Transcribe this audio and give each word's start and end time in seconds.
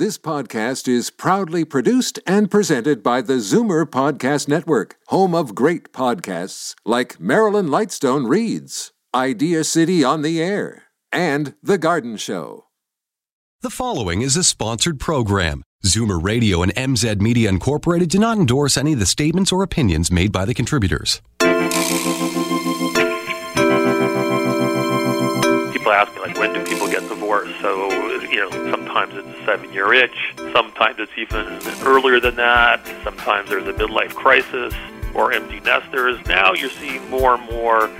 This 0.00 0.16
podcast 0.16 0.88
is 0.88 1.10
proudly 1.10 1.62
produced 1.62 2.20
and 2.26 2.50
presented 2.50 3.02
by 3.02 3.20
the 3.20 3.34
Zoomer 3.34 3.84
Podcast 3.84 4.48
Network, 4.48 4.96
home 5.08 5.34
of 5.34 5.54
great 5.54 5.92
podcasts 5.92 6.74
like 6.86 7.20
Marilyn 7.20 7.66
Lightstone 7.66 8.26
Reads, 8.26 8.92
Idea 9.14 9.62
City 9.62 10.02
on 10.02 10.22
the 10.22 10.42
Air, 10.42 10.84
and 11.12 11.52
The 11.62 11.76
Garden 11.76 12.16
Show. 12.16 12.64
The 13.60 13.68
following 13.68 14.22
is 14.22 14.38
a 14.38 14.42
sponsored 14.42 14.98
program. 14.98 15.62
Zoomer 15.84 16.18
Radio 16.18 16.62
and 16.62 16.74
MZ 16.74 17.20
Media 17.20 17.50
Incorporated 17.50 18.08
do 18.08 18.18
not 18.18 18.38
endorse 18.38 18.78
any 18.78 18.94
of 18.94 19.00
the 19.00 19.04
statements 19.04 19.52
or 19.52 19.62
opinions 19.62 20.10
made 20.10 20.32
by 20.32 20.46
the 20.46 20.54
contributors. 20.54 21.20
people 25.90 25.92
ask 25.92 26.14
me 26.14 26.20
like 26.20 26.38
when 26.38 26.54
do 26.54 26.64
people 26.64 26.88
get 26.88 27.06
divorced 27.08 27.60
so 27.60 27.90
you 28.30 28.48
know 28.48 28.79
sometimes 28.92 29.14
it's 29.14 29.38
a 29.38 29.44
seven 29.44 29.72
year 29.72 29.92
itch. 29.92 30.34
Sometimes 30.52 30.98
it's 30.98 31.12
even 31.16 31.46
earlier 31.86 32.20
than 32.20 32.36
that. 32.36 32.84
Sometimes 33.04 33.48
there's 33.48 33.66
a 33.66 33.72
midlife 33.72 34.14
crisis 34.14 34.74
or 35.14 35.32
empty 35.32 35.60
nesters. 35.60 36.18
Now 36.26 36.52
you're 36.52 36.70
seeing 36.70 37.08
more 37.10 37.34
and 37.34 37.50
more 37.50 37.90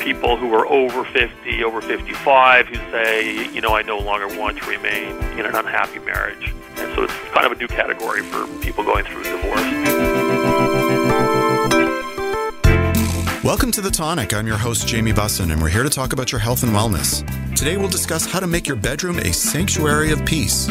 people 0.00 0.36
who 0.36 0.52
are 0.54 0.66
over 0.66 1.04
50 1.04 1.62
over 1.62 1.80
55 1.80 2.66
who 2.66 2.74
say 2.90 3.48
you 3.52 3.60
know 3.60 3.76
i 3.76 3.82
no 3.82 3.96
longer 3.96 4.26
want 4.36 4.58
to 4.58 4.68
remain 4.68 5.16
in 5.38 5.46
an 5.46 5.54
unhappy 5.54 6.00
marriage. 6.00 6.52
And 6.76 6.94
so 6.94 7.04
it's 7.04 7.14
kind 7.32 7.46
of 7.46 7.52
a 7.52 7.56
new 7.56 7.68
category 7.68 8.22
for 8.22 8.46
people 8.60 8.82
going 8.84 9.04
through 9.04 9.22
divorce 9.22 10.13
Welcome 13.44 13.72
to 13.72 13.82
The 13.82 13.90
Tonic. 13.90 14.32
I'm 14.32 14.46
your 14.46 14.56
host, 14.56 14.88
Jamie 14.88 15.12
Bussin, 15.12 15.52
and 15.52 15.60
we're 15.60 15.68
here 15.68 15.82
to 15.82 15.90
talk 15.90 16.14
about 16.14 16.32
your 16.32 16.38
health 16.38 16.62
and 16.62 16.72
wellness. 16.72 17.20
Today, 17.54 17.76
we'll 17.76 17.90
discuss 17.90 18.24
how 18.24 18.40
to 18.40 18.46
make 18.46 18.66
your 18.66 18.74
bedroom 18.74 19.18
a 19.18 19.34
sanctuary 19.34 20.12
of 20.12 20.24
peace. 20.24 20.66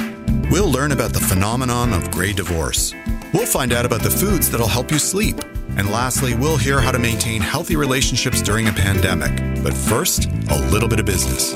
We'll 0.50 0.72
learn 0.72 0.92
about 0.92 1.14
the 1.14 1.20
phenomenon 1.20 1.94
of 1.94 2.10
gray 2.10 2.34
divorce. 2.34 2.96
We'll 3.32 3.46
find 3.46 3.74
out 3.74 3.86
about 3.86 4.02
the 4.02 4.10
foods 4.10 4.50
that'll 4.50 4.66
help 4.66 4.90
you 4.90 4.98
sleep. 4.98 5.36
And 5.78 5.92
lastly, 5.92 6.34
we'll 6.34 6.58
hear 6.58 6.82
how 6.82 6.92
to 6.92 6.98
maintain 6.98 7.42
healthy 7.42 7.76
relationships 7.76 8.42
during 8.42 8.68
a 8.68 8.74
pandemic. 8.74 9.64
But 9.64 9.76
first, 9.76 10.26
a 10.50 10.58
little 10.72 10.90
bit 10.90 11.00
of 11.00 11.06
business. 11.06 11.54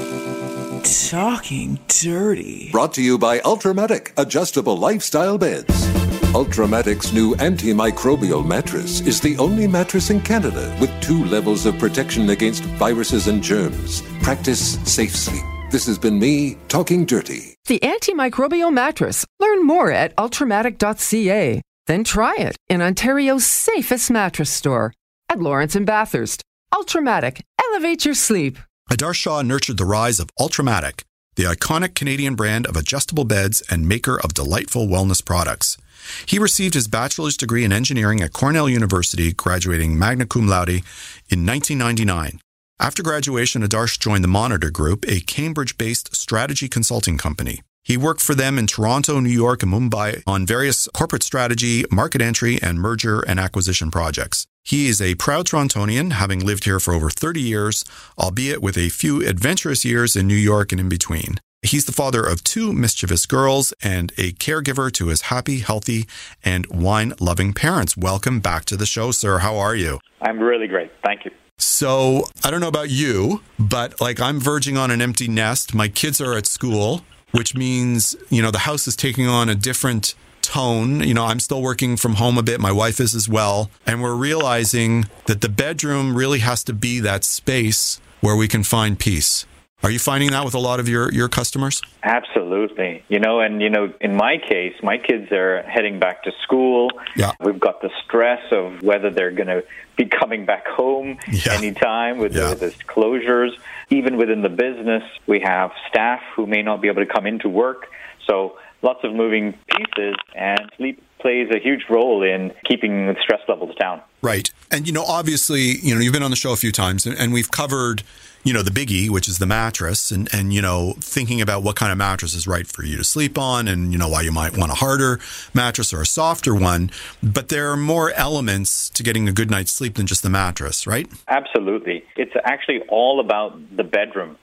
Talking 1.09 1.79
dirty. 1.87 2.69
Brought 2.71 2.93
to 2.93 3.01
you 3.01 3.17
by 3.17 3.39
Ultramatic 3.39 4.13
Adjustable 4.17 4.77
Lifestyle 4.77 5.39
Beds. 5.39 5.96
Ultramatic's 6.37 7.11
new 7.11 7.33
antimicrobial 7.37 8.45
mattress 8.45 9.01
is 9.01 9.19
the 9.19 9.35
only 9.39 9.65
mattress 9.65 10.11
in 10.11 10.21
Canada 10.21 10.77
with 10.79 10.91
two 11.01 11.25
levels 11.25 11.65
of 11.65 11.79
protection 11.79 12.29
against 12.29 12.61
viruses 12.77 13.27
and 13.27 13.41
germs. 13.41 14.03
Practice 14.21 14.79
safe 14.87 15.15
sleep. 15.15 15.41
This 15.71 15.87
has 15.87 15.97
been 15.97 16.19
me 16.19 16.59
talking 16.67 17.05
dirty. 17.05 17.55
The 17.65 17.79
antimicrobial 17.79 18.71
mattress. 18.71 19.25
Learn 19.39 19.65
more 19.65 19.91
at 19.91 20.15
ultramatic.ca. 20.15 21.59
Then 21.87 22.03
try 22.03 22.35
it 22.37 22.55
in 22.69 22.83
Ontario's 22.83 23.43
safest 23.43 24.11
mattress 24.11 24.51
store 24.51 24.93
at 25.29 25.39
Lawrence 25.39 25.75
and 25.75 25.87
Bathurst. 25.87 26.43
Ultramatic. 26.71 27.41
Elevate 27.59 28.05
your 28.05 28.13
sleep. 28.13 28.59
Adarsh 28.91 29.15
Shah 29.15 29.41
nurtured 29.41 29.77
the 29.77 29.85
rise 29.85 30.19
of 30.19 30.29
Ultramatic, 30.39 31.01
the 31.37 31.43
iconic 31.43 31.93
Canadian 31.93 32.33
brand 32.33 32.65
of 32.65 32.75
adjustable 32.75 33.23
beds 33.23 33.61
and 33.69 33.87
maker 33.87 34.19
of 34.19 34.33
delightful 34.33 34.87
wellness 34.87 35.23
products. 35.23 35.77
He 36.25 36.39
received 36.39 36.73
his 36.73 36.87
bachelor's 36.87 37.37
degree 37.37 37.63
in 37.63 37.71
engineering 37.71 38.21
at 38.21 38.33
Cornell 38.33 38.67
University, 38.67 39.33
graduating 39.33 39.97
magna 39.97 40.25
cum 40.25 40.47
laude 40.47 40.81
in 41.29 41.45
1999. 41.45 42.39
After 42.79 43.03
graduation, 43.03 43.61
Adarsh 43.61 43.99
joined 43.99 44.23
the 44.23 44.27
Monitor 44.27 44.71
Group, 44.71 45.05
a 45.07 45.19
Cambridge 45.21 45.77
based 45.77 46.15
strategy 46.15 46.67
consulting 46.67 47.19
company. 47.19 47.61
He 47.83 47.97
worked 47.97 48.21
for 48.21 48.33
them 48.33 48.57
in 48.57 48.65
Toronto, 48.65 49.19
New 49.19 49.29
York, 49.29 49.61
and 49.61 49.71
Mumbai 49.71 50.23
on 50.25 50.45
various 50.45 50.87
corporate 50.93 51.23
strategy, 51.23 51.85
market 51.91 52.21
entry, 52.21 52.59
and 52.61 52.79
merger 52.79 53.21
and 53.21 53.39
acquisition 53.39 53.91
projects. 53.91 54.47
He 54.67 54.89
is 54.89 55.01
a 55.01 55.15
proud 55.15 55.45
Torontonian, 55.45 56.11
having 56.11 56.45
lived 56.45 56.65
here 56.65 56.81
for 56.81 56.93
over 56.93 57.09
30 57.09 57.39
years, 57.39 57.85
albeit 58.19 58.61
with 58.61 58.77
a 58.77 58.89
few 58.89 59.25
adventurous 59.25 59.85
years 59.85 60.17
in 60.17 60.27
New 60.27 60.35
York 60.35 60.73
and 60.73 60.81
in 60.81 60.89
between. 60.89 61.39
He's 61.61 61.85
the 61.85 61.93
father 61.93 62.21
of 62.21 62.43
two 62.43 62.73
mischievous 62.73 63.25
girls 63.25 63.73
and 63.81 64.11
a 64.17 64.33
caregiver 64.33 64.91
to 64.91 65.07
his 65.07 65.21
happy, 65.21 65.59
healthy, 65.59 66.05
and 66.43 66.65
wine 66.65 67.13
loving 67.21 67.53
parents. 67.53 67.95
Welcome 67.95 68.41
back 68.41 68.65
to 68.65 68.75
the 68.75 68.85
show, 68.85 69.11
sir. 69.11 69.37
How 69.37 69.55
are 69.55 69.73
you? 69.73 70.01
I'm 70.21 70.37
really 70.37 70.67
great. 70.67 70.91
Thank 71.01 71.23
you. 71.23 71.31
So, 71.57 72.25
I 72.43 72.51
don't 72.51 72.59
know 72.59 72.67
about 72.67 72.89
you, 72.89 73.43
but 73.57 74.01
like 74.01 74.19
I'm 74.19 74.41
verging 74.41 74.75
on 74.75 74.91
an 74.91 75.01
empty 75.01 75.29
nest. 75.29 75.73
My 75.73 75.87
kids 75.87 76.19
are 76.19 76.33
at 76.33 76.45
school, 76.45 77.03
which 77.31 77.55
means, 77.55 78.17
you 78.29 78.41
know, 78.41 78.51
the 78.51 78.59
house 78.59 78.85
is 78.85 78.97
taking 78.97 79.27
on 79.27 79.47
a 79.47 79.55
different 79.55 80.13
tone. 80.47 81.01
You 81.01 81.13
know, 81.13 81.25
I'm 81.25 81.39
still 81.39 81.61
working 81.61 81.97
from 81.97 82.15
home 82.15 82.37
a 82.37 82.43
bit. 82.43 82.59
My 82.59 82.71
wife 82.71 82.99
is 82.99 83.13
as 83.13 83.27
well. 83.29 83.69
And 83.85 84.01
we're 84.01 84.15
realizing 84.15 85.05
that 85.25 85.41
the 85.41 85.49
bedroom 85.49 86.15
really 86.15 86.39
has 86.39 86.63
to 86.65 86.73
be 86.73 86.99
that 87.01 87.23
space 87.23 87.99
where 88.21 88.35
we 88.35 88.47
can 88.47 88.63
find 88.63 88.97
peace. 88.97 89.45
Are 89.83 89.91
you 89.91 89.99
finding 89.99 90.31
that 90.31 90.43
with 90.43 90.55
a 90.55 90.59
lot 90.59 90.79
of 90.79 90.89
your, 90.89 91.11
your 91.13 91.29
customers? 91.29 91.81
Absolutely. 92.01 93.03
You 93.09 93.19
know, 93.19 93.39
and, 93.41 93.61
you 93.61 93.69
know, 93.69 93.93
in 94.01 94.15
my 94.15 94.37
case, 94.37 94.73
my 94.81 94.97
kids 94.97 95.31
are 95.31 95.61
heading 95.63 95.99
back 95.99 96.23
to 96.23 96.31
school. 96.43 96.89
Yeah. 97.15 97.33
We've 97.39 97.59
got 97.59 97.81
the 97.81 97.91
stress 98.03 98.41
of 98.51 98.81
whether 98.81 99.11
they're 99.11 99.31
going 99.31 99.47
to 99.49 99.63
be 99.95 100.05
coming 100.05 100.45
back 100.47 100.65
home 100.67 101.19
Yeah. 101.31 101.53
anytime 101.53 102.17
with 102.17 102.33
Yeah. 102.35 102.55
the, 102.55 102.67
the 102.67 102.71
closures. 102.87 103.51
Even 103.89 104.17
within 104.17 104.41
the 104.41 104.49
business, 104.49 105.03
we 105.27 105.41
have 105.41 105.71
staff 105.89 106.21
who 106.35 106.47
may 106.47 106.63
not 106.63 106.81
be 106.81 106.87
able 106.87 107.05
to 107.05 107.11
come 107.13 107.27
into 107.27 107.47
work. 107.47 107.87
So 108.25 108.57
lots 108.87 109.03
of 109.03 109.13
moving 109.13 109.53
pieces, 109.67 110.15
and 110.33 110.61
sleep 110.77 111.03
plays 111.19 111.49
a 111.53 111.59
huge 111.59 111.83
role 111.89 112.23
in 112.23 112.53
keeping 112.65 113.07
the 113.07 113.15
stress 113.21 113.41
levels 113.49 113.75
down. 113.75 114.01
Right. 114.21 114.49
And, 114.71 114.87
you 114.87 114.93
know, 114.93 115.03
obviously, 115.03 115.77
you 115.81 115.93
know, 115.93 115.99
you've 115.99 116.13
been 116.13 116.23
on 116.23 116.31
the 116.31 116.37
show 116.37 116.53
a 116.53 116.55
few 116.55 116.71
times 116.71 117.05
and, 117.05 117.17
and 117.17 117.33
we've 117.33 117.51
covered, 117.51 118.03
you 118.43 118.53
know, 118.53 118.61
the 118.61 118.71
biggie, 118.71 119.09
which 119.09 119.27
is 119.27 119.39
the 119.39 119.45
mattress 119.45 120.11
and, 120.11 120.29
and, 120.31 120.53
you 120.53 120.61
know, 120.61 120.93
thinking 120.99 121.41
about 121.41 121.63
what 121.63 121.75
kind 121.75 121.91
of 121.91 121.97
mattress 121.97 122.33
is 122.33 122.47
right 122.47 122.67
for 122.67 122.83
you 122.83 122.95
to 122.97 123.03
sleep 123.03 123.37
on 123.37 123.67
and, 123.67 123.91
you 123.91 123.97
know, 123.97 124.07
why 124.07 124.21
you 124.21 124.31
might 124.31 124.55
want 124.57 124.71
a 124.71 124.75
harder 124.75 125.19
mattress 125.53 125.91
or 125.91 126.01
a 126.01 126.05
softer 126.05 126.55
one. 126.55 126.91
But 127.21 127.49
there 127.49 127.71
are 127.71 127.77
more 127.77 128.11
elements 128.11 128.89
to 128.91 129.03
getting 129.03 129.27
a 129.27 129.33
good 129.33 129.49
night's 129.49 129.71
sleep 129.71 129.95
than 129.95 130.05
just 130.05 130.23
the 130.23 130.29
mattress, 130.29 130.85
right? 130.85 131.07
Absolutely. 131.27 132.03
It's 132.15 132.33
actually 132.45 132.81
all 132.89 133.19
about 133.19 133.75
the 133.75 133.83
bedroom. 133.83 134.37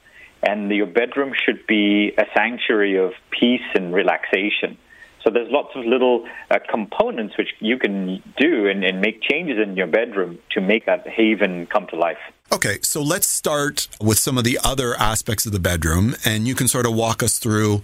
And 0.47 0.71
your 0.71 0.87
bedroom 0.87 1.33
should 1.35 1.67
be 1.67 2.13
a 2.19 2.25
sanctuary 2.37 2.97
of 2.97 3.13
peace 3.31 3.63
and 3.75 3.95
relaxation. 3.95 4.77
So 5.25 5.31
there's 5.31 5.51
lots 5.51 5.71
of 5.75 5.87
little 5.87 6.27
uh, 6.51 6.59
components 6.69 7.39
which 7.39 7.49
you 7.59 7.79
can 7.79 8.23
do 8.37 8.69
and, 8.69 8.85
and 8.85 9.01
make 9.01 9.23
changes 9.23 9.59
in 9.59 9.75
your 9.75 9.87
bedroom 9.87 10.39
to 10.51 10.61
make 10.61 10.85
that 10.85 11.09
haven 11.09 11.67
come 11.67 11.87
to 11.89 11.97
life. 11.97 12.19
Okay, 12.53 12.79
so 12.83 13.03
let's 13.03 13.27
start 13.27 13.89
with 14.03 14.19
some 14.19 14.37
of 14.37 14.45
the 14.45 14.59
other 14.63 14.95
aspects 14.97 15.47
of 15.47 15.53
the 15.53 15.59
bedroom, 15.59 16.15
and 16.27 16.47
you 16.47 16.55
can 16.55 16.69
sort 16.69 16.85
of 16.85 16.95
walk 16.95 17.23
us 17.23 17.39
through 17.39 17.83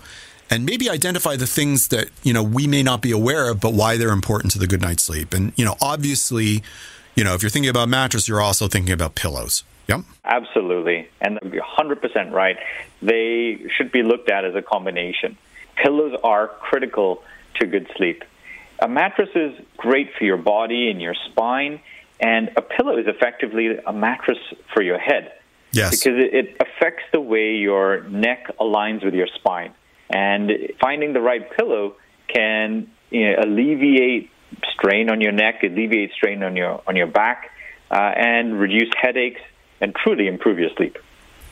and 0.50 0.66
maybe 0.66 0.90
identify 0.90 1.36
the 1.36 1.46
things 1.46 1.88
that 1.88 2.08
you 2.22 2.34
know 2.34 2.42
we 2.42 2.66
may 2.66 2.82
not 2.82 3.00
be 3.00 3.10
aware 3.10 3.50
of, 3.50 3.60
but 3.60 3.72
why 3.72 3.96
they're 3.96 4.10
important 4.10 4.52
to 4.52 4.58
the 4.58 4.66
good 4.66 4.82
night's 4.82 5.04
sleep. 5.04 5.32
And 5.32 5.54
you 5.56 5.64
know, 5.64 5.76
obviously, 5.80 6.62
you 7.14 7.24
know, 7.24 7.34
if 7.34 7.42
you're 7.42 7.50
thinking 7.50 7.70
about 7.70 7.88
mattress, 7.88 8.28
you're 8.28 8.42
also 8.42 8.68
thinking 8.68 8.92
about 8.92 9.14
pillows. 9.14 9.64
Yep. 9.90 10.00
Absolutely. 10.24 11.08
And 11.20 11.38
you're 11.52 11.64
100% 11.64 12.30
right. 12.32 12.56
They 13.02 13.60
should 13.76 13.90
be 13.90 14.02
looked 14.02 14.30
at 14.30 14.44
as 14.44 14.54
a 14.54 14.62
combination. 14.62 15.36
Pillows 15.82 16.18
are 16.22 16.48
critical 16.48 17.22
to 17.58 17.66
good 17.66 17.90
sleep. 17.96 18.22
A 18.78 18.88
mattress 18.88 19.30
is 19.34 19.52
great 19.76 20.10
for 20.16 20.24
your 20.24 20.36
body 20.36 20.90
and 20.90 21.02
your 21.02 21.14
spine, 21.30 21.80
and 22.20 22.50
a 22.56 22.62
pillow 22.62 22.96
is 22.98 23.06
effectively 23.06 23.76
a 23.84 23.92
mattress 23.92 24.38
for 24.72 24.82
your 24.82 24.98
head. 24.98 25.32
Yes. 25.72 25.90
Because 25.90 26.18
it, 26.18 26.34
it 26.34 26.56
affects 26.60 27.02
the 27.12 27.20
way 27.20 27.56
your 27.56 28.02
neck 28.04 28.46
aligns 28.58 29.04
with 29.04 29.14
your 29.14 29.28
spine. 29.34 29.74
And 30.08 30.50
finding 30.80 31.12
the 31.12 31.20
right 31.20 31.44
pillow 31.56 31.96
can 32.28 32.90
you 33.10 33.30
know, 33.30 33.42
alleviate 33.42 34.30
strain 34.72 35.10
on 35.10 35.20
your 35.20 35.32
neck, 35.32 35.62
alleviate 35.62 36.12
strain 36.12 36.42
on 36.42 36.56
your 36.56 36.82
on 36.86 36.96
your 36.96 37.06
back, 37.06 37.50
uh, 37.90 37.94
and 37.94 38.58
reduce 38.58 38.90
headaches, 39.00 39.40
and 39.80 39.94
truly 39.94 40.26
improve 40.26 40.58
your 40.58 40.70
sleep. 40.76 40.98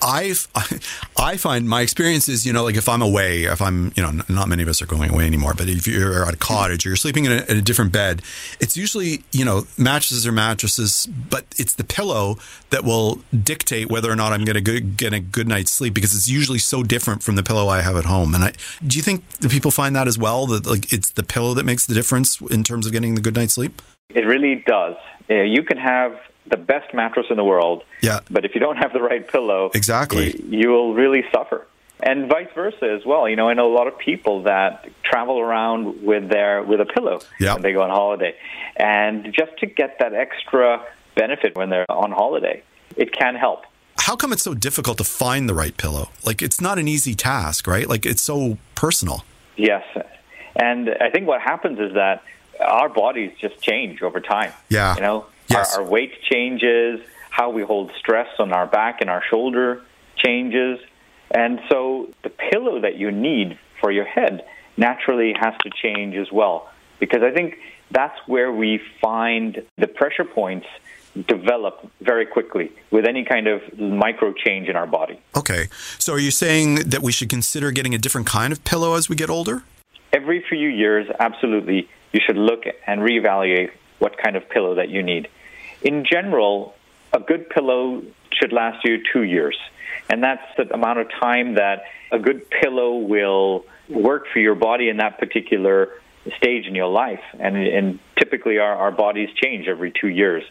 I 0.00 0.34
I 1.16 1.36
find 1.36 1.69
my 1.69 1.82
experience 1.82 2.28
is, 2.28 2.46
you 2.46 2.52
know, 2.52 2.64
like 2.64 2.76
if 2.76 2.88
I'm 2.88 3.02
away, 3.02 3.44
if 3.44 3.60
I'm, 3.60 3.92
you 3.96 4.02
know, 4.02 4.22
not 4.28 4.48
many 4.48 4.62
of 4.62 4.69
us 4.69 4.80
are 4.80 4.86
going 4.86 5.10
away 5.10 5.26
anymore, 5.26 5.54
but 5.56 5.69
if 5.69 5.86
you're 5.86 6.26
at 6.26 6.34
a 6.34 6.36
cottage 6.36 6.86
or 6.86 6.90
you're 6.90 6.96
sleeping 6.96 7.25
in 7.25 7.32
a, 7.32 7.44
in 7.48 7.56
a 7.56 7.62
different 7.62 7.92
bed, 7.92 8.22
it's 8.60 8.76
usually, 8.76 9.25
you 9.32 9.44
know, 9.44 9.66
mattresses 9.76 10.26
or 10.26 10.32
mattresses, 10.32 11.06
but 11.06 11.44
it's 11.58 11.75
the 11.75 11.84
pillow 11.84 12.38
that 12.70 12.84
will 12.84 13.20
dictate 13.42 13.90
whether 13.90 14.10
or 14.10 14.16
not 14.16 14.32
I'm 14.32 14.44
going 14.44 14.62
to 14.62 14.80
get 14.80 15.12
a 15.12 15.20
good 15.20 15.48
night's 15.48 15.72
sleep 15.72 15.94
because 15.94 16.14
it's 16.14 16.28
usually 16.28 16.58
so 16.58 16.82
different 16.82 17.22
from 17.22 17.36
the 17.36 17.42
pillow 17.42 17.69
I 17.69 17.80
have 17.80 17.96
at 17.96 18.04
home. 18.04 18.34
And 18.34 18.44
I, 18.44 18.52
do 18.86 18.96
you 18.96 19.02
think 19.02 19.28
the 19.38 19.48
people 19.48 19.70
find 19.70 19.96
that 19.96 20.06
as 20.06 20.19
well? 20.19 20.46
That 20.46 20.66
like 20.66 20.92
it's 20.92 21.10
the 21.10 21.22
pillow 21.22 21.54
that 21.54 21.64
makes 21.64 21.86
the 21.86 21.94
difference 21.94 22.40
in 22.40 22.62
terms 22.62 22.86
of 22.86 22.92
getting 22.92 23.14
the 23.14 23.20
good 23.20 23.34
night's 23.34 23.54
sleep? 23.54 23.82
It 24.10 24.25
really 24.25 24.62
does. 24.66 24.94
Uh, 25.28 25.42
you 25.42 25.62
can 25.62 25.76
have 25.76 26.19
the 26.50 26.56
best 26.56 26.93
mattress 26.95 27.27
in 27.31 27.37
the 27.37 27.45
world, 27.45 27.85
Yeah. 28.03 28.21
but 28.31 28.45
if 28.45 28.55
you 28.55 28.61
don't 28.61 28.77
have 28.77 28.93
the 28.93 29.03
right 29.03 29.27
pillow, 29.27 29.71
Exactly. 29.75 30.41
you 30.49 30.69
will 30.71 30.95
really 30.95 31.25
suffer. 31.33 31.67
and 32.00 32.29
vice 32.29 32.47
versa 32.55 32.89
as 32.97 33.05
well. 33.05 33.29
You 33.29 33.35
know, 33.35 33.49
I 33.49 33.55
know 33.55 33.67
a 33.67 33.75
lot 33.75 33.89
of 33.89 33.99
people 33.99 34.45
that 34.45 34.87
travel 35.03 35.41
around 35.41 36.00
with 36.05 36.29
their 36.29 36.62
with 36.62 36.81
a 36.81 36.85
pillow 36.87 37.19
Yep. 37.41 37.55
when 37.55 37.62
they 37.65 37.73
go 37.73 37.83
on 37.83 37.91
holiday, 37.91 38.37
and 38.77 39.35
just 39.35 39.56
to 39.59 39.67
get 39.67 39.99
that 39.99 40.15
extra 40.15 40.81
benefit 41.17 41.56
when 41.56 41.71
they're 41.71 41.91
on 41.91 42.12
holiday, 42.12 42.62
it 42.97 43.11
can 43.12 43.35
help. 43.35 43.65
How 43.99 44.15
come 44.15 44.33
it's 44.33 44.45
so 44.45 44.55
difficult 44.55 44.97
to 44.99 45.05
find 45.05 45.49
the 45.49 45.55
right 45.55 45.77
pillow? 45.77 46.11
Like, 46.25 46.41
it's 46.41 46.61
not 46.61 46.79
an 46.79 46.87
easy 46.87 47.17
task, 47.17 47.67
right? 47.67 47.89
Like, 47.89 48.06
it's 48.06 48.23
so 48.23 48.59
personal. 48.77 49.25
Yes, 49.56 49.83
and 50.55 50.91
I 51.00 51.11
think 51.11 51.27
what 51.27 51.41
happens 51.41 51.81
is 51.81 51.95
that 51.95 52.23
our 52.61 52.89
bodies 52.89 53.33
just 53.41 53.61
change 53.61 54.03
over 54.03 54.21
time. 54.21 54.53
Yeah. 54.69 54.95
you 54.95 55.03
know, 55.03 55.27
Yes. 55.49 55.77
our, 55.77 55.83
our 55.83 55.89
weight 55.89 56.12
changes, 56.23 57.00
how 57.31 57.50
we 57.50 57.62
hold 57.62 57.91
stress 57.99 58.29
on 58.39 58.53
our 58.53 58.67
back 58.67 59.00
and 59.00 59.11
our 59.11 59.23
shoulder 59.23 59.83
changes, 60.17 60.79
and 61.31 61.61
so 61.69 62.09
the 62.23 62.31
pillow 62.31 62.81
that 62.81 62.97
you 62.97 63.11
need 63.11 63.59
for 63.81 63.91
your 63.91 64.05
head 64.05 64.45
naturally 64.77 65.35
has 65.39 65.55
to 65.62 65.71
change 65.71 66.17
as 66.17 66.33
well. 66.33 66.71
Because 67.00 67.23
I 67.23 67.31
think 67.31 67.59
that's 67.91 68.19
where 68.27 68.53
we 68.53 68.81
find 69.00 69.62
the 69.77 69.87
pressure 69.87 70.25
points 70.25 70.67
develop 71.27 71.91
very 72.00 72.27
quickly 72.27 72.71
with 72.91 73.05
any 73.05 73.25
kind 73.25 73.47
of 73.47 73.61
micro 73.79 74.33
change 74.33 74.69
in 74.69 74.77
our 74.77 74.87
body. 74.87 75.21
Okay. 75.37 75.69
So, 75.99 76.12
are 76.12 76.19
you 76.19 76.31
saying 76.31 76.77
that 76.91 77.03
we 77.03 77.12
should 77.12 77.29
consider 77.29 77.73
getting 77.73 77.95
a 77.95 77.99
different 77.99 78.27
kind 78.27 78.53
of 78.53 78.62
pillow 78.65 78.95
as 78.95 79.09
we 79.09 79.17
get 79.17 79.31
older? 79.31 79.62
every 80.12 80.45
few 80.49 80.69
years, 80.69 81.06
absolutely, 81.21 81.89
you 82.12 82.21
should 82.25 82.37
look 82.37 82.65
and 82.87 83.00
reevaluate 83.00 83.71
what 83.99 84.17
kind 84.19 84.37
of 84.37 84.49
pillow 84.49 84.75
that 84.75 84.89
you 84.89 85.03
need. 85.03 85.29
In 85.82 86.04
general, 86.04 86.75
a 87.12 87.20
good 87.20 87.48
pillow 87.50 88.02
should 88.32 88.52
last 88.52 88.84
you 88.84 88.98
two 89.12 89.22
years. 89.22 89.56
And 90.10 90.22
that's 90.22 90.42
the 90.56 90.72
amount 90.72 90.98
of 91.00 91.08
time 91.20 91.54
that 91.54 91.84
a 92.10 92.19
good 92.19 92.48
pillow 92.50 92.96
will 92.96 93.64
work 93.88 94.26
for 94.32 94.38
your 94.38 94.54
body 94.54 94.88
in 94.88 94.98
that 94.98 95.19
particular 95.19 95.90
stage 96.36 96.66
in 96.66 96.75
your 96.75 96.88
life. 96.88 97.22
And, 97.38 97.56
and 97.56 97.98
typically, 98.19 98.58
our, 98.58 98.75
our 98.75 98.92
bodies 98.92 99.28
change 99.42 99.66
every 99.69 99.92
two 99.98 100.08
years. 100.08 100.44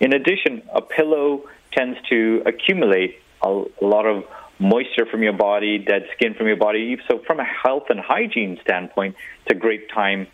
In 0.00 0.12
addition, 0.12 0.62
a 0.72 0.82
pillow 0.82 1.44
tends 1.72 1.98
to 2.10 2.42
accumulate 2.46 3.20
a, 3.42 3.64
a 3.80 3.84
lot 3.84 4.06
of 4.06 4.24
moisture 4.58 5.06
from 5.06 5.22
your 5.22 5.32
body, 5.32 5.78
dead 5.78 6.06
skin 6.14 6.34
from 6.34 6.46
your 6.46 6.56
body. 6.56 6.98
So, 7.08 7.20
from 7.26 7.40
a 7.40 7.44
health 7.44 7.84
and 7.90 8.00
hygiene 8.00 8.58
standpoint, 8.62 9.16
it's 9.44 9.56
a 9.56 9.58
great 9.58 9.90
time 9.90 10.26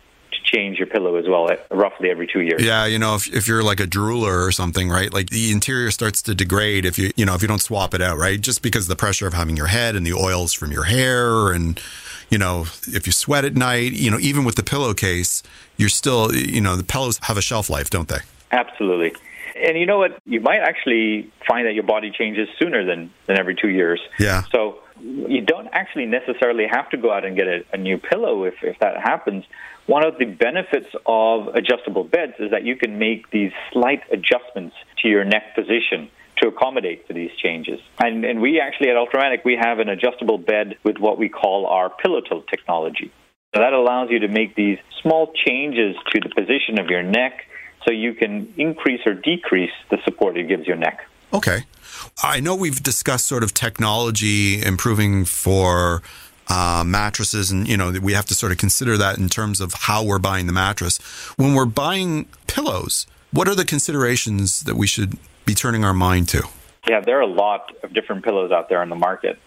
change 0.43 0.77
your 0.77 0.87
pillow 0.87 1.15
as 1.15 1.25
well, 1.27 1.49
roughly 1.69 2.09
every 2.09 2.27
two 2.27 2.41
years. 2.41 2.63
Yeah, 2.63 2.85
you 2.85 2.99
know, 2.99 3.15
if, 3.15 3.33
if 3.33 3.47
you're 3.47 3.63
like 3.63 3.79
a 3.79 3.87
drooler 3.87 4.45
or 4.45 4.51
something, 4.51 4.89
right? 4.89 5.13
Like 5.13 5.29
the 5.29 5.51
interior 5.51 5.91
starts 5.91 6.21
to 6.23 6.35
degrade 6.35 6.85
if 6.85 6.97
you, 6.97 7.11
you 7.15 7.25
know, 7.25 7.33
if 7.35 7.41
you 7.41 7.47
don't 7.47 7.61
swap 7.61 7.93
it 7.93 8.01
out, 8.01 8.17
right? 8.17 8.39
Just 8.39 8.61
because 8.61 8.85
of 8.85 8.89
the 8.89 8.95
pressure 8.95 9.27
of 9.27 9.33
having 9.33 9.57
your 9.57 9.67
head 9.67 9.95
and 9.95 10.05
the 10.05 10.13
oils 10.13 10.53
from 10.53 10.71
your 10.71 10.83
hair 10.83 11.51
and, 11.51 11.81
you 12.29 12.37
know, 12.37 12.61
if 12.87 13.05
you 13.05 13.11
sweat 13.11 13.45
at 13.45 13.55
night, 13.55 13.91
you 13.93 14.09
know, 14.09 14.19
even 14.19 14.45
with 14.45 14.55
the 14.55 14.63
pillowcase, 14.63 15.43
you're 15.77 15.89
still, 15.89 16.33
you 16.33 16.61
know, 16.61 16.75
the 16.75 16.83
pillows 16.83 17.19
have 17.23 17.37
a 17.37 17.41
shelf 17.41 17.69
life, 17.69 17.89
don't 17.89 18.07
they? 18.07 18.19
Absolutely. 18.51 19.13
And 19.63 19.77
you 19.77 19.85
know 19.85 19.99
what? 19.99 20.17
You 20.25 20.41
might 20.41 20.61
actually 20.61 21.29
find 21.47 21.67
that 21.67 21.73
your 21.73 21.83
body 21.83 22.09
changes 22.09 22.47
sooner 22.57 22.83
than, 22.85 23.11
than 23.27 23.37
every 23.37 23.55
two 23.55 23.69
years. 23.69 24.01
Yeah. 24.17 24.43
So 24.51 24.79
you 25.01 25.41
don't 25.41 25.67
actually 25.71 26.05
necessarily 26.05 26.65
have 26.69 26.89
to 26.91 26.97
go 26.97 27.11
out 27.11 27.25
and 27.25 27.35
get 27.35 27.47
a, 27.47 27.63
a 27.73 27.77
new 27.77 27.97
pillow 27.97 28.43
if, 28.43 28.55
if 28.61 28.77
that 28.79 28.97
happens. 28.97 29.43
One 29.87 30.05
of 30.05 30.17
the 30.19 30.25
benefits 30.25 30.87
of 31.05 31.47
adjustable 31.55 32.03
beds 32.03 32.33
is 32.39 32.51
that 32.51 32.63
you 32.63 32.75
can 32.75 32.99
make 32.99 33.29
these 33.31 33.51
slight 33.71 34.01
adjustments 34.11 34.75
to 35.01 35.07
your 35.07 35.23
neck 35.23 35.55
position 35.55 36.09
to 36.37 36.47
accommodate 36.47 37.07
for 37.07 37.13
these 37.13 37.31
changes. 37.37 37.79
And, 38.03 38.25
and 38.25 38.41
we 38.41 38.59
actually 38.59 38.89
at 38.89 38.95
Ultramatic, 38.95 39.43
we 39.43 39.57
have 39.61 39.79
an 39.79 39.89
adjustable 39.89 40.37
bed 40.37 40.75
with 40.83 40.97
what 40.97 41.17
we 41.17 41.29
call 41.29 41.65
our 41.67 41.89
pillow 41.89 42.21
tilt 42.21 42.47
technology. 42.47 43.11
So 43.53 43.61
that 43.61 43.73
allows 43.73 44.09
you 44.09 44.19
to 44.19 44.27
make 44.27 44.55
these 44.55 44.77
small 45.01 45.33
changes 45.45 45.95
to 46.11 46.19
the 46.19 46.29
position 46.29 46.79
of 46.79 46.87
your 46.87 47.03
neck 47.03 47.47
so 47.85 47.91
you 47.91 48.13
can 48.13 48.53
increase 48.57 49.01
or 49.05 49.13
decrease 49.13 49.71
the 49.89 49.97
support 50.05 50.37
it 50.37 50.47
gives 50.47 50.65
your 50.67 50.77
neck. 50.77 50.99
Okay. 51.33 51.65
I 52.23 52.39
know 52.39 52.55
we've 52.55 52.81
discussed 52.81 53.27
sort 53.27 53.43
of 53.43 53.53
technology 53.53 54.61
improving 54.61 55.25
for 55.25 56.01
uh, 56.49 56.83
mattresses, 56.85 57.51
and 57.51 57.67
you 57.67 57.77
know 57.77 57.91
we 58.01 58.13
have 58.13 58.25
to 58.25 58.35
sort 58.35 58.51
of 58.51 58.57
consider 58.57 58.97
that 58.97 59.17
in 59.17 59.29
terms 59.29 59.61
of 59.61 59.73
how 59.73 60.03
we're 60.03 60.19
buying 60.19 60.47
the 60.47 60.53
mattress. 60.53 60.97
When 61.37 61.53
we're 61.53 61.65
buying 61.65 62.25
pillows, 62.47 63.07
what 63.31 63.47
are 63.47 63.55
the 63.55 63.65
considerations 63.65 64.61
that 64.63 64.75
we 64.75 64.87
should 64.87 65.17
be 65.45 65.53
turning 65.53 65.85
our 65.85 65.93
mind 65.93 66.27
to? 66.29 66.43
Yeah, 66.87 66.99
there 66.99 67.17
are 67.19 67.21
a 67.21 67.27
lot 67.27 67.71
of 67.83 67.93
different 67.93 68.23
pillows 68.25 68.51
out 68.51 68.67
there 68.67 68.81
on 68.81 68.89
the 68.89 68.95
market, 68.95 69.39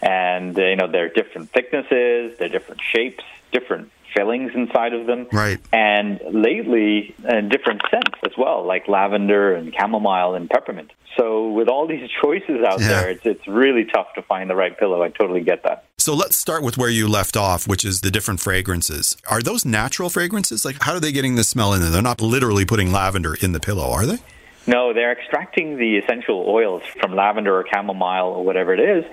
and 0.00 0.56
uh, 0.58 0.62
you 0.62 0.76
know 0.76 0.86
they're 0.86 1.08
different 1.08 1.50
thicknesses, 1.50 2.38
they're 2.38 2.48
different 2.48 2.80
shapes, 2.82 3.24
different 3.50 3.90
fillings 4.16 4.52
inside 4.54 4.92
of 4.94 5.06
them, 5.06 5.26
Right. 5.32 5.58
and 5.72 6.20
lately 6.30 7.14
uh, 7.28 7.40
different 7.42 7.82
scents 7.90 8.18
as 8.24 8.32
well, 8.38 8.64
like 8.64 8.88
lavender 8.88 9.54
and 9.54 9.74
chamomile 9.78 10.34
and 10.34 10.48
peppermint. 10.48 10.90
So 11.16 11.50
with 11.50 11.68
all 11.68 11.86
these 11.86 12.08
choices 12.22 12.64
out 12.66 12.80
Yeah. 12.80 12.88
there, 12.88 13.10
it's 13.10 13.24
it's 13.24 13.46
really 13.46 13.84
tough 13.84 14.08
to 14.16 14.22
find 14.22 14.50
the 14.50 14.56
right 14.56 14.76
pillow. 14.76 15.02
I 15.02 15.10
totally 15.10 15.42
get 15.42 15.62
that. 15.62 15.84
So 15.98 16.12
let's 16.14 16.36
start 16.36 16.62
with 16.62 16.76
where 16.76 16.90
you 16.90 17.08
left 17.08 17.36
off, 17.36 17.66
which 17.68 17.84
is 17.84 18.00
the 18.00 18.10
different 18.10 18.40
fragrances. 18.40 19.16
Are 19.30 19.40
those 19.40 19.64
natural 19.64 20.10
fragrances? 20.10 20.64
Like, 20.64 20.76
how 20.82 20.92
are 20.94 21.00
they 21.00 21.12
getting 21.12 21.36
the 21.36 21.44
smell 21.44 21.72
in 21.72 21.80
there? 21.80 21.90
They're 21.90 22.02
not 22.02 22.20
literally 22.20 22.64
putting 22.64 22.92
lavender 22.92 23.34
in 23.40 23.52
the 23.52 23.60
pillow, 23.60 23.90
are 23.90 24.04
they? 24.04 24.18
No, 24.66 24.92
they're 24.92 25.12
extracting 25.12 25.76
the 25.76 25.98
essential 25.98 26.44
oils 26.48 26.82
from 27.00 27.14
lavender 27.14 27.54
or 27.58 27.64
chamomile 27.72 28.28
or 28.28 28.44
whatever 28.44 28.72
it 28.74 28.80
is, 28.80 29.04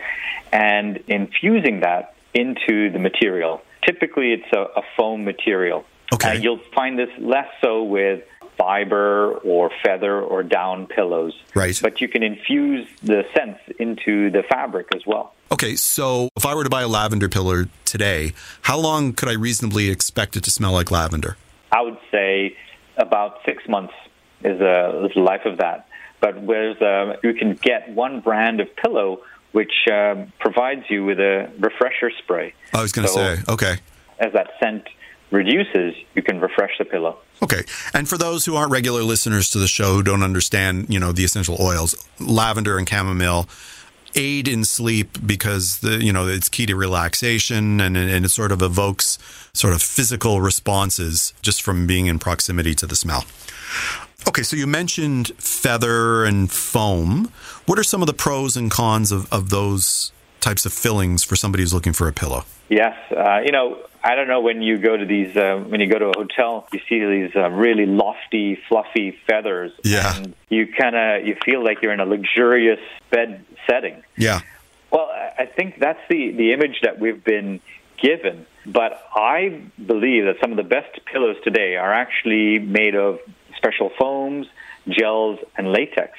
and 0.51 0.98
infusing 1.07 1.81
that 1.81 2.15
into 2.33 2.89
the 2.92 3.00
material. 3.00 3.62
Typically, 3.86 4.33
it's 4.33 4.51
a, 4.54 4.80
a 4.80 4.83
foam 4.98 5.24
material. 5.24 5.86
Okay. 6.13 6.31
Uh, 6.31 6.33
you'll 6.33 6.62
find 6.75 7.00
this 7.00 7.10
less 7.19 7.48
so 7.62 7.83
with 7.83 8.24
fiber 8.57 9.33
or 9.44 9.72
feather 9.83 10.22
or 10.22 10.44
down 10.44 10.86
pillows. 10.86 11.33
Right. 11.56 11.80
But 11.81 12.01
you 12.01 12.07
can 12.07 12.22
infuse 12.22 12.88
the 13.01 13.24
scents 13.33 13.60
into 13.80 14.30
the 14.30 14.44
fabric 14.44 14.88
as 14.95 15.01
well. 15.06 15.33
Okay, 15.51 15.75
so 15.75 16.30
if 16.36 16.45
I 16.45 16.54
were 16.56 16.63
to 16.63 16.69
buy 16.69 16.83
a 16.83 16.88
lavender 16.88 17.28
pillow 17.28 17.66
today, 17.86 18.33
how 18.63 18.78
long 18.78 19.13
could 19.13 19.30
I 19.30 19.33
reasonably 19.33 19.89
expect 19.89 20.36
it 20.36 20.44
to 20.44 20.51
smell 20.51 20.74
like 20.74 20.92
lavender? 20.92 21.38
I 21.72 21.81
would 21.81 21.98
say 22.12 22.56
about 22.98 23.39
six 23.45 23.68
months 23.68 23.94
is, 24.44 24.62
a, 24.62 25.06
is 25.06 25.13
the 25.16 25.22
life 25.22 25.45
of 25.45 25.57
that. 25.57 25.88
But 26.19 26.42
whereas 26.42 26.80
uh, 26.81 27.18
you 27.24 27.34
can 27.34 27.56
get 27.56 27.89
one 27.89 28.22
brand 28.22 28.60
of 28.60 28.74
pillow 28.75 29.22
which 29.51 29.74
um, 29.92 30.31
provides 30.39 30.83
you 30.89 31.03
with 31.06 31.19
a 31.19 31.51
refresher 31.59 32.12
spray. 32.19 32.53
I 32.74 32.81
was 32.81 32.92
going 32.92 33.07
to 33.07 33.13
So- 33.13 33.36
say, 33.36 33.42
okay. 33.50 33.75
As 34.19 34.33
that 34.33 34.51
scent 34.62 34.83
reduces, 35.31 35.95
you 36.15 36.21
can 36.21 36.39
refresh 36.39 36.77
the 36.77 36.86
pillow. 36.86 37.17
Okay. 37.41 37.63
And 37.93 38.08
for 38.08 38.17
those 38.17 38.46
who 38.46 38.55
aren't 38.55 38.72
regular 38.72 39.01
listeners 39.01 39.50
to 39.51 39.58
the 39.58 39.67
show 39.67 39.93
who 39.96 40.03
don't 40.03 40.22
understand, 40.24 40.88
you 40.89 41.00
know, 41.00 41.12
the 41.12 41.24
essential 41.24 41.58
oils, 41.60 41.96
lavender 42.20 42.77
and 42.77 42.88
chamomile 42.88 43.50
aid 44.13 44.48
in 44.48 44.65
sleep 44.65 45.17
because 45.25 45.79
the 45.79 46.03
you 46.03 46.12
know 46.12 46.27
it's 46.27 46.50
key 46.50 46.65
to 46.65 46.75
relaxation 46.75 47.79
and 47.79 47.96
and 47.96 48.25
it 48.25 48.29
sort 48.29 48.51
of 48.51 48.62
evokes 48.62 49.17
sort 49.53 49.74
of 49.74 49.81
physical 49.81 50.41
responses 50.41 51.34
just 51.41 51.62
from 51.62 51.88
being 51.88 52.08
in 52.08 52.20
proximity 52.20 52.75
to 52.75 52.86
the 52.86 52.96
smell. 52.96 53.24
Okay, 54.28 54.44
so 54.44 54.56
you 54.56 54.68
mentioned 54.68 55.30
feather 55.38 56.24
and 56.24 56.50
foam. 56.51 57.32
What 57.66 57.78
are 57.80 57.84
some 57.84 58.01
of 58.01 58.08
the 58.08 58.13
pros 58.13 58.56
and 58.56 58.70
cons 58.72 59.12
of, 59.12 59.32
of 59.32 59.50
those 59.50 60.12
types 60.40 60.66
of 60.66 60.74
fillings 60.74 61.24
for 61.24 61.36
somebody 61.36 61.63
who's 61.63 61.74
looking 61.74 61.94
for 61.94 62.08
a 62.08 62.13
pillow? 62.13 62.46
Yes, 62.70 62.96
uh, 63.12 63.40
you 63.44 63.51
know, 63.51 63.80
I 64.04 64.16
don't 64.16 64.28
know 64.28 64.40
when 64.42 64.62
you 64.62 64.78
go 64.78 64.96
to 64.96 65.06
these, 65.06 65.36
uh, 65.36 65.63
when 65.68 65.82
you 65.82 65.88
go 65.88 66.00
to 66.00 66.06
a 66.10 66.18
hotel, 66.18 66.68
you 66.72 66.80
see 66.88 67.06
these 67.06 67.36
uh, 67.36 67.50
really 67.50 67.86
lofty, 67.86 68.58
fluffy 68.70 69.18
feathers. 69.28 69.72
Yeah. 69.84 70.16
And 70.16 70.34
you 70.50 70.68
kind 70.68 70.96
of, 70.96 71.28
you 71.28 71.36
feel 71.44 71.63
like 71.63 71.82
you're 71.82 71.92
in 71.94 72.00
a 72.00 72.06
luxurious 72.06 72.80
bed 73.12 73.46
setting. 73.70 74.01
Yeah. 74.18 74.42
Well, 74.92 75.10
I- 75.13 75.28
I 75.40 75.46
think 75.48 75.80
that's 75.80 76.00
the, 76.08 76.32
the 76.34 76.51
image 76.54 76.82
that 76.84 77.00
we've 77.00 77.24
been 77.24 77.62
given. 77.98 78.46
But 78.66 79.01
I 79.16 79.63
believe 79.84 80.25
that 80.25 80.36
some 80.40 80.51
of 80.51 80.58
the 80.58 80.63
best 80.63 81.04
pillows 81.06 81.38
today 81.44 81.78
are 81.78 81.92
actually 81.92 82.60
made 82.60 82.96
of 82.96 83.20
special 83.62 83.91
foams, 84.00 84.48
gels, 84.89 85.39
and 85.56 85.72
latex. 85.72 86.18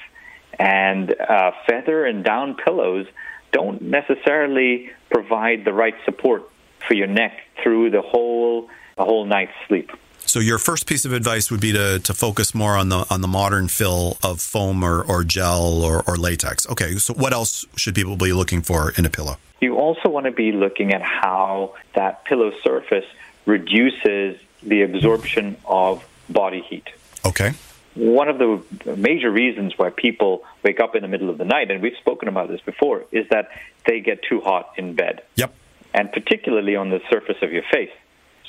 And 0.58 1.14
uh, 1.18 1.52
feather 1.66 2.04
and 2.04 2.24
down 2.24 2.54
pillows 2.54 3.06
don't 3.50 3.82
necessarily 3.82 4.90
provide 5.10 5.64
the 5.64 5.72
right 5.72 5.94
support 6.04 6.48
for 6.86 6.94
your 6.94 7.06
neck 7.06 7.32
through 7.62 7.90
the 7.90 8.02
whole 8.02 8.68
the 8.96 9.04
whole 9.04 9.24
night's 9.24 9.52
sleep. 9.66 9.90
So 10.18 10.38
your 10.38 10.58
first 10.58 10.86
piece 10.86 11.04
of 11.04 11.12
advice 11.12 11.50
would 11.50 11.60
be 11.60 11.72
to, 11.72 11.98
to 11.98 12.14
focus 12.14 12.54
more 12.54 12.76
on 12.76 12.88
the 12.90 13.06
on 13.10 13.20
the 13.22 13.28
modern 13.28 13.68
fill 13.68 14.18
of 14.22 14.40
foam 14.40 14.84
or, 14.84 15.02
or 15.02 15.24
gel 15.24 15.82
or, 15.82 16.02
or 16.06 16.16
latex. 16.16 16.68
Okay, 16.68 16.96
so 16.96 17.14
what 17.14 17.32
else 17.32 17.66
should 17.76 17.94
people 17.94 18.16
be 18.16 18.32
looking 18.32 18.62
for 18.62 18.92
in 18.92 19.04
a 19.04 19.10
pillow? 19.10 19.36
You 19.60 19.76
also 19.76 20.08
want 20.08 20.26
to 20.26 20.32
be 20.32 20.52
looking 20.52 20.92
at 20.92 21.02
how 21.02 21.74
that 21.94 22.24
pillow 22.24 22.52
surface 22.62 23.04
reduces 23.46 24.38
the 24.62 24.82
absorption 24.82 25.56
of 25.64 26.06
body 26.28 26.60
heat. 26.60 26.88
Okay. 27.24 27.52
one 27.94 28.28
of 28.28 28.38
the 28.38 28.62
major 28.96 29.30
reasons 29.30 29.74
why 29.76 29.90
people 29.90 30.42
wake 30.64 30.80
up 30.80 30.94
in 30.96 31.02
the 31.02 31.08
middle 31.08 31.30
of 31.30 31.38
the 31.38 31.44
night, 31.44 31.70
and 31.70 31.82
we've 31.82 31.96
spoken 32.00 32.28
about 32.28 32.48
this 32.48 32.60
before, 32.62 33.04
is 33.12 33.26
that 33.30 33.50
they 33.86 34.00
get 34.00 34.20
too 34.28 34.40
hot 34.40 34.72
in 34.76 34.94
bed. 34.94 35.22
Yep. 35.36 35.54
And 35.92 36.10
particularly 36.10 36.74
on 36.74 36.88
the 36.88 37.00
surface 37.10 37.36
of 37.42 37.52
your 37.52 37.64
face. 37.70 37.90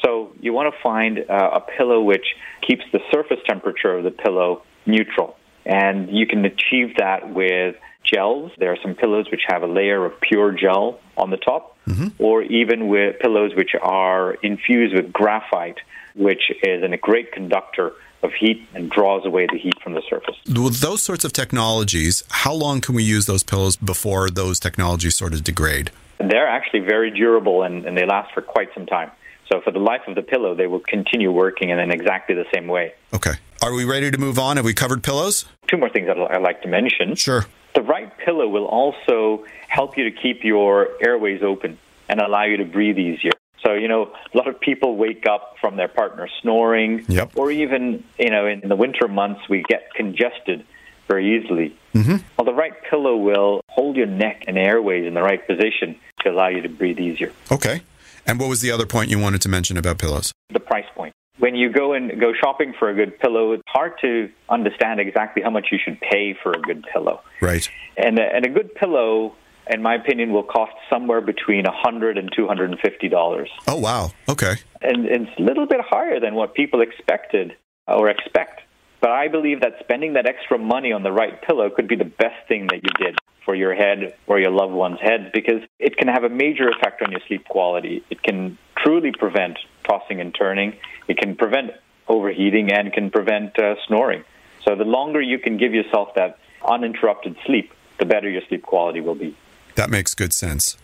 So 0.04 0.34
you 0.40 0.54
want 0.54 0.74
to 0.74 0.82
find 0.82 1.20
uh, 1.20 1.50
a 1.54 1.62
pillow 1.62 2.02
which 2.02 2.26
keeps 2.66 2.84
the 2.92 3.00
surface 3.12 3.40
temperature 3.46 3.98
of 3.98 4.04
the 4.04 4.12
pillow 4.12 4.64
neutral. 4.86 5.38
And 5.66 6.10
you 6.10 6.26
can 6.26 6.44
achieve 6.46 6.98
that 6.98 7.34
with 7.34 7.76
gels. 8.04 8.52
There 8.58 8.72
are 8.72 8.78
some 8.82 8.96
pillows 8.96 9.28
which 9.32 9.44
have 9.48 9.64
a 9.64 9.68
layer 9.68 10.06
of 10.06 10.20
pure 10.20 10.52
gel 10.52 11.00
on 11.18 11.30
the 11.30 11.38
top, 11.38 11.78
mm-hmm. 11.88 12.08
or 12.20 12.44
even 12.44 12.88
with 12.88 13.20
pillows 13.20 13.54
which 13.56 13.72
are 13.82 14.34
infused 14.36 14.94
with 14.94 15.14
graphite, 15.14 15.80
which 16.16 16.52
is 16.64 16.84
a 16.84 16.98
great 16.98 17.32
conductor 17.32 17.94
of 18.24 18.32
heat 18.34 18.66
and 18.74 18.90
draws 18.90 19.26
away 19.26 19.48
the 19.52 19.58
heat 19.58 19.74
from 19.84 19.94
the 19.94 20.02
surface. 20.10 20.36
With 20.48 20.80
those 20.80 21.02
sorts 21.02 21.26
of 21.26 21.34
technologies, 21.34 22.24
how 22.30 22.54
long 22.54 22.82
can 22.82 22.96
we 22.96 23.04
use 23.04 23.26
those 23.26 23.44
pillows 23.44 23.76
before 23.76 24.30
those 24.30 24.60
technologies 24.60 25.16
sort 25.16 25.34
of 25.34 25.44
degrade? 25.44 25.92
They're 26.20 26.48
actually 26.48 26.82
very 26.82 27.12
durable 27.12 27.64
and, 27.64 27.86
and 27.86 27.98
they 27.98 28.06
last 28.06 28.34
for 28.34 28.42
quite 28.42 28.70
some 28.74 28.86
time. 28.86 29.12
So 29.52 29.62
for 29.62 29.72
the 29.72 29.80
life 29.80 30.02
of 30.08 30.16
the 30.16 30.22
pillow, 30.22 30.56
they 30.56 30.68
will 30.68 30.80
continue 30.80 31.32
working 31.32 31.70
in 31.70 31.80
exactly 31.92 32.34
the 32.34 32.46
same 32.54 32.68
way. 32.68 32.94
Okay. 33.14 33.34
Are 33.62 33.74
we 33.74 33.86
ready 33.86 34.10
to 34.10 34.18
move 34.18 34.40
on? 34.40 34.58
Have 34.58 34.66
we 34.66 34.74
covered 34.74 35.04
pillows? 35.04 35.46
Two 35.68 35.78
more 35.78 35.90
things 35.90 36.08
that 36.08 36.18
I'd 36.18 36.42
like 36.42 36.62
to 36.64 36.68
mention. 36.68 37.16
Sure. 37.16 37.46
The 37.76 37.82
right 37.82 38.12
pillow 38.20 38.48
will 38.48 38.66
also 38.66 39.46
help 39.68 39.98
you 39.98 40.06
to 40.06 40.12
keep 40.12 40.44
your 40.44 40.90
airways 41.06 41.42
open 41.44 41.78
and 42.08 42.20
allow 42.20 42.44
you 42.46 42.58
to 42.58 42.66
breathe 42.66 42.98
easier. 42.98 43.32
So, 43.66 43.74
you 43.74 43.88
know, 43.88 44.12
a 44.34 44.38
lot 44.38 44.48
of 44.48 44.60
people 44.60 44.98
wake 44.98 45.26
up 45.30 45.56
from 45.62 45.78
their 45.78 45.88
partner 45.88 46.28
snoring, 46.42 47.06
yep. 47.08 47.32
or 47.36 47.52
even, 47.52 48.04
you 48.20 48.30
know, 48.30 48.46
in 48.46 48.68
the 48.68 48.76
winter 48.76 49.08
months, 49.08 49.42
we 49.50 49.64
get 49.64 49.94
congested 49.96 50.66
very 51.08 51.38
easily. 51.38 51.78
Mm-hmm. 51.94 52.18
Well, 52.38 52.46
the 52.46 52.54
right 52.54 52.74
pillow 52.90 53.16
will 53.16 53.62
hold 53.70 53.96
your 53.96 54.08
neck 54.08 54.44
and 54.48 54.58
airways 54.58 55.06
in 55.06 55.14
the 55.14 55.22
right 55.22 55.46
position 55.46 55.98
to 56.22 56.32
allow 56.32 56.48
you 56.48 56.62
to 56.62 56.70
breathe 56.70 57.00
easier. 57.00 57.32
Okay. 57.52 57.82
And 58.26 58.40
what 58.40 58.50
was 58.50 58.62
the 58.62 58.72
other 58.72 58.86
point 58.86 59.10
you 59.10 59.20
wanted 59.20 59.42
to 59.42 59.50
mention 59.50 59.78
about 59.78 59.98
pillows? 59.98 60.34
The 60.50 60.60
price 60.60 60.86
point. 60.96 61.14
When 61.40 61.56
you 61.56 61.72
go 61.72 61.94
and 61.94 62.20
go 62.20 62.32
shopping 62.34 62.74
for 62.78 62.90
a 62.90 62.94
good 62.94 63.20
pillow, 63.20 63.54
it's 63.54 63.64
hard 63.68 63.94
to 64.02 64.30
understand 64.50 65.00
exactly 65.00 65.42
how 65.42 65.50
much 65.50 65.68
you 65.72 65.80
should 65.84 66.00
pay 66.00 66.36
for 66.42 66.52
a 66.52 66.62
good 66.62 66.86
pillow. 66.94 67.22
Right. 67.42 67.68
And 67.98 68.20
a, 68.20 68.24
and 68.24 68.46
a 68.46 68.50
good 68.50 68.76
pillow, 68.76 69.36
in 69.70 69.82
my 69.82 69.96
opinion, 69.96 70.32
will 70.32 70.44
cost 70.44 70.74
somewhere 70.90 71.22
between 71.22 71.66
$100 71.66 72.18
and 72.18 72.32
$250. 72.32 73.48
Oh, 73.68 73.76
wow. 73.78 74.12
Okay. 74.28 74.56
And, 74.82 75.06
and 75.06 75.28
it's 75.28 75.40
a 75.40 75.42
little 75.42 75.66
bit 75.66 75.80
higher 75.82 76.20
than 76.20 76.36
what 76.36 76.54
people 76.54 76.82
expected 76.82 77.56
or 77.88 78.10
expect. 78.10 78.62
But 79.02 79.12
I 79.12 79.28
believe 79.28 79.62
that 79.62 79.74
spending 79.80 80.14
that 80.14 80.26
extra 80.26 80.58
money 80.58 80.94
on 80.94 81.04
the 81.04 81.12
right 81.12 81.42
pillow 81.42 81.70
could 81.70 81.88
be 81.88 81.96
the 81.96 82.06
best 82.06 82.48
thing 82.48 82.68
that 82.68 82.82
you 82.84 83.06
did 83.06 83.18
for 83.46 83.56
your 83.56 83.76
head 83.76 84.16
or 84.28 84.40
your 84.40 84.52
loved 84.52 84.74
one's 84.74 85.00
head 85.02 85.32
because 85.34 85.62
it 85.80 85.98
can 85.98 86.08
have 86.08 86.24
a 86.24 86.30
major 86.30 86.70
effect 86.70 87.02
on 87.02 87.12
your 87.12 87.20
sleep 87.28 87.46
quality. 87.48 88.04
It 88.10 88.24
can 88.24 88.58
truly 88.78 89.12
prevent 89.12 89.58
tossing 89.84 90.22
and 90.22 90.34
turning. 90.34 90.78
It 91.08 91.18
can 91.18 91.36
prevent 91.36 91.72
overheating 92.08 92.72
and 92.72 92.94
can 92.94 93.12
prevent 93.12 93.60
uh, 93.60 93.76
snoring. 93.88 94.24
So 94.66 94.76
the 94.76 94.86
longer 94.86 95.22
you 95.22 95.40
can 95.40 95.58
give 95.58 95.74
yourself 95.74 96.16
that 96.16 96.38
uninterrupted 96.66 97.36
sleep, 97.46 97.74
the 98.00 98.06
better 98.06 98.30
your 98.30 98.42
sleep 98.48 98.64
quality 98.64 99.02
will 99.02 99.16
be. 99.16 99.36
That 99.76 99.90
makes 99.90 100.14
good 100.14 100.34
sense. 100.34 100.78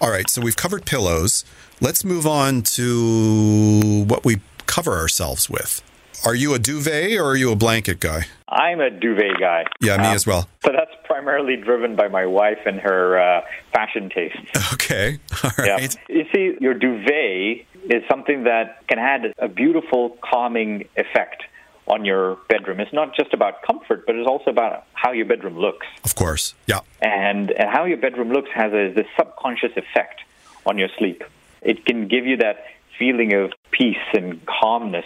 All 0.00 0.10
right, 0.10 0.28
so 0.28 0.42
we've 0.42 0.56
covered 0.56 0.86
pillows. 0.86 1.44
Let's 1.80 2.04
move 2.04 2.26
on 2.26 2.62
to 2.62 4.04
what 4.06 4.24
we 4.24 4.40
cover 4.66 4.92
ourselves 4.92 5.48
with. 5.48 5.82
Are 6.24 6.34
you 6.34 6.54
a 6.54 6.58
duvet 6.58 7.18
or 7.18 7.24
are 7.24 7.36
you 7.36 7.52
a 7.52 7.56
blanket 7.56 8.00
guy? 8.00 8.26
I'm 8.48 8.80
a 8.80 8.90
duvet 8.90 9.38
guy. 9.38 9.64
Yeah, 9.80 9.98
me 9.98 10.06
um, 10.06 10.14
as 10.14 10.26
well. 10.26 10.48
So 10.64 10.72
that's 10.72 10.90
primarily 11.04 11.56
driven 11.56 11.96
by 11.96 12.08
my 12.08 12.24
wife 12.24 12.58
and 12.64 12.80
her 12.80 13.18
uh, 13.18 13.42
fashion 13.72 14.10
taste. 14.10 14.36
Okay, 14.74 15.18
all 15.42 15.50
right. 15.56 15.96
Yeah. 16.08 16.14
You 16.14 16.24
see, 16.34 16.56
your 16.60 16.74
duvet 16.74 17.66
is 17.88 18.02
something 18.10 18.44
that 18.44 18.86
can 18.88 18.98
add 18.98 19.32
a 19.38 19.48
beautiful 19.48 20.16
calming 20.22 20.84
effect 20.96 21.44
on 21.86 22.04
your 22.04 22.36
bedroom. 22.48 22.80
It's 22.80 22.92
not 22.92 23.14
just 23.14 23.34
about 23.34 23.62
comfort, 23.62 24.06
but 24.06 24.16
it's 24.16 24.28
also 24.28 24.50
about 24.50 24.86
how 24.94 25.12
your 25.12 25.26
bedroom 25.26 25.58
looks. 25.58 25.86
Of 26.04 26.14
course, 26.14 26.54
yeah. 26.66 26.80
And, 27.00 27.50
and 27.50 27.68
how 27.70 27.84
your 27.84 27.98
bedroom 27.98 28.30
looks 28.32 28.50
has 28.54 28.72
a, 28.72 28.92
this 28.92 29.06
subconscious 29.16 29.72
effect 29.76 30.20
on 30.66 30.78
your 30.78 30.88
sleep. 30.98 31.22
It 31.62 31.84
can 31.84 32.08
give 32.08 32.26
you 32.26 32.38
that 32.38 32.64
feeling 32.98 33.34
of 33.34 33.52
peace 33.70 33.96
and 34.14 34.44
calmness 34.46 35.04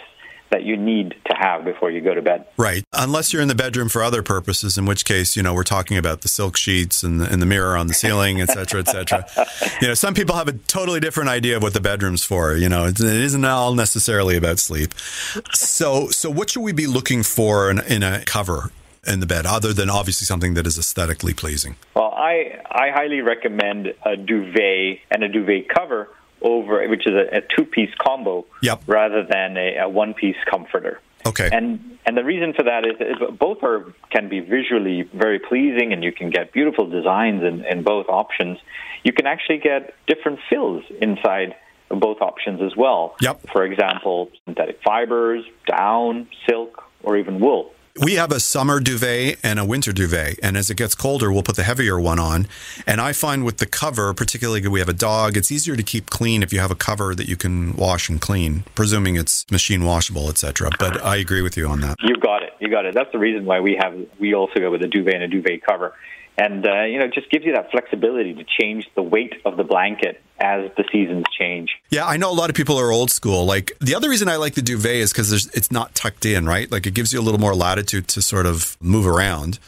that 0.51 0.63
you 0.63 0.75
need 0.77 1.15
to 1.25 1.33
have 1.33 1.63
before 1.63 1.91
you 1.91 2.01
go 2.01 2.13
to 2.13 2.21
bed. 2.21 2.45
Right. 2.57 2.83
Unless 2.93 3.31
you're 3.33 3.41
in 3.41 3.47
the 3.47 3.55
bedroom 3.55 3.89
for 3.89 4.03
other 4.03 4.23
purposes, 4.23 4.77
in 4.77 4.85
which 4.85 5.05
case, 5.05 5.35
you 5.35 5.43
know, 5.43 5.53
we're 5.53 5.63
talking 5.63 5.97
about 5.97 6.21
the 6.21 6.27
silk 6.27 6.57
sheets 6.57 7.03
and 7.03 7.21
the, 7.21 7.31
and 7.31 7.41
the 7.41 7.45
mirror 7.45 7.77
on 7.77 7.87
the 7.87 7.93
ceiling, 7.93 8.41
et 8.41 8.47
cetera, 8.47 8.81
et 8.81 8.87
cetera. 8.87 9.25
you 9.81 9.87
know, 9.87 9.93
some 9.93 10.13
people 10.13 10.35
have 10.35 10.47
a 10.47 10.53
totally 10.53 10.99
different 10.99 11.29
idea 11.29 11.57
of 11.57 11.63
what 11.63 11.73
the 11.73 11.81
bedroom's 11.81 12.23
for. 12.23 12.55
You 12.55 12.69
know, 12.69 12.85
it 12.85 12.99
isn't 12.99 13.45
all 13.45 13.73
necessarily 13.73 14.37
about 14.37 14.59
sleep. 14.59 14.93
So, 15.51 16.09
so 16.09 16.29
what 16.29 16.49
should 16.49 16.63
we 16.63 16.71
be 16.71 16.87
looking 16.87 17.23
for 17.23 17.69
in, 17.69 17.79
in 17.79 18.03
a 18.03 18.23
cover 18.25 18.71
in 19.07 19.19
the 19.19 19.25
bed, 19.25 19.45
other 19.45 19.73
than 19.73 19.89
obviously 19.89 20.25
something 20.25 20.55
that 20.55 20.67
is 20.67 20.77
aesthetically 20.77 21.33
pleasing? 21.33 21.75
Well, 21.95 22.13
I, 22.15 22.61
I 22.69 22.89
highly 22.91 23.21
recommend 23.21 23.93
a 24.05 24.17
duvet 24.17 24.99
and 25.11 25.23
a 25.23 25.29
duvet 25.29 25.69
cover 25.69 26.09
over, 26.41 26.87
which 26.87 27.05
is 27.05 27.13
a, 27.13 27.37
a 27.37 27.41
two-piece 27.55 27.93
combo, 27.97 28.45
yep. 28.61 28.81
rather 28.87 29.23
than 29.23 29.57
a, 29.57 29.77
a 29.77 29.89
one-piece 29.89 30.37
comforter. 30.49 30.99
Okay. 31.25 31.49
And 31.51 31.97
and 32.05 32.17
the 32.17 32.23
reason 32.23 32.53
for 32.53 32.63
that 32.63 32.85
is, 32.85 32.95
is, 32.99 33.37
both 33.37 33.61
are 33.61 33.93
can 34.09 34.29
be 34.29 34.39
visually 34.39 35.03
very 35.13 35.39
pleasing, 35.39 35.91
and 35.93 36.03
you 36.03 36.11
can 36.11 36.29
get 36.29 36.53
beautiful 36.53 36.89
designs 36.89 37.43
in, 37.43 37.65
in 37.65 37.83
both 37.83 38.07
options. 38.07 38.57
You 39.03 39.13
can 39.13 39.27
actually 39.27 39.59
get 39.59 39.93
different 40.07 40.39
fills 40.49 40.83
inside 41.01 41.55
both 41.89 42.21
options 42.21 42.61
as 42.61 42.75
well. 42.75 43.15
Yep. 43.21 43.49
For 43.51 43.65
example, 43.65 44.29
synthetic 44.45 44.81
fibers, 44.83 45.43
down, 45.67 46.27
silk, 46.47 46.83
or 47.03 47.17
even 47.17 47.39
wool. 47.39 47.73
We 48.01 48.15
have 48.15 48.31
a 48.31 48.39
summer 48.39 48.79
duvet 48.79 49.39
and 49.43 49.59
a 49.59 49.65
winter 49.65 49.91
duvet. 49.91 50.39
And 50.41 50.55
as 50.55 50.69
it 50.69 50.77
gets 50.77 50.95
colder, 50.95 51.33
we'll 51.33 51.43
put 51.43 51.57
the 51.57 51.63
heavier 51.63 51.99
one 51.99 52.17
on. 52.17 52.47
And 52.87 53.01
I 53.01 53.11
find 53.11 53.43
with 53.43 53.57
the 53.57 53.65
cover, 53.65 54.13
particularly 54.13 54.61
if 54.61 54.67
we 54.67 54.79
have 54.79 54.87
a 54.87 54.93
dog, 54.93 55.35
it's 55.35 55.51
easier 55.51 55.75
to 55.75 55.83
keep 55.83 56.09
clean 56.09 56.41
if 56.41 56.53
you 56.53 56.61
have 56.61 56.71
a 56.71 56.75
cover 56.75 57.13
that 57.13 57.27
you 57.27 57.35
can 57.35 57.75
wash 57.75 58.07
and 58.07 58.21
clean, 58.21 58.63
presuming 58.73 59.17
it's 59.17 59.45
machine 59.51 59.83
washable, 59.83 60.29
etc. 60.29 60.69
But 60.79 61.03
I 61.03 61.17
agree 61.17 61.41
with 61.41 61.57
you 61.57 61.67
on 61.67 61.81
that. 61.81 61.97
You 62.01 62.15
got 62.15 62.41
it. 62.41 62.53
You 62.59 62.69
got 62.69 62.85
it. 62.85 62.93
That's 62.93 63.11
the 63.11 63.19
reason 63.19 63.45
why 63.45 63.59
we 63.59 63.75
have 63.81 63.93
we 64.17 64.33
also 64.33 64.59
go 64.61 64.71
with 64.71 64.81
a 64.81 64.87
duvet 64.87 65.15
and 65.15 65.23
a 65.23 65.27
duvet 65.27 65.61
cover 65.61 65.93
and 66.39 66.65
uh, 66.65 66.83
you 66.83 66.97
know 66.97 67.07
just 67.07 67.29
gives 67.29 67.45
you 67.45 67.53
that 67.53 67.69
flexibility 67.69 68.33
to 68.33 68.45
change 68.45 68.89
the 68.95 69.03
weight 69.03 69.33
of 69.45 69.57
the 69.57 69.63
blanket 69.63 70.21
as 70.39 70.71
the 70.77 70.85
seasons 70.89 71.25
change. 71.37 71.69
Yeah, 71.89 72.05
I 72.07 72.15
know 72.15 72.31
a 72.31 72.33
lot 72.33 72.49
of 72.49 72.55
people 72.55 72.79
are 72.79 72.91
old 72.91 73.11
school. 73.11 73.45
Like 73.45 73.73
the 73.79 73.93
other 73.93 74.09
reason 74.09 74.29
I 74.29 74.37
like 74.37 74.55
the 74.55 74.61
duvet 74.61 74.95
is 74.95 75.11
because 75.11 75.31
it's 75.53 75.71
not 75.71 75.93
tucked 75.95 76.25
in, 76.25 76.45
right? 76.45 76.71
Like 76.71 76.87
it 76.87 76.93
gives 76.93 77.11
you 77.11 77.19
a 77.19 77.21
little 77.21 77.41
more 77.41 77.53
latitude 77.53 78.07
to 78.09 78.21
sort 78.21 78.45
of 78.45 78.77
move 78.81 79.05
around. 79.05 79.59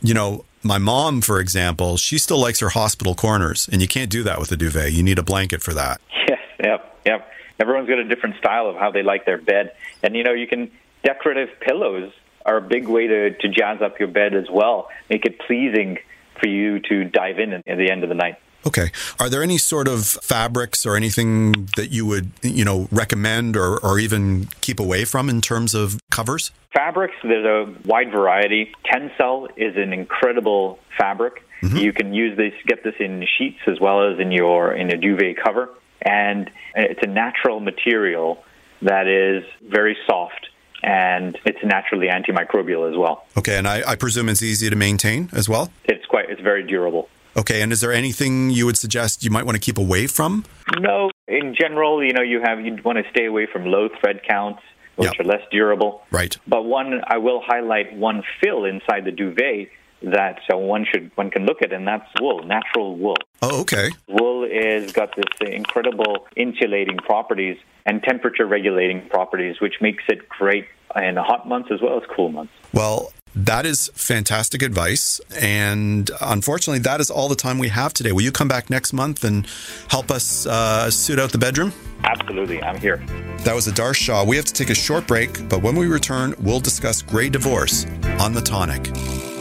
You 0.00 0.14
know, 0.14 0.44
my 0.62 0.78
mom, 0.78 1.22
for 1.22 1.40
example, 1.40 1.96
she 1.96 2.18
still 2.18 2.38
likes 2.38 2.60
her 2.60 2.70
hospital 2.70 3.16
corners, 3.16 3.68
and 3.70 3.82
you 3.82 3.88
can't 3.88 4.10
do 4.10 4.22
that 4.22 4.38
with 4.38 4.52
a 4.52 4.56
duvet. 4.56 4.92
You 4.92 5.02
need 5.02 5.18
a 5.18 5.24
blanket 5.24 5.60
for 5.60 5.74
that. 5.74 6.00
Yes, 6.28 6.38
yep, 6.62 7.00
yep. 7.04 7.28
Everyone's 7.58 7.88
got 7.88 7.98
a 7.98 8.04
different 8.04 8.36
style 8.36 8.68
of 8.68 8.76
how 8.76 8.90
they 8.92 9.02
like 9.02 9.26
their 9.26 9.38
bed, 9.38 9.72
and 10.02 10.14
you 10.14 10.22
know, 10.22 10.32
you 10.32 10.46
can 10.46 10.70
decorative 11.02 11.48
pillows 11.60 12.12
are 12.46 12.56
a 12.56 12.62
big 12.62 12.88
way 12.88 13.06
to, 13.06 13.30
to 13.30 13.48
jazz 13.48 13.82
up 13.82 13.98
your 13.98 14.08
bed 14.08 14.34
as 14.34 14.48
well, 14.48 14.88
make 15.10 15.26
it 15.26 15.38
pleasing 15.40 15.98
for 16.42 16.48
you 16.48 16.80
to 16.80 17.04
dive 17.04 17.38
in 17.38 17.52
at 17.52 17.64
the 17.64 17.90
end 17.90 18.02
of 18.02 18.08
the 18.08 18.14
night. 18.14 18.36
Okay. 18.66 18.90
Are 19.18 19.28
there 19.28 19.42
any 19.42 19.58
sort 19.58 19.88
of 19.88 20.06
fabrics 20.06 20.86
or 20.86 20.96
anything 20.96 21.68
that 21.76 21.90
you 21.90 22.06
would, 22.06 22.30
you 22.42 22.64
know, 22.64 22.88
recommend 22.92 23.56
or, 23.56 23.78
or 23.78 23.98
even 23.98 24.48
keep 24.60 24.78
away 24.78 25.04
from 25.04 25.28
in 25.28 25.40
terms 25.40 25.74
of 25.74 25.98
covers? 26.10 26.52
Fabrics, 26.72 27.14
there's 27.22 27.44
a 27.44 27.74
wide 27.86 28.12
variety. 28.12 28.72
Tencel 28.86 29.48
is 29.56 29.76
an 29.76 29.92
incredible 29.92 30.78
fabric. 30.96 31.42
Mm-hmm. 31.62 31.76
You 31.76 31.92
can 31.92 32.14
use 32.14 32.36
this, 32.36 32.52
get 32.66 32.82
this 32.84 32.94
in 32.98 33.26
sheets 33.38 33.60
as 33.66 33.80
well 33.80 34.10
as 34.10 34.18
in 34.18 34.32
your 34.32 34.72
in 34.72 34.90
a 34.92 34.96
duvet 34.96 35.36
cover, 35.42 35.68
and 36.00 36.50
it's 36.74 37.00
a 37.02 37.06
natural 37.06 37.60
material 37.60 38.42
that 38.80 39.06
is 39.06 39.44
very 39.62 39.96
soft 40.06 40.48
and 40.82 41.38
it's 41.44 41.58
naturally 41.62 42.08
antimicrobial 42.08 42.90
as 42.90 42.96
well. 42.96 43.24
Okay, 43.36 43.56
and 43.56 43.68
I, 43.68 43.82
I, 43.92 43.96
presume 43.96 44.28
it's 44.28 44.42
easy 44.42 44.68
to 44.68 44.76
maintain 44.76 45.30
as 45.32 45.48
well. 45.48 45.72
It's 45.84 46.04
quite. 46.06 46.28
It's 46.28 46.40
very 46.40 46.66
durable. 46.66 47.08
Okay, 47.36 47.62
and 47.62 47.72
is 47.72 47.80
there 47.80 47.92
anything 47.92 48.50
you 48.50 48.66
would 48.66 48.76
suggest 48.76 49.24
you 49.24 49.30
might 49.30 49.46
want 49.46 49.56
to 49.56 49.60
keep 49.60 49.78
away 49.78 50.06
from? 50.06 50.44
No, 50.78 51.10
in 51.28 51.54
general, 51.58 52.04
you 52.04 52.12
know, 52.12 52.22
you 52.22 52.40
have 52.44 52.60
you'd 52.60 52.84
want 52.84 52.98
to 52.98 53.04
stay 53.10 53.26
away 53.26 53.46
from 53.50 53.64
low 53.64 53.88
thread 54.00 54.20
counts, 54.28 54.62
which 54.96 55.12
yep. 55.16 55.20
are 55.20 55.24
less 55.24 55.42
durable. 55.50 56.02
Right. 56.10 56.36
But 56.46 56.64
one, 56.64 57.00
I 57.06 57.18
will 57.18 57.40
highlight 57.44 57.94
one 57.94 58.22
fill 58.42 58.64
inside 58.64 59.04
the 59.04 59.12
duvet 59.12 59.68
that 60.04 60.40
so 60.50 60.56
one 60.58 60.84
should 60.84 61.10
one 61.14 61.30
can 61.30 61.46
look 61.46 61.62
at, 61.62 61.72
and 61.72 61.86
that's 61.86 62.08
wool, 62.20 62.42
natural 62.44 62.96
wool. 62.96 63.16
Oh, 63.40 63.60
okay. 63.62 63.90
Wool 64.08 64.44
is 64.44 64.92
got 64.92 65.14
this 65.16 65.48
incredible 65.48 66.26
insulating 66.36 66.98
properties 66.98 67.56
and 67.86 68.02
temperature 68.02 68.46
regulating 68.46 69.08
properties, 69.08 69.60
which 69.60 69.74
makes 69.80 70.04
it 70.08 70.28
great 70.28 70.66
in 70.96 71.16
hot 71.16 71.48
months 71.48 71.70
as 71.72 71.80
well 71.80 71.96
as 71.96 72.04
cool 72.14 72.30
months. 72.30 72.52
Well, 72.72 73.12
that 73.34 73.64
is 73.64 73.90
fantastic 73.94 74.62
advice. 74.62 75.20
And 75.40 76.10
unfortunately, 76.20 76.80
that 76.80 77.00
is 77.00 77.10
all 77.10 77.28
the 77.28 77.34
time 77.34 77.58
we 77.58 77.68
have 77.68 77.94
today. 77.94 78.12
Will 78.12 78.22
you 78.22 78.32
come 78.32 78.48
back 78.48 78.68
next 78.68 78.92
month 78.92 79.24
and 79.24 79.46
help 79.88 80.10
us 80.10 80.46
uh, 80.46 80.90
suit 80.90 81.18
out 81.18 81.32
the 81.32 81.38
bedroom? 81.38 81.72
Absolutely. 82.04 82.62
I'm 82.62 82.78
here. 82.78 82.98
That 83.44 83.54
was 83.54 83.66
Adarsh 83.66 83.96
Shah. 83.96 84.24
We 84.24 84.36
have 84.36 84.44
to 84.44 84.52
take 84.52 84.70
a 84.70 84.74
short 84.74 85.06
break, 85.06 85.48
but 85.48 85.62
when 85.62 85.76
we 85.76 85.86
return, 85.86 86.34
we'll 86.40 86.60
discuss 86.60 87.02
gray 87.02 87.28
divorce 87.28 87.86
on 88.20 88.34
the 88.34 88.42
tonic. 88.42 89.31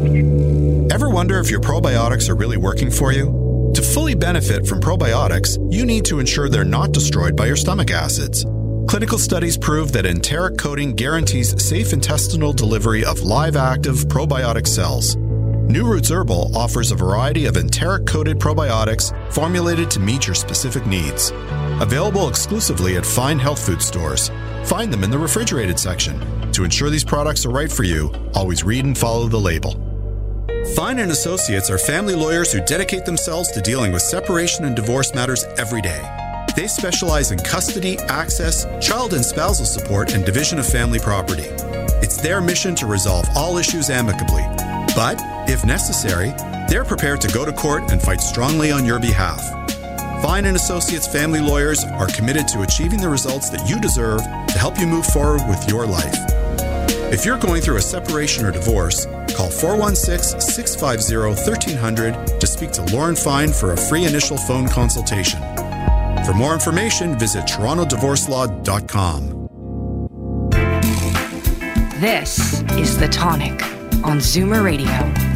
Ever 0.00 1.10
wonder 1.10 1.38
if 1.38 1.50
your 1.50 1.60
probiotics 1.60 2.28
are 2.28 2.34
really 2.34 2.56
working 2.56 2.90
for 2.90 3.12
you? 3.12 3.72
To 3.74 3.82
fully 3.82 4.14
benefit 4.14 4.66
from 4.66 4.80
probiotics, 4.80 5.58
you 5.70 5.84
need 5.84 6.04
to 6.06 6.20
ensure 6.20 6.48
they're 6.48 6.64
not 6.64 6.92
destroyed 6.92 7.36
by 7.36 7.46
your 7.46 7.56
stomach 7.56 7.90
acids. 7.90 8.44
Clinical 8.88 9.18
studies 9.18 9.58
prove 9.58 9.92
that 9.92 10.06
enteric 10.06 10.56
coating 10.56 10.94
guarantees 10.94 11.62
safe 11.62 11.92
intestinal 11.92 12.52
delivery 12.52 13.04
of 13.04 13.20
live 13.20 13.56
active 13.56 13.96
probiotic 14.08 14.66
cells. 14.66 15.16
New 15.16 15.86
Roots 15.86 16.10
Herbal 16.10 16.56
offers 16.56 16.90
a 16.90 16.96
variety 16.96 17.44
of 17.44 17.56
enteric 17.56 18.06
coated 18.06 18.38
probiotics 18.38 19.12
formulated 19.32 19.90
to 19.92 20.00
meet 20.00 20.26
your 20.26 20.34
specific 20.34 20.86
needs. 20.86 21.30
Available 21.80 22.28
exclusively 22.28 22.96
at 22.96 23.06
fine 23.06 23.38
health 23.38 23.64
food 23.64 23.82
stores. 23.82 24.30
Find 24.64 24.92
them 24.92 25.04
in 25.04 25.10
the 25.10 25.18
refrigerated 25.18 25.78
section. 25.78 26.18
To 26.52 26.64
ensure 26.64 26.90
these 26.90 27.04
products 27.04 27.46
are 27.46 27.50
right 27.50 27.70
for 27.70 27.84
you, 27.84 28.12
always 28.34 28.64
read 28.64 28.84
and 28.84 28.98
follow 28.98 29.28
the 29.28 29.38
label. 29.38 29.89
Fine 30.68 30.98
and 30.98 31.10
Associates 31.10 31.70
are 31.70 31.78
family 31.78 32.14
lawyers 32.14 32.52
who 32.52 32.60
dedicate 32.60 33.04
themselves 33.04 33.50
to 33.52 33.62
dealing 33.62 33.92
with 33.92 34.02
separation 34.02 34.66
and 34.66 34.76
divorce 34.76 35.14
matters 35.14 35.44
every 35.58 35.80
day. 35.80 36.00
They 36.54 36.66
specialize 36.66 37.32
in 37.32 37.38
custody, 37.38 37.98
access, 38.08 38.66
child 38.86 39.14
and 39.14 39.24
spousal 39.24 39.64
support, 39.64 40.14
and 40.14 40.24
division 40.24 40.58
of 40.58 40.66
family 40.66 40.98
property. 40.98 41.46
It's 42.02 42.20
their 42.20 42.40
mission 42.40 42.74
to 42.76 42.86
resolve 42.86 43.24
all 43.34 43.56
issues 43.56 43.88
amicably. 43.88 44.44
But, 44.94 45.18
if 45.48 45.64
necessary, 45.64 46.34
they're 46.68 46.84
prepared 46.84 47.20
to 47.22 47.28
go 47.28 47.44
to 47.44 47.52
court 47.52 47.90
and 47.90 48.00
fight 48.00 48.20
strongly 48.20 48.70
on 48.70 48.84
your 48.84 49.00
behalf. 49.00 49.42
Fine 50.22 50.44
and 50.44 50.56
Associates 50.56 51.06
family 51.06 51.40
lawyers 51.40 51.84
are 51.84 52.06
committed 52.08 52.46
to 52.48 52.62
achieving 52.62 53.00
the 53.00 53.08
results 53.08 53.48
that 53.50 53.66
you 53.68 53.80
deserve 53.80 54.20
to 54.22 54.58
help 54.58 54.78
you 54.78 54.86
move 54.86 55.06
forward 55.06 55.40
with 55.48 55.68
your 55.68 55.86
life. 55.86 56.39
If 57.12 57.24
you're 57.24 57.38
going 57.38 57.60
through 57.60 57.78
a 57.78 57.82
separation 57.82 58.46
or 58.46 58.52
divorce, 58.52 59.06
call 59.34 59.50
416 59.50 60.40
650 60.40 61.42
1300 61.42 62.38
to 62.38 62.46
speak 62.46 62.70
to 62.70 62.84
Lorne 62.94 63.16
Fine 63.16 63.52
for 63.52 63.72
a 63.72 63.76
free 63.76 64.04
initial 64.04 64.36
phone 64.36 64.68
consultation. 64.68 65.40
For 66.24 66.32
more 66.32 66.54
information, 66.54 67.18
visit 67.18 67.46
torontodivorcelaw.com. 67.46 69.40
This 72.00 72.62
is 72.78 72.96
The 72.96 73.08
Tonic 73.08 73.60
on 74.04 74.18
Zoomer 74.18 74.64
Radio. 74.64 75.29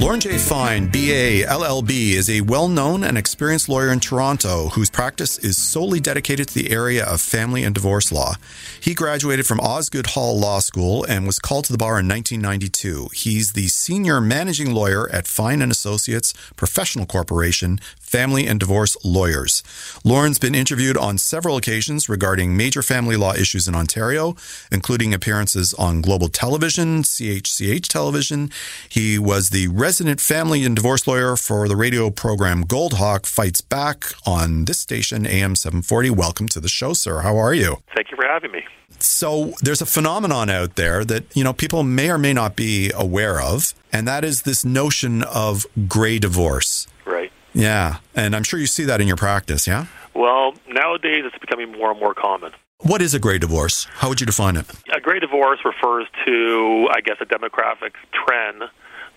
Lorne 0.00 0.18
J. 0.18 0.38
Fine, 0.38 0.86
BA, 0.86 1.44
LLB, 1.46 2.12
is 2.14 2.30
a 2.30 2.40
well 2.40 2.68
known 2.68 3.04
and 3.04 3.18
experienced 3.18 3.68
lawyer 3.68 3.92
in 3.92 4.00
Toronto 4.00 4.68
whose 4.70 4.88
practice 4.88 5.36
is 5.36 5.58
solely 5.58 6.00
dedicated 6.00 6.48
to 6.48 6.54
the 6.54 6.70
area 6.70 7.04
of 7.04 7.20
family 7.20 7.64
and 7.64 7.74
divorce 7.74 8.10
law. 8.10 8.36
He 8.80 8.94
graduated 8.94 9.46
from 9.46 9.60
Osgoode 9.60 10.06
Hall 10.06 10.40
Law 10.40 10.60
School 10.60 11.04
and 11.04 11.26
was 11.26 11.38
called 11.38 11.66
to 11.66 11.72
the 11.72 11.78
bar 11.78 12.00
in 12.00 12.08
1992. 12.08 13.10
He's 13.12 13.52
the 13.52 13.68
senior 13.68 14.22
managing 14.22 14.72
lawyer 14.72 15.06
at 15.10 15.26
Fine 15.26 15.60
and 15.60 15.70
Associates 15.70 16.32
Professional 16.56 17.04
Corporation, 17.04 17.78
family 18.10 18.46
and 18.46 18.58
divorce 18.58 18.96
lawyers. 19.04 19.62
Lorne's 20.04 20.40
been 20.40 20.54
interviewed 20.54 20.96
on 20.96 21.16
several 21.16 21.56
occasions 21.56 22.08
regarding 22.08 22.56
major 22.56 22.82
family 22.82 23.16
law 23.16 23.32
issues 23.34 23.68
in 23.68 23.74
Ontario, 23.76 24.34
including 24.72 25.14
appearances 25.14 25.72
on 25.74 26.00
Global 26.00 26.28
Television, 26.28 27.02
CHCH 27.02 27.86
Television. 27.86 28.50
He 28.88 29.16
was 29.16 29.50
the 29.50 29.68
resident 29.68 30.20
family 30.20 30.64
and 30.64 30.74
divorce 30.74 31.06
lawyer 31.06 31.36
for 31.36 31.68
the 31.68 31.76
radio 31.76 32.10
program 32.10 32.64
Goldhawk 32.64 33.26
Fights 33.26 33.60
Back 33.60 34.06
on 34.26 34.64
this 34.64 34.80
station, 34.80 35.24
AM 35.24 35.54
740. 35.54 36.10
Welcome 36.10 36.48
to 36.48 36.58
the 36.58 36.68
show, 36.68 36.92
sir. 36.92 37.20
How 37.20 37.36
are 37.36 37.54
you? 37.54 37.76
Thank 37.94 38.10
you 38.10 38.16
for 38.16 38.26
having 38.26 38.50
me. 38.50 38.64
So 38.98 39.54
there's 39.62 39.80
a 39.80 39.86
phenomenon 39.86 40.50
out 40.50 40.74
there 40.74 41.04
that, 41.04 41.24
you 41.36 41.44
know, 41.44 41.52
people 41.52 41.82
may 41.84 42.10
or 42.10 42.18
may 42.18 42.32
not 42.32 42.56
be 42.56 42.90
aware 42.94 43.40
of, 43.40 43.72
and 43.92 44.06
that 44.08 44.24
is 44.24 44.42
this 44.42 44.64
notion 44.64 45.22
of 45.22 45.64
gray 45.88 46.18
divorce. 46.18 46.86
Right. 47.06 47.29
Yeah. 47.52 47.98
And 48.14 48.34
I'm 48.36 48.42
sure 48.42 48.58
you 48.60 48.66
see 48.66 48.84
that 48.84 49.00
in 49.00 49.08
your 49.08 49.16
practice, 49.16 49.66
yeah? 49.66 49.86
Well, 50.14 50.54
nowadays 50.68 51.24
it's 51.24 51.38
becoming 51.38 51.72
more 51.72 51.90
and 51.90 52.00
more 52.00 52.14
common. 52.14 52.52
What 52.78 53.02
is 53.02 53.12
a 53.12 53.18
gray 53.18 53.38
divorce? 53.38 53.84
How 53.84 54.08
would 54.08 54.20
you 54.20 54.26
define 54.26 54.56
it? 54.56 54.66
A 54.92 55.00
gray 55.00 55.20
divorce 55.20 55.60
refers 55.64 56.06
to, 56.24 56.88
I 56.90 57.00
guess, 57.00 57.16
a 57.20 57.26
demographic 57.26 57.92
trend 58.12 58.62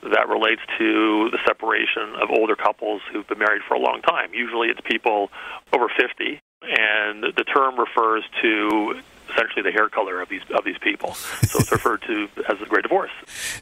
that 0.03 0.27
relates 0.27 0.61
to 0.77 1.29
the 1.31 1.39
separation 1.45 2.15
of 2.21 2.29
older 2.29 2.55
couples 2.55 3.01
who've 3.11 3.27
been 3.27 3.39
married 3.39 3.61
for 3.67 3.75
a 3.75 3.79
long 3.79 4.01
time. 4.01 4.33
Usually 4.33 4.67
it's 4.67 4.81
people 4.81 5.29
over 5.71 5.87
50, 5.87 6.41
and 6.61 7.23
the 7.23 7.45
term 7.45 7.79
refers 7.79 8.23
to 8.41 9.01
essentially 9.33 9.63
the 9.63 9.71
hair 9.71 9.89
color 9.89 10.21
of 10.21 10.29
these 10.29 10.41
of 10.55 10.63
these 10.63 10.77
people. 10.79 11.13
So 11.13 11.59
it's 11.59 11.71
referred 11.71 12.01
to 12.03 12.27
as 12.49 12.61
a 12.61 12.65
great 12.65 12.83
divorce. 12.83 13.11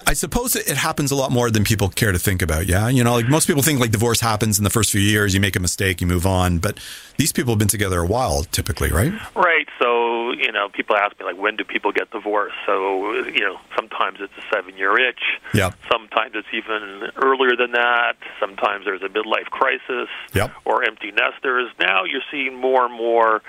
I 0.06 0.14
suppose 0.14 0.56
it 0.56 0.78
happens 0.78 1.12
a 1.12 1.16
lot 1.16 1.32
more 1.32 1.50
than 1.50 1.64
people 1.64 1.90
care 1.90 2.12
to 2.12 2.20
think 2.20 2.42
about. 2.42 2.68
Yeah, 2.68 2.88
you 2.90 3.04
know, 3.04 3.16
like 3.16 3.28
most 3.28 3.48
people 3.48 3.62
think 3.62 3.80
like 3.80 3.92
divorce 3.92 4.20
happens 4.20 4.58
in 4.58 4.64
the 4.64 4.70
first 4.70 4.92
few 4.92 5.02
years. 5.02 5.34
You 5.34 5.40
make 5.40 5.56
a 5.56 5.60
mistake, 5.60 6.02
you 6.02 6.08
move 6.08 6.26
on. 6.26 6.60
But 6.60 6.80
these 7.18 7.32
people 7.32 7.54
have 7.54 7.60
been 7.60 7.68
together 7.68 8.00
a 8.00 8.08
while, 8.08 8.44
typically, 8.44 8.92
right? 8.92 9.14
Right. 9.36 9.68
So 9.80 10.21
you 10.38 10.52
know, 10.52 10.70
people 10.70 10.96
ask 10.96 11.18
me 11.20 11.26
like, 11.26 11.38
when 11.38 11.56
do 11.56 11.64
people 11.64 11.92
get 11.92 12.12
divorced? 12.12 12.56
So 12.66 13.14
you 13.24 13.42
know, 13.42 13.58
sometimes 13.76 14.20
it's 14.22 14.34
a 14.38 14.56
seven-year 14.56 15.00
itch. 15.00 15.22
Yeah. 15.54 15.72
Sometimes 15.92 16.34
it's 16.36 16.48
even 16.54 17.10
earlier 17.16 17.56
than 17.56 17.72
that. 17.74 18.14
Sometimes 18.40 18.86
there's 18.86 19.02
a 19.02 19.10
midlife 19.10 19.50
crisis. 19.50 20.10
Yep. 20.34 20.52
Or 20.66 20.84
empty 20.84 21.12
nesters. 21.12 21.70
Now 21.80 22.04
you're 22.04 22.24
seeing 22.32 22.56
more 22.56 22.86
and 22.86 22.94
more 22.94 23.42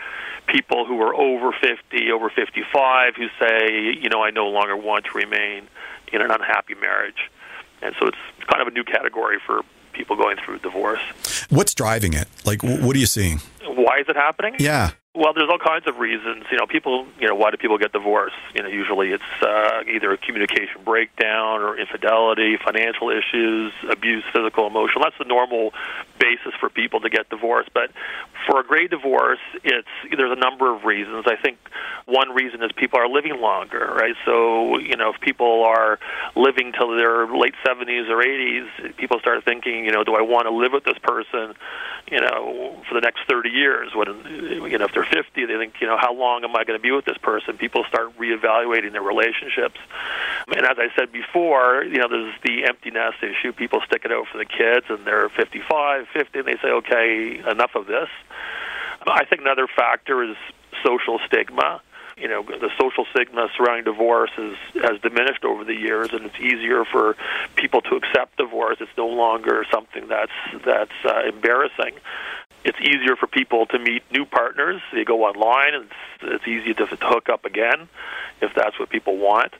people 0.46 0.84
who 0.84 1.00
are 1.00 1.14
over 1.14 1.52
50, 1.52 2.10
over 2.10 2.28
55, 2.28 3.14
who 3.16 3.28
say, 3.38 3.96
you 4.00 4.08
know, 4.08 4.22
I 4.22 4.30
no 4.30 4.48
longer 4.48 4.76
want 4.76 5.06
to 5.06 5.12
remain 5.12 5.68
in 6.12 6.20
an 6.20 6.30
unhappy 6.30 6.74
marriage. 6.74 7.30
And 7.80 7.94
so 7.98 8.06
it's 8.06 8.18
kind 8.46 8.60
of 8.60 8.68
a 8.68 8.70
new 8.70 8.84
category 8.84 9.38
for 9.44 9.62
people 9.92 10.16
going 10.16 10.36
through 10.44 10.58
divorce. 10.58 11.00
What's 11.48 11.74
driving 11.74 12.12
it? 12.12 12.28
Like, 12.44 12.62
what 12.62 12.96
are 12.96 12.98
you 12.98 13.06
seeing? 13.06 13.38
Why 13.64 14.00
is 14.00 14.06
it 14.08 14.16
happening? 14.16 14.56
Yeah. 14.58 14.90
Well, 15.14 15.34
there's 15.34 15.50
all 15.50 15.58
kinds 15.58 15.86
of 15.86 15.98
reasons. 15.98 16.44
You 16.50 16.56
know, 16.56 16.66
people. 16.66 17.06
You 17.20 17.28
know, 17.28 17.34
why 17.34 17.50
do 17.50 17.58
people 17.58 17.76
get 17.76 17.92
divorced? 17.92 18.34
You 18.54 18.62
know, 18.62 18.68
usually 18.70 19.10
it's 19.10 19.42
uh, 19.42 19.82
either 19.86 20.10
a 20.10 20.16
communication 20.16 20.80
breakdown 20.86 21.60
or 21.60 21.76
infidelity, 21.76 22.56
financial 22.56 23.10
issues, 23.10 23.74
abuse, 23.90 24.24
physical, 24.32 24.66
emotional. 24.66 25.04
That's 25.04 25.18
the 25.18 25.26
normal 25.26 25.74
basis 26.18 26.54
for 26.58 26.70
people 26.70 27.00
to 27.00 27.10
get 27.10 27.28
divorced. 27.28 27.70
But 27.74 27.90
for 28.46 28.60
a 28.60 28.64
gray 28.64 28.86
divorce, 28.86 29.40
it's 29.62 29.88
there's 30.16 30.32
a 30.32 30.40
number 30.40 30.74
of 30.74 30.84
reasons. 30.84 31.26
I 31.26 31.36
think 31.36 31.58
one 32.06 32.30
reason 32.30 32.62
is 32.62 32.72
people 32.72 32.98
are 32.98 33.08
living 33.08 33.38
longer, 33.38 33.92
right? 33.94 34.14
So 34.24 34.78
you 34.78 34.96
know, 34.96 35.12
if 35.12 35.20
people 35.20 35.62
are 35.64 35.98
living 36.36 36.72
till 36.72 36.96
their 36.96 37.26
late 37.26 37.54
70s 37.66 38.08
or 38.08 38.22
80s, 38.22 38.96
people 38.96 39.18
start 39.18 39.44
thinking, 39.44 39.84
you 39.84 39.92
know, 39.92 40.04
do 40.04 40.14
I 40.14 40.22
want 40.22 40.46
to 40.46 40.54
live 40.54 40.72
with 40.72 40.84
this 40.84 40.98
person, 41.02 41.54
you 42.10 42.20
know, 42.20 42.82
for 42.88 42.94
the 42.94 43.02
next 43.02 43.20
30 43.28 43.50
years? 43.50 43.94
When 43.94 44.08
you 44.70 44.78
know, 44.78 44.86
if 44.86 44.92
they're 44.92 45.01
50, 45.04 45.46
they 45.46 45.56
think, 45.56 45.74
you 45.80 45.86
know, 45.86 45.98
how 45.98 46.14
long 46.14 46.44
am 46.44 46.56
I 46.56 46.64
going 46.64 46.78
to 46.78 46.82
be 46.82 46.90
with 46.90 47.04
this 47.04 47.18
person? 47.18 47.56
People 47.56 47.84
start 47.88 48.16
reevaluating 48.18 48.92
their 48.92 49.02
relationships. 49.02 49.78
And 50.48 50.66
as 50.66 50.78
I 50.78 50.88
said 50.96 51.12
before, 51.12 51.84
you 51.84 51.98
know, 51.98 52.08
there's 52.08 52.34
the 52.44 52.64
empty 52.64 52.90
nest 52.90 53.22
issue. 53.22 53.52
People 53.52 53.80
stick 53.86 54.02
it 54.04 54.12
out 54.12 54.26
for 54.30 54.38
the 54.38 54.44
kids, 54.44 54.86
and 54.88 55.06
they're 55.06 55.28
55, 55.28 56.08
50, 56.12 56.38
and 56.38 56.48
they 56.48 56.56
say, 56.62 56.68
okay, 56.68 57.38
enough 57.50 57.74
of 57.74 57.86
this. 57.86 58.08
I 59.06 59.24
think 59.24 59.40
another 59.42 59.66
factor 59.66 60.22
is 60.22 60.36
social 60.84 61.18
stigma. 61.26 61.80
You 62.16 62.28
know, 62.28 62.42
the 62.42 62.70
social 62.78 63.06
stigma 63.12 63.48
surrounding 63.56 63.84
divorce 63.84 64.30
is, 64.36 64.56
has 64.74 65.00
diminished 65.00 65.44
over 65.44 65.64
the 65.64 65.74
years, 65.74 66.10
and 66.12 66.26
it's 66.26 66.38
easier 66.38 66.84
for 66.84 67.16
people 67.56 67.80
to 67.82 67.96
accept 67.96 68.36
divorce. 68.36 68.76
It's 68.80 68.96
no 68.96 69.08
longer 69.08 69.64
something 69.72 70.08
that's 70.08 70.32
that's 70.64 70.92
uh, 71.04 71.22
embarrassing. 71.26 71.94
It's 72.64 72.78
easier 72.80 73.16
for 73.16 73.26
people 73.26 73.66
to 73.66 73.78
meet 73.78 74.02
new 74.12 74.24
partners. 74.24 74.80
They 74.92 75.04
go 75.04 75.24
online, 75.24 75.74
and 75.74 75.84
it's, 75.84 76.44
it's 76.44 76.46
easy 76.46 76.74
to, 76.74 76.86
hook 76.86 77.28
up 77.28 77.44
again 77.44 77.88
if 78.40 78.52
that's 78.54 78.78
what 78.78 78.90
people 78.90 79.18
want 79.18 79.54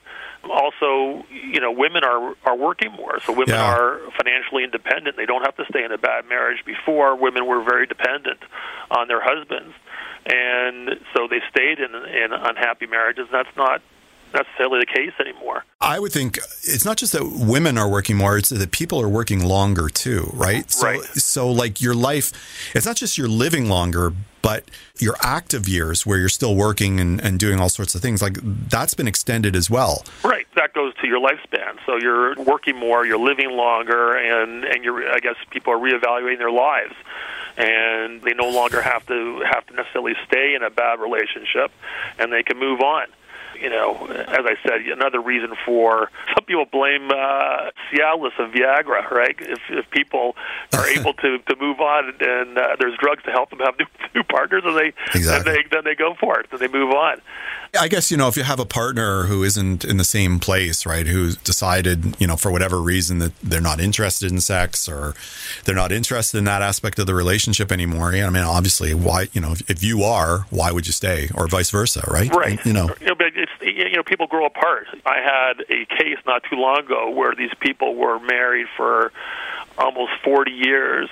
also, 0.51 1.25
you 1.31 1.59
know, 1.59 1.71
women 1.71 2.03
are 2.03 2.35
are 2.45 2.55
working 2.55 2.91
more, 2.91 3.19
so 3.25 3.31
women 3.31 3.55
Yeah. 3.55 3.73
are 3.75 3.99
financially 4.17 4.63
independent. 4.63 5.15
They 5.15 5.25
don't 5.25 5.43
have 5.43 5.55
to 5.57 5.65
stay 5.69 5.83
in 5.83 5.91
a 5.91 5.97
bad 5.97 6.27
marriage. 6.27 6.63
Before, 6.65 7.15
women 7.15 7.45
were 7.45 7.63
very 7.63 7.85
dependent 7.87 8.39
on 8.91 9.07
their 9.07 9.21
husbands, 9.21 9.73
and 10.25 10.99
so 11.15 11.27
they 11.27 11.41
stayed 11.49 11.79
in 11.79 11.95
in 11.95 12.33
unhappy 12.33 12.87
marriages. 12.87 13.27
That's 13.31 13.55
not 13.55 13.81
necessarily 14.33 14.79
the 14.79 14.85
case 14.85 15.13
anymore. 15.19 15.63
I 15.81 15.99
would 15.99 16.11
think 16.11 16.37
it's 16.37 16.85
not 16.85 16.97
just 16.97 17.13
that 17.13 17.25
women 17.25 17.77
are 17.77 17.89
working 17.89 18.17
more, 18.17 18.37
it's 18.37 18.49
that 18.49 18.71
people 18.71 19.01
are 19.01 19.09
working 19.09 19.43
longer 19.43 19.89
too, 19.89 20.29
right? 20.33 20.69
So, 20.71 20.87
Right. 20.87 21.03
So, 21.03 21.51
like 21.51 21.81
your 21.81 21.95
life, 21.95 22.31
it's 22.75 22.85
not 22.85 22.95
just 22.95 23.17
you're 23.17 23.27
living 23.27 23.67
longer, 23.67 24.13
but 24.41 24.69
your 24.99 25.15
active 25.21 25.67
years 25.67 26.05
where 26.05 26.19
you're 26.19 26.29
still 26.29 26.55
working 26.55 26.99
and, 26.99 27.19
and 27.21 27.39
doing 27.39 27.59
all 27.59 27.69
sorts 27.69 27.95
of 27.95 28.01
things, 28.01 28.21
like 28.21 28.37
that's 28.69 28.93
been 28.93 29.07
extended 29.07 29.55
as 29.55 29.69
well. 29.69 30.03
Right. 30.23 30.45
That 30.55 30.73
goes 30.73 30.93
to 31.01 31.07
your 31.07 31.19
lifespan. 31.19 31.77
So 31.85 31.97
you're 31.97 32.35
working 32.35 32.77
more, 32.77 33.05
you're 33.05 33.17
living 33.17 33.51
longer, 33.51 34.15
and 34.15 34.63
and 34.65 34.83
you're 34.83 35.11
I 35.11 35.19
guess 35.19 35.35
people 35.49 35.73
are 35.73 35.77
reevaluating 35.77 36.37
their 36.37 36.51
lives, 36.51 36.93
and 37.57 38.21
they 38.21 38.33
no 38.33 38.49
longer 38.49 38.81
have 38.81 39.05
to 39.07 39.43
have 39.51 39.65
to 39.67 39.73
necessarily 39.73 40.13
stay 40.27 40.55
in 40.55 40.63
a 40.63 40.69
bad 40.69 40.99
relationship, 40.99 41.71
and 42.19 42.31
they 42.31 42.43
can 42.43 42.59
move 42.59 42.81
on. 42.81 43.07
You 43.63 43.69
know, 43.69 44.05
as 44.07 44.43
I 44.45 44.55
said, 44.67 44.81
another 44.91 45.21
reason 45.21 45.51
for 45.65 46.11
some 46.35 46.43
people 46.45 46.65
blame 46.69 47.09
uh, 47.09 47.71
Cialis 47.91 48.33
and 48.37 48.53
Viagra, 48.53 49.09
right? 49.09 49.35
If, 49.39 49.59
if 49.69 49.89
people 49.89 50.35
are 50.73 50.85
able 50.97 51.13
to, 51.13 51.37
to 51.39 51.55
move 51.59 51.79
on 51.79 52.09
and 52.09 52.21
and 52.21 52.57
uh, 52.57 52.75
there's 52.79 52.97
drugs 52.99 53.23
to 53.23 53.31
help 53.31 53.49
them 53.51 53.59
have 53.59 53.75
new, 53.79 53.85
new 54.15 54.23
partners, 54.23 54.63
and 54.65 54.77
they, 54.77 54.91
Exactly. 55.17 55.53
then 55.53 55.63
they 55.63 55.63
then 55.77 55.83
they 55.85 55.95
go 55.95 56.13
for 56.19 56.39
it, 56.41 56.47
then 56.51 56.59
they 56.59 56.67
move 56.67 56.91
on. 56.91 57.21
I 57.79 57.87
guess, 57.87 58.11
you 58.11 58.17
know, 58.17 58.27
if 58.27 58.37
you 58.37 58.43
have 58.43 58.59
a 58.59 58.65
partner 58.65 59.23
who 59.23 59.43
isn't 59.43 59.83
in 59.83 59.97
the 59.97 60.03
same 60.03 60.39
place, 60.39 60.85
right, 60.85 61.07
who's 61.07 61.37
decided, 61.37 62.15
you 62.19 62.27
know, 62.27 62.37
for 62.37 62.51
whatever 62.51 62.79
reason 62.79 63.17
that 63.17 63.33
they're 63.41 63.61
not 63.61 63.79
interested 63.79 64.31
in 64.31 64.39
sex 64.41 64.87
or 64.87 65.15
they're 65.65 65.73
not 65.73 65.91
interested 65.91 66.37
in 66.37 66.43
that 66.43 66.61
aspect 66.61 66.99
of 66.99 67.07
the 67.07 67.15
relationship 67.15 67.71
anymore. 67.71 68.09
I 68.09 68.29
mean, 68.29 68.43
obviously, 68.43 68.93
why, 68.93 69.27
you 69.33 69.41
know, 69.41 69.53
if, 69.53 69.69
if 69.69 69.83
you 69.83 70.03
are, 70.03 70.45
why 70.51 70.71
would 70.71 70.85
you 70.85 70.93
stay 70.93 71.29
or 71.33 71.47
vice 71.47 71.71
versa, 71.71 72.03
right? 72.07 72.33
Right. 72.33 72.63
You 72.63 72.73
know, 72.73 72.89
you 73.01 73.07
know, 73.07 73.15
but 73.15 73.27
it's 73.35 73.51
you 73.61 73.95
know, 73.95 74.03
people 74.03 74.27
grow 74.27 74.45
apart. 74.45 74.87
I 75.05 75.17
had 75.17 75.61
a 75.69 75.85
case 75.85 76.17
not 76.27 76.43
too 76.43 76.57
long 76.57 76.79
ago 76.79 77.09
where 77.09 77.33
these 77.33 77.53
people 77.59 77.95
were 77.95 78.19
married 78.19 78.67
for 78.77 79.11
almost 79.79 80.11
40 80.23 80.51
years, 80.51 81.09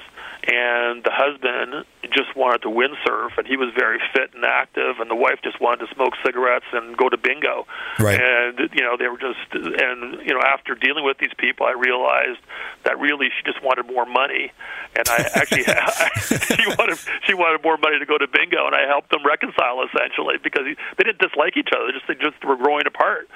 and 0.47 1.03
the 1.03 1.11
husband 1.13 1.85
just 2.13 2.35
wanted 2.35 2.61
to 2.63 2.67
windsurf, 2.69 3.37
and 3.37 3.47
he 3.47 3.55
was 3.57 3.69
very 3.77 3.99
fit 4.13 4.31
and 4.33 4.43
active, 4.43 4.99
and 4.99 5.09
the 5.09 5.15
wife 5.15 5.39
just 5.43 5.61
wanted 5.61 5.85
to 5.87 5.93
smoke 5.93 6.13
cigarettes 6.25 6.65
and 6.73 6.97
go 6.97 7.07
to 7.09 7.17
bingo. 7.17 7.65
Right. 7.99 8.19
And 8.19 8.57
you 8.73 8.81
know, 8.81 8.97
they 8.97 9.07
were 9.07 9.17
just, 9.19 9.39
and 9.53 10.19
you 10.25 10.33
know, 10.33 10.41
after 10.45 10.75
dealing 10.75 11.05
with 11.05 11.17
these 11.19 11.33
people, 11.37 11.65
I 11.67 11.71
realized 11.73 12.39
that 12.83 12.99
really 12.99 13.27
she 13.37 13.43
just 13.45 13.63
wanted 13.63 13.85
more 13.87 14.05
money, 14.05 14.51
and 14.97 15.07
I 15.07 15.29
actually 15.35 15.63
she 16.57 16.65
wanted 16.77 16.97
she 17.23 17.33
wanted 17.33 17.63
more 17.63 17.77
money 17.77 17.99
to 17.99 18.05
go 18.05 18.17
to 18.17 18.27
bingo, 18.27 18.65
and 18.65 18.75
I 18.75 18.87
helped 18.87 19.11
them 19.11 19.25
reconcile 19.25 19.83
essentially 19.85 20.35
because 20.43 20.65
they 20.97 21.03
didn't 21.03 21.19
dislike 21.19 21.55
each 21.55 21.69
other, 21.75 21.87
they 21.87 21.93
just 21.93 22.07
they 22.07 22.15
just 22.15 22.43
were 22.43 22.57
growing 22.57 22.87
apart. 22.87 23.29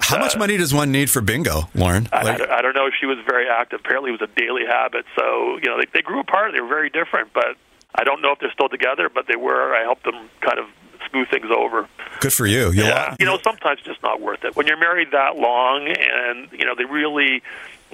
how 0.00 0.18
much 0.18 0.36
Uh, 0.36 0.38
money 0.38 0.56
does 0.56 0.72
one 0.72 0.92
need 0.92 1.10
for 1.10 1.20
bingo, 1.20 1.68
Lorne? 1.74 2.08
I, 2.12 2.22
Like- 2.22 2.34
I, 2.34 2.38
don't- 2.38 2.50
I 2.52 2.62
don't 2.62 2.74
know. 2.76 2.88
She 3.00 3.06
was 3.06 3.18
very 3.28 3.46
active. 3.48 3.80
Apparently, 3.84 4.10
it 4.10 4.20
was 4.20 4.28
a 4.28 4.40
daily 4.40 4.62
habit. 4.66 5.04
So 5.18 5.58
you 5.62 5.68
know, 5.68 5.76
they, 5.78 5.86
they 5.92 6.02
grew 6.02 6.20
apart. 6.20 6.51
They 6.52 6.60
were 6.60 6.68
very 6.68 6.90
different. 6.90 7.32
But 7.32 7.56
I 7.94 8.04
don't 8.04 8.22
know 8.22 8.32
if 8.32 8.38
they're 8.38 8.52
still 8.52 8.68
together. 8.68 9.08
But 9.08 9.26
they 9.26 9.36
were. 9.36 9.74
I 9.74 9.82
helped 9.82 10.04
them 10.04 10.28
kind 10.40 10.58
of 10.58 10.66
smooth 11.10 11.28
things 11.28 11.46
over. 11.54 11.88
good 12.20 12.32
for 12.32 12.46
you. 12.46 12.70
You'll- 12.70 12.86
Yeah, 12.86 13.16
you 13.18 13.26
know, 13.26 13.38
sometimes 13.42 13.78
it's 13.80 13.86
just 13.88 14.02
not 14.02 14.20
worth 14.20 14.44
it 14.44 14.54
when 14.56 14.66
you're 14.68 14.78
married 14.78 15.10
that 15.10 15.36
long, 15.36 15.88
and 15.88 16.48
you 16.52 16.64
know, 16.64 16.74
they 16.76 16.84
really, 16.84 17.42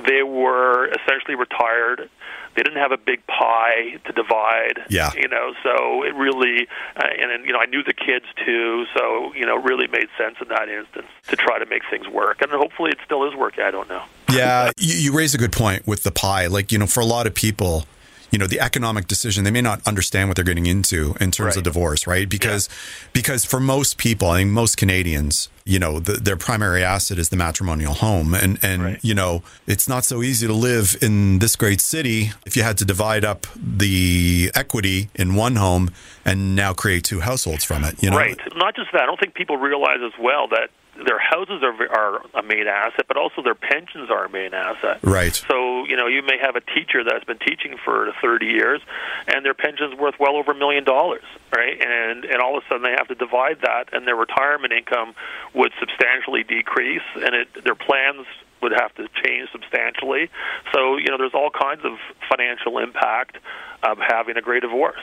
they 0.07 0.23
were 0.23 0.87
essentially 0.89 1.35
retired. 1.35 2.11
They 2.55 2.63
didn't 2.63 2.79
have 2.79 2.93
a 2.93 2.97
big 2.99 3.27
pie 3.27 3.99
to 4.05 4.13
divide. 4.13 4.83
Yeah. 4.91 5.11
you 5.17 5.27
know, 5.29 5.55
so 5.63 6.03
it 6.05 6.15
really, 6.15 6.69
uh, 6.97 7.07
and 7.21 7.31
then 7.31 7.45
you 7.45 7.53
know, 7.53 7.59
I 7.61 7.67
knew 7.67 7.83
the 7.83 7.95
kids 7.95 8.27
too, 8.45 8.85
so 8.95 9.33
you 9.35 9.47
know, 9.47 9.59
it 9.59 9.65
really 9.65 9.87
made 9.89 10.09
sense 10.19 10.37
in 10.41 10.49
that 10.49 10.69
instance 10.69 11.07
to 11.29 11.37
try 11.37 11.59
to 11.59 11.67
make 11.67 11.83
things 11.91 12.07
work, 12.09 12.43
and 12.43 12.51
hopefully, 12.53 12.91
it 12.91 12.99
still 13.05 13.27
is 13.27 13.35
working. 13.35 13.65
I 13.65 13.71
don't 13.71 13.89
know. 13.89 14.03
Yeah, 14.31 14.71
you, 14.77 14.95
you 14.95 15.17
raise 15.17 15.35
a 15.35 15.39
good 15.39 15.53
point 15.53 15.87
with 15.87 16.03
the 16.03 16.13
pie. 16.13 16.47
Like, 16.47 16.71
you 16.73 16.79
know, 16.79 16.87
for 16.87 17.01
a 17.01 17.07
lot 17.07 17.27
of 17.27 17.35
people, 17.35 17.87
you 18.31 18.39
know, 18.39 18.47
the 18.47 18.61
economic 18.61 19.07
decision, 19.07 19.45
they 19.45 19.51
may 19.51 19.61
not 19.63 19.87
understand 19.87 20.29
what 20.29 20.37
they're 20.37 20.45
getting 20.45 20.67
into 20.67 21.15
in 21.21 21.31
terms 21.31 21.57
of 21.57 21.63
divorce, 21.63 22.07
right? 22.07 22.29
Because, 22.29 22.69
because 23.13 23.45
for 23.45 23.59
most 23.61 23.97
people, 23.99 24.29
I 24.29 24.39
think 24.39 24.51
most 24.51 24.77
Canadians, 24.77 25.49
you 25.65 25.79
know, 25.79 25.99
the, 25.99 26.13
their 26.15 26.37
primary 26.37 26.83
asset 26.85 27.19
is 27.19 27.31
the 27.31 27.37
matrimonial 27.37 27.95
home. 27.95 28.35
And, 28.35 28.59
and, 28.63 28.83
Right. 28.83 28.99
you 29.03 29.15
know, 29.15 29.43
it's 29.67 29.89
not 29.89 30.05
so 30.05 30.23
easy 30.23 30.47
to 30.47 30.53
live 30.53 30.97
in 31.01 31.39
this 31.39 31.57
great 31.57 31.81
city 31.81 32.33
if 32.47 32.57
you 32.57 32.63
had 32.63 32.77
to 32.79 32.85
divide 32.85 33.25
up 33.25 33.47
the 33.57 34.51
equity 34.55 35.09
in 35.15 35.35
one 35.35 35.57
home 35.57 35.91
and 36.25 36.55
now 36.55 36.73
create 36.75 37.05
two 37.05 37.21
households 37.21 37.65
from 37.65 37.85
it, 37.85 38.03
you 38.03 38.11
know? 38.11 38.17
Right. 38.17 38.39
Not 38.57 38.77
just 38.77 38.93
that. 38.93 39.03
I 39.03 39.07
don't 39.07 39.19
think 39.19 39.35
people 39.35 39.57
realize 39.57 39.99
as 40.05 40.13
well 40.21 40.49
that 40.49 40.69
their 41.05 41.19
houses 41.19 41.63
are 41.63 41.75
are 41.91 42.21
a 42.35 42.43
main 42.43 42.67
asset, 42.67 43.07
but 43.07 43.17
also 43.17 43.43
their 43.43 43.55
pensions 43.55 44.11
are 44.11 44.25
a 44.25 44.29
main 44.29 44.55
asset. 44.55 44.99
Right. 45.03 45.35
So 45.35 45.85
you 45.87 45.97
know, 45.97 46.07
you 46.07 46.23
may 46.23 46.39
have 46.41 46.57
a 46.57 46.61
teacher 46.61 47.05
that's 47.05 47.25
been 47.25 47.39
teaching 47.39 47.77
for 47.85 48.13
30 48.21 48.47
years, 48.47 48.81
and 49.27 49.45
their 49.45 49.55
pension's 49.55 49.95
worth 49.95 50.15
well 50.19 50.37
over 50.37 50.53
a 50.53 50.59
million 50.59 50.85
dollars, 50.85 51.25
right? 51.55 51.81
And 51.81 52.25
and 52.25 52.41
all 52.41 52.57
of 52.57 52.65
a 52.65 52.67
sudden 52.69 52.83
they 52.83 52.97
have 52.97 53.09
to 53.09 53.15
divide 53.15 53.61
that, 53.63 53.93
and 53.93 54.07
their 54.07 54.17
retirement 54.17 54.73
income 54.73 55.15
would 55.55 55.73
substantially 55.79 56.43
decrease, 56.45 57.07
and 57.15 57.35
it 57.35 57.65
their 57.65 57.77
plans 57.77 58.27
would 58.63 58.73
have 58.73 58.95
to 58.97 59.09
change 59.23 59.49
substantially. 59.53 60.31
So 60.75 60.97
you 60.97 61.07
know, 61.07 61.19
there's 61.19 61.35
all 61.35 61.51
kinds 61.51 61.85
of 61.85 61.93
financial 62.29 62.79
impact 62.79 63.39
of 63.83 63.99
having 63.99 64.37
a 64.37 64.43
great 64.43 64.63
divorce. 64.63 65.01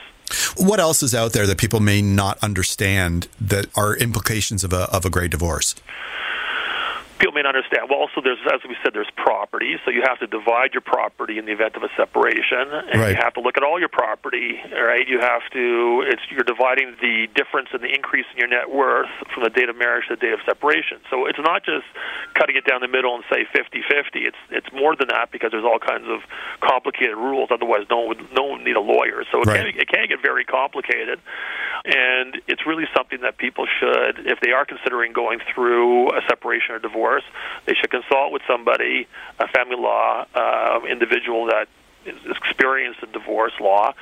What 0.58 0.80
else 0.80 1.04
is 1.04 1.14
out 1.14 1.34
there 1.34 1.46
that 1.48 1.58
people 1.58 1.80
may 1.80 2.02
not 2.02 2.38
understand 2.40 3.28
that 3.40 3.68
are 3.78 3.96
implications 3.96 4.64
of 4.64 4.74
a, 4.74 4.90
of 4.92 5.06
a 5.06 5.10
great 5.10 5.32
divorce? 5.32 5.76
People 7.20 7.34
may 7.34 7.42
not 7.42 7.56
understand. 7.56 7.88
Well, 7.90 8.00
also 8.00 8.22
there's, 8.22 8.40
as 8.52 8.62
we 8.68 8.76
said, 8.84 8.94
there's 8.94 9.10
property, 9.16 9.78
so 9.86 9.92
you 9.92 10.04
have 10.08 10.20
to 10.20 10.28
divide 10.28 10.74
your 10.74 10.82
property 10.82 11.38
in 11.38 11.46
the 11.46 11.52
event 11.54 11.76
of 11.76 11.84
a 11.84 11.90
separation, 11.96 12.68
and 12.72 13.02
Right. 13.02 13.16
you 13.16 13.22
have 13.22 13.34
to 13.36 13.42
look 13.42 13.58
at 13.58 13.64
all 13.64 13.80
your 13.80 13.90
property. 13.90 14.60
Right? 14.72 15.08
You 15.08 15.20
have 15.20 15.44
to. 15.54 16.04
It's 16.08 16.22
you're 16.30 16.44
dividing 16.44 16.96
the 17.02 17.28
difference 17.36 17.70
in 17.74 17.82
the 17.82 17.92
increase 17.94 18.26
in 18.34 18.38
your 18.40 18.48
net 18.48 18.70
worth 18.70 19.10
from 19.34 19.44
the 19.44 19.50
date 19.50 19.70
of 19.70 19.76
marriage 19.78 20.08
to 20.08 20.16
the 20.16 20.22
date 20.22 20.34
of 20.34 20.40
separation. 20.46 21.00
So 21.10 21.26
it's 21.26 21.40
not 21.40 21.64
just 21.64 21.86
cutting 22.34 22.56
it 22.56 22.66
down 22.66 22.82
the 22.82 22.88
middle 22.88 23.16
and 23.16 23.24
say 23.32 23.46
50-50. 23.56 24.28
It's 24.28 24.38
it's 24.52 24.72
more 24.74 24.96
than 24.96 25.08
that 25.10 25.32
because 25.32 25.52
there's 25.52 25.66
all 25.66 25.80
kinds 25.80 26.08
of 26.08 26.22
complicated 26.62 27.16
rules. 27.16 27.50
Otherwise, 27.52 27.86
no 27.90 28.00
one 28.02 28.08
would 28.10 28.32
no 28.34 28.44
one 28.44 28.60
would 28.60 28.66
need 28.68 28.76
a 28.76 28.82
lawyer. 28.84 29.24
So 29.32 29.42
it 29.42 29.48
Right. 29.48 29.74
can 29.74 29.82
it 29.82 29.88
can 29.88 30.08
get 30.08 30.22
very 30.22 30.44
complicated, 30.46 31.20
and 31.86 32.42
it's 32.48 32.66
really 32.66 32.86
something 32.96 33.22
that 33.22 33.38
people 33.38 33.66
should, 33.80 34.26
if 34.26 34.40
they 34.42 34.52
are 34.52 34.66
considering 34.66 35.14
going 35.14 35.40
through 35.54 36.10
a 36.10 36.22
separation 36.28 36.76
or 36.76 36.80
divorce, 36.80 37.05
they 37.66 37.74
should 37.74 37.92
consult 37.92 38.32
with 38.32 38.42
somebody, 38.48 39.08
a 39.40 39.48
family 39.48 39.78
law 39.78 40.26
uh, 40.34 40.80
individual 40.90 41.48
that 41.48 41.68
is 42.06 42.20
experienced 42.26 43.02
in 43.02 43.12
divorce 43.12 43.54
law, 43.60 43.94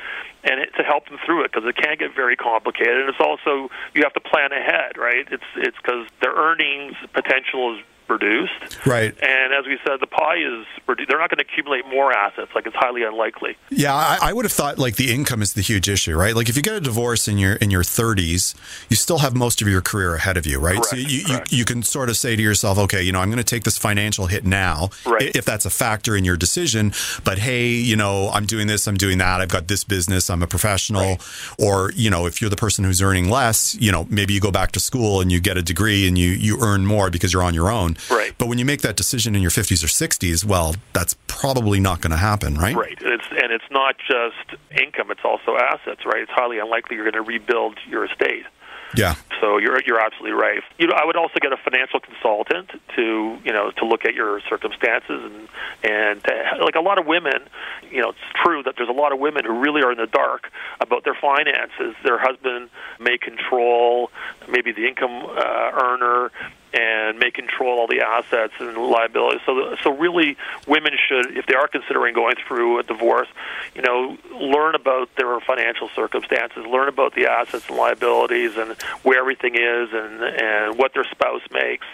and 0.44 0.60
it, 0.60 0.74
to 0.76 0.84
help 0.84 1.08
them 1.08 1.18
through 1.26 1.44
it 1.46 1.52
because 1.52 1.68
it 1.68 1.76
can 1.76 1.96
get 1.98 2.14
very 2.14 2.36
complicated. 2.36 2.98
And 3.00 3.10
it's 3.10 3.20
also 3.20 3.70
you 3.94 4.04
have 4.04 4.14
to 4.14 4.20
plan 4.20 4.52
ahead, 4.52 4.98
right? 4.98 5.26
It's 5.32 5.44
it's 5.56 5.78
because 5.78 6.08
their 6.22 6.34
earnings 6.34 6.96
potential 7.14 7.78
is 7.78 7.84
reduced, 8.10 8.86
Right. 8.86 9.14
and 9.22 9.54
as 9.54 9.66
we 9.66 9.78
said, 9.86 10.00
the 10.00 10.08
pie 10.08 10.38
is 10.38 10.66
they're 10.86 11.20
not 11.20 11.30
going 11.30 11.38
to 11.38 11.42
accumulate 11.44 11.88
more 11.88 12.12
assets. 12.14 12.52
Like 12.54 12.68
it's 12.68 12.76
highly 12.76 13.04
unlikely. 13.04 13.58
Yeah, 13.70 13.94
I, 13.96 14.18
I 14.30 14.34
would 14.34 14.46
have 14.46 14.52
thought 14.52 14.78
like 14.78 14.96
the 14.96 15.12
income 15.12 15.42
is 15.42 15.54
the 15.54 15.62
huge 15.62 15.90
issue, 15.90 16.16
right? 16.16 16.36
Like 16.36 16.50
if 16.50 16.56
you 16.56 16.62
get 16.62 16.76
a 16.76 16.82
divorce 16.82 17.28
in 17.28 17.38
your 17.38 17.54
in 17.56 17.72
your 17.72 17.84
30s, 17.84 18.54
you 18.90 18.96
still 18.96 19.20
have 19.20 19.36
most 19.36 19.62
of 19.62 19.68
your 19.68 19.82
career 19.82 20.16
ahead 20.16 20.38
of 20.38 20.46
you, 20.46 20.60
right? 20.60 20.84
so 20.86 20.96
you, 20.96 21.24
you 21.28 21.40
you 21.50 21.66
can 21.66 21.82
sort 21.84 22.10
of 22.10 22.18
say 22.18 22.36
to 22.36 22.42
yourself, 22.42 22.78
okay, 22.78 23.02
you 23.02 23.12
know, 23.12 23.20
I'm 23.20 23.30
going 23.30 23.38
to 23.38 23.44
take 23.44 23.64
this 23.64 23.78
financial 23.78 24.28
hit 24.28 24.46
now, 24.46 24.90
Right. 25.06 25.36
if 25.36 25.46
that's 25.46 25.66
a 25.66 25.70
factor 25.70 26.16
in 26.16 26.24
your 26.26 26.38
decision. 26.38 26.94
But 27.24 27.40
hey, 27.40 27.68
you 27.70 27.96
know, 27.96 28.30
I'm 28.32 28.46
doing 28.46 28.68
this, 28.68 28.86
I'm 28.88 28.98
doing 28.98 29.18
that. 29.20 29.42
I've 29.42 29.50
got 29.50 29.68
this 29.68 29.84
business. 29.84 30.30
I'm 30.30 30.44
a 30.44 30.48
professional. 30.48 31.18
Or 31.60 31.92
you 31.96 32.10
know, 32.10 32.26
if 32.28 32.42
you're 32.42 32.50
the 32.50 32.56
person 32.56 32.84
who's 32.84 33.02
earning 33.02 33.30
less, 33.30 33.76
you 33.76 33.92
know, 33.92 34.06
maybe 34.10 34.34
you 34.34 34.40
go 34.40 34.52
back 34.52 34.72
to 34.74 34.80
school 34.80 35.22
and 35.22 35.32
you 35.32 35.40
get 35.40 35.58
a 35.58 35.62
degree 35.64 36.08
and 36.08 36.18
you 36.18 36.30
you 36.32 36.60
earn 36.62 36.86
more 36.86 37.10
because 37.10 37.34
you're 37.34 37.44
on 37.44 37.54
your 37.54 37.72
own. 37.72 37.93
Right. 38.10 38.34
But 38.38 38.48
when 38.48 38.58
you 38.58 38.66
make 38.66 38.82
that 38.82 38.96
decision 38.96 39.36
in 39.36 39.42
your 39.42 39.52
50s 39.52 39.84
or 39.84 39.88
60s, 39.88 40.46
well, 40.46 40.76
that's 40.94 41.16
probably 41.28 41.80
not 41.80 42.02
going 42.02 42.12
to 42.12 42.18
happen, 42.18 42.56
right? 42.56 42.76
Right. 42.76 43.02
And 43.02 43.14
it's 43.14 43.28
and 43.32 43.52
it's 43.52 43.70
not 43.72 43.96
just 43.98 44.60
income; 44.72 45.12
it's 45.12 45.26
also 45.26 45.58
assets. 45.58 46.06
Right. 46.06 46.22
It's 46.24 46.32
highly 46.32 46.60
unlikely 46.60 46.96
you're 46.96 47.10
going 47.10 47.24
to 47.24 47.28
rebuild 47.28 47.78
your 47.88 48.06
estate. 48.06 48.46
Yeah. 48.96 49.16
So 49.42 49.58
you're 49.58 49.80
you're 49.86 50.00
absolutely 50.00 50.38
right. 50.40 50.62
You 50.78 50.88
know, 50.88 50.94
I 50.96 51.06
would 51.06 51.18
also 51.18 51.36
get 51.42 51.52
a 51.52 51.58
financial 51.58 52.00
consultant 52.00 52.72
to 52.96 53.38
you 53.44 53.52
know 53.52 53.72
to 53.72 53.86
look 53.86 54.06
at 54.06 54.14
your 54.14 54.40
circumstances 54.50 55.24
and 55.24 55.48
and 55.84 56.24
to, 56.24 56.64
like 56.64 56.76
a 56.76 56.82
lot 56.82 56.98
of 56.98 57.06
women, 57.06 57.50
you 57.92 58.02
know, 58.02 58.10
it's 58.10 58.20
true 58.44 58.64
that 58.64 58.76
there's 58.78 58.90
a 58.90 58.94
lot 58.94 59.12
of 59.12 59.20
women 59.20 59.46
who 59.46 59.60
really 59.60 59.82
are 59.82 59.92
in 59.92 59.98
the 59.98 60.08
dark 60.08 60.52
about 60.80 61.04
their 61.04 61.18
finances. 61.20 61.96
Their 62.04 62.20
husband 62.20 62.70
may 63.00 63.18
control 63.18 64.12
maybe 64.48 64.72
the 64.72 64.88
income 64.88 65.26
uh, 65.26 65.82
earner. 65.84 66.32
And 66.74 67.20
may 67.20 67.32
control 67.32 67.80
all 67.80 67.88
the 67.88 68.02
assets 68.02 68.54
and 68.60 68.78
liabilities. 68.78 69.42
So, 69.46 69.76
so 69.84 69.92
really, 69.92 70.38
women 70.68 70.94
should, 71.08 71.38
if 71.38 71.46
they 71.46 71.54
are 71.54 71.68
considering 71.68 72.14
going 72.16 72.36
through 72.48 72.80
a 72.80 72.84
divorce, 72.84 73.28
you 73.76 73.82
know, 73.82 74.18
learn 74.32 74.76
about 74.76 75.10
their 75.16 75.40
financial 75.42 75.90
circumstances, 75.96 76.66
learn 76.66 76.88
about 76.88 77.14
the 77.16 77.28
assets 77.28 77.68
and 77.70 77.78
liabilities, 77.78 78.58
and 78.58 78.74
where 79.04 79.20
everything 79.20 79.56
is, 79.56 79.90
and 79.94 80.24
and 80.24 80.78
what 80.78 80.94
their 80.94 81.06
spouse 81.06 81.44
makes, 81.52 81.86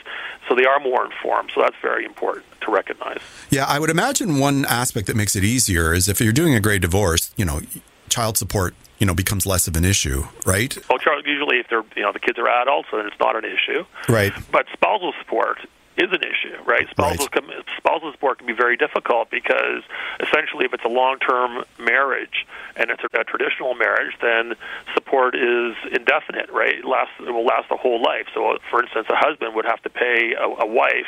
so 0.47 0.55
they 0.55 0.65
are 0.65 0.79
more 0.79 1.05
informed. 1.05 1.51
So 1.53 1.61
that's 1.61 1.75
very 1.81 2.05
important 2.05 2.45
to 2.61 2.71
recognize. 2.71 3.19
Yeah, 3.49 3.65
I 3.65 3.79
would 3.79 3.89
imagine 3.89 4.39
one 4.39 4.65
aspect 4.65 5.07
that 5.07 5.15
makes 5.15 5.35
it 5.35 5.43
easier 5.43 5.93
is 5.93 6.07
if 6.07 6.21
you're 6.21 6.33
doing 6.33 6.55
a 6.55 6.59
great 6.59 6.81
divorce, 6.81 7.31
you 7.35 7.45
know, 7.45 7.61
child 8.09 8.37
support 8.37 8.73
you 8.99 9.05
know 9.05 9.13
becomes 9.13 9.45
less 9.45 9.67
of 9.67 9.75
an 9.75 9.85
issue, 9.85 10.25
right? 10.45 10.77
Well, 10.89 10.99
usually 11.25 11.57
if 11.57 11.67
they're 11.69 11.83
you 11.95 12.03
know 12.03 12.11
the 12.11 12.19
kids 12.19 12.37
are 12.37 12.47
adults, 12.47 12.89
then 12.91 13.05
it's 13.05 13.19
not 13.19 13.35
an 13.35 13.45
issue. 13.45 13.85
Right. 14.07 14.33
But 14.51 14.65
spousal 14.73 15.13
support 15.19 15.59
is 15.97 16.11
an 16.11 16.21
issue, 16.21 16.55
right? 16.65 16.87
Spousal 16.89 17.27
right. 17.33 17.65
spousal 17.77 18.11
support 18.11 18.37
can 18.37 18.47
be 18.47 18.53
very 18.53 18.77
difficult 18.77 19.29
because 19.29 19.83
essentially, 20.19 20.65
if 20.65 20.73
it's 20.73 20.85
a 20.85 20.89
long-term 20.89 21.63
marriage 21.77 22.47
and 22.75 22.89
it's 22.89 23.03
a, 23.03 23.19
a 23.19 23.23
traditional 23.23 23.75
marriage, 23.75 24.15
then 24.21 24.53
support 24.93 25.35
is 25.35 25.75
indefinite, 25.91 26.49
right? 26.51 26.79
It 26.79 26.85
lasts 26.85 27.13
it 27.19 27.31
will 27.31 27.45
last 27.45 27.69
the 27.69 27.77
whole 27.77 28.01
life. 28.01 28.27
So, 28.33 28.57
for 28.69 28.83
instance, 28.83 29.07
a 29.09 29.15
husband 29.15 29.55
would 29.55 29.65
have 29.65 29.81
to 29.83 29.89
pay 29.89 30.33
a, 30.39 30.45
a 30.45 30.65
wife 30.65 31.07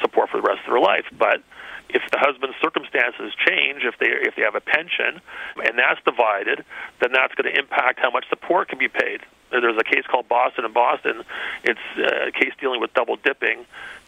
support 0.00 0.30
for 0.30 0.40
the 0.40 0.46
rest 0.46 0.60
of 0.66 0.72
their 0.72 0.80
life, 0.80 1.04
but 1.16 1.42
if 1.88 2.02
the 2.10 2.18
husband's 2.18 2.56
circumstances 2.60 3.32
change, 3.46 3.84
if 3.84 3.98
they 3.98 4.06
if 4.06 4.36
they 4.36 4.42
have 4.42 4.54
a 4.54 4.60
pension 4.60 5.20
and 5.64 5.78
that's 5.78 6.00
divided, 6.04 6.64
then 7.00 7.12
that's 7.12 7.34
going 7.34 7.52
to 7.52 7.58
impact 7.58 8.00
how 8.00 8.10
much 8.10 8.28
support 8.28 8.68
can 8.68 8.78
be 8.78 8.88
paid. 8.88 9.20
There's 9.50 9.78
a 9.78 9.84
case 9.84 10.04
called 10.10 10.28
Boston 10.28 10.64
and 10.64 10.74
Boston. 10.74 11.22
It's 11.62 11.80
a 11.96 12.32
case 12.32 12.52
dealing 12.58 12.80
with 12.80 12.92
double 12.94 13.16
dipping, 13.16 13.64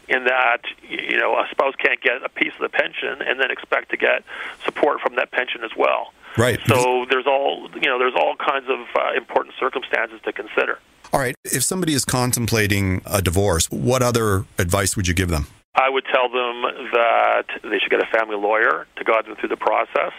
in 0.09 0.25
that 0.25 0.63
you 0.89 1.17
know 1.17 1.35
a 1.35 1.47
spouse 1.51 1.75
can't 1.77 2.01
get 2.01 2.25
a 2.25 2.29
piece 2.29 2.53
of 2.55 2.61
the 2.61 2.69
pension 2.69 3.23
and 3.23 3.41
then 3.41 3.51
expect 3.51 3.91
to 3.91 3.97
get 3.97 4.23
support 4.65 5.01
from 5.01 5.17
that 5.17 5.31
pension 5.31 5.63
as 5.65 5.71
well. 5.77 6.13
Right. 6.37 6.61
So 6.67 7.07
there's 7.09 7.27
all 7.27 7.69
you 7.75 7.89
know 7.89 7.99
there's 7.99 8.15
all 8.15 8.37
kinds 8.37 8.67
of 8.69 8.81
uh, 8.95 9.17
important 9.17 9.55
circumstances 9.59 10.21
to 10.25 10.33
consider. 10.33 10.79
All 11.13 11.21
right. 11.21 11.35
If 11.45 11.63
somebody 11.63 11.95
is 11.95 12.05
contemplating 12.05 13.03
a 13.07 13.23
divorce, 13.23 13.71
what 13.71 14.03
other 14.03 14.45
advice 14.59 14.97
would 14.97 15.09
you 15.09 15.15
give 15.15 15.29
them? 15.29 15.47
I 15.77 15.91
would 15.91 16.05
tell 16.07 16.29
them 16.29 16.63
that 16.93 17.45
they 17.63 17.79
should 17.79 17.91
get 17.91 18.03
a 18.03 18.07
family 18.07 18.37
lawyer 18.37 18.87
to 18.97 19.05
guide 19.05 19.27
them 19.27 19.37
through 19.37 19.51
the 19.51 19.57
process, 19.57 20.13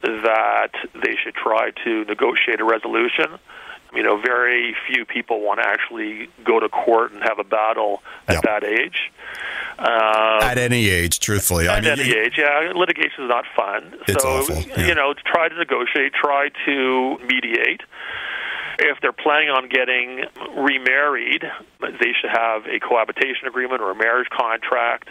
that 0.00 0.72
they 0.94 1.14
should 1.22 1.34
try 1.34 1.70
to 1.84 2.04
negotiate 2.04 2.60
a 2.60 2.64
resolution. 2.64 3.38
You 3.94 4.02
know, 4.02 4.20
very 4.20 4.74
few 4.86 5.04
people 5.04 5.40
want 5.40 5.60
to 5.60 5.66
actually 5.66 6.28
go 6.44 6.60
to 6.60 6.68
court 6.68 7.12
and 7.12 7.22
have 7.22 7.38
a 7.38 7.44
battle 7.44 8.02
at 8.26 8.34
yep. 8.34 8.42
that 8.44 8.64
age. 8.64 9.10
Um, 9.78 10.42
at 10.42 10.58
any 10.58 10.88
age, 10.88 11.20
truthfully. 11.20 11.68
At 11.68 11.78
I 11.78 11.80
mean, 11.80 12.00
any 12.00 12.10
age, 12.10 12.34
yeah. 12.36 12.72
Litigation 12.74 13.24
is 13.24 13.28
not 13.28 13.44
fun. 13.56 13.94
It's 14.06 14.22
so, 14.22 14.28
awful. 14.28 14.56
Yeah. 14.56 14.88
you 14.88 14.94
know, 14.94 15.14
try 15.24 15.48
to 15.48 15.54
negotiate, 15.54 16.12
try 16.12 16.50
to 16.66 17.18
mediate. 17.26 17.80
If 18.78 19.00
they're 19.02 19.12
planning 19.12 19.50
on 19.50 19.68
getting 19.68 20.22
remarried, 20.56 21.42
they 21.80 22.12
should 22.14 22.30
have 22.30 22.66
a 22.66 22.78
cohabitation 22.78 23.48
agreement 23.48 23.82
or 23.82 23.90
a 23.90 23.94
marriage 23.94 24.28
contract. 24.30 25.08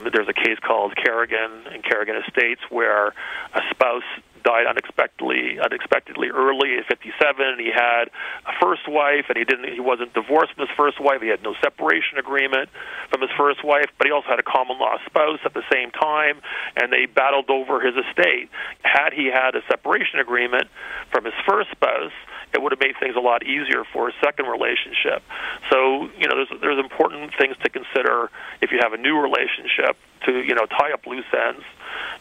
There's 0.00 0.28
a 0.28 0.32
case 0.32 0.58
called 0.66 0.96
Carrigan 0.96 1.66
and 1.70 1.84
Carrigan 1.84 2.16
Estates 2.16 2.62
where 2.70 3.08
a 3.54 3.60
spouse 3.70 4.08
died 4.42 4.66
unexpectedly 4.66 5.58
unexpectedly 5.62 6.28
early 6.28 6.76
at 6.78 6.86
57 6.86 7.14
he 7.58 7.70
had 7.70 8.10
a 8.46 8.52
first 8.60 8.82
wife 8.88 9.26
and 9.28 9.38
he 9.38 9.44
didn't 9.44 9.72
he 9.72 9.80
wasn't 9.80 10.12
divorced 10.14 10.52
from 10.54 10.66
his 10.66 10.76
first 10.76 11.00
wife 11.00 11.22
he 11.22 11.28
had 11.28 11.42
no 11.42 11.54
separation 11.62 12.18
agreement 12.18 12.68
from 13.10 13.20
his 13.20 13.30
first 13.38 13.62
wife 13.62 13.86
but 13.98 14.06
he 14.06 14.12
also 14.12 14.26
had 14.26 14.40
a 14.40 14.42
common 14.42 14.78
law 14.78 14.98
spouse 15.06 15.38
at 15.44 15.54
the 15.54 15.62
same 15.72 15.90
time 15.92 16.40
and 16.76 16.92
they 16.92 17.06
battled 17.06 17.50
over 17.50 17.80
his 17.80 17.94
estate 17.94 18.50
had 18.82 19.12
he 19.12 19.26
had 19.26 19.54
a 19.54 19.62
separation 19.70 20.18
agreement 20.18 20.66
from 21.10 21.24
his 21.24 21.34
first 21.46 21.70
spouse 21.70 22.12
it 22.54 22.62
would 22.62 22.72
have 22.72 22.80
made 22.80 22.94
things 23.00 23.16
a 23.16 23.20
lot 23.20 23.44
easier 23.44 23.84
for 23.92 24.08
a 24.08 24.12
second 24.22 24.46
relationship. 24.46 25.22
So, 25.70 26.08
you 26.18 26.28
know, 26.28 26.36
there's 26.36 26.60
there's 26.60 26.78
important 26.78 27.32
things 27.38 27.56
to 27.62 27.70
consider 27.70 28.30
if 28.60 28.70
you 28.72 28.78
have 28.82 28.92
a 28.92 28.98
new 28.98 29.18
relationship 29.18 29.96
to, 30.26 30.32
you 30.32 30.54
know, 30.54 30.66
tie 30.66 30.92
up 30.92 31.06
loose 31.06 31.24
ends 31.32 31.64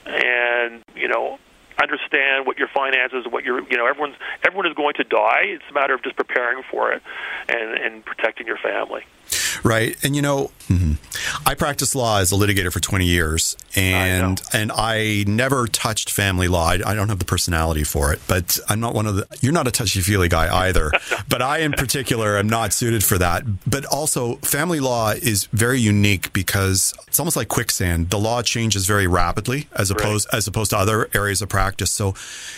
and, 0.05 0.83
you 0.95 1.07
know, 1.07 1.37
understand 1.81 2.45
what 2.45 2.57
your 2.57 2.67
finances, 2.67 3.25
what 3.29 3.43
your, 3.43 3.61
you 3.69 3.77
know, 3.77 3.87
everyone's 3.87 4.15
everyone 4.45 4.67
is 4.67 4.73
going 4.73 4.93
to 4.95 5.03
die. 5.03 5.43
It's 5.45 5.63
a 5.69 5.73
matter 5.73 5.93
of 5.93 6.03
just 6.03 6.15
preparing 6.15 6.63
for 6.69 6.91
it 6.91 7.01
and 7.49 7.77
and 7.77 8.05
protecting 8.05 8.47
your 8.47 8.57
family. 8.57 9.03
Right. 9.63 9.97
And 10.03 10.15
you 10.15 10.21
know, 10.21 10.51
mm-hmm. 10.67 10.93
I 11.47 11.55
practiced 11.55 11.95
law 11.95 12.19
as 12.19 12.31
a 12.31 12.35
litigator 12.35 12.71
for 12.71 12.79
20 12.79 13.05
years 13.05 13.57
and 13.75 14.41
I 14.53 14.57
and 14.57 14.71
I 14.71 15.23
never 15.27 15.67
touched 15.67 16.09
family 16.09 16.47
law. 16.47 16.69
I, 16.69 16.73
I, 16.85 16.95
don't 16.95 17.09
have 17.09 17.19
the 17.19 17.25
personality 17.25 17.83
for 17.83 18.11
it, 18.11 18.19
but 18.27 18.59
I'm 18.67 18.79
not 18.79 18.93
one 18.93 19.07
of 19.07 19.15
the 19.15 19.27
you're 19.41 19.53
not 19.53 19.67
a 19.67 19.71
touchy-feely 19.71 20.27
guy 20.29 20.67
either. 20.67 20.91
but 21.29 21.41
I 21.41 21.59
in 21.59 21.71
particular 21.71 22.37
am 22.37 22.49
not 22.49 22.73
suited 22.73 23.03
for 23.03 23.17
that. 23.17 23.43
But 23.69 23.85
also 23.85 24.35
family 24.37 24.79
law 24.79 25.11
is 25.11 25.45
very 25.45 25.79
unique 25.79 26.33
because 26.33 26.93
it's 27.07 27.19
almost 27.19 27.37
like 27.37 27.47
quicksand. 27.47 28.09
The 28.09 28.19
law 28.19 28.41
changes 28.41 28.85
very 28.85 29.07
rapidly 29.07 29.67
as 29.73 29.91
opposed 29.91 30.27
right. 30.31 30.37
as 30.37 30.47
opposed 30.47 30.71
to 30.71 30.77
other 30.77 31.09
areas 31.13 31.41
of 31.41 31.49
practice. 31.49 31.91
So, 31.91 32.13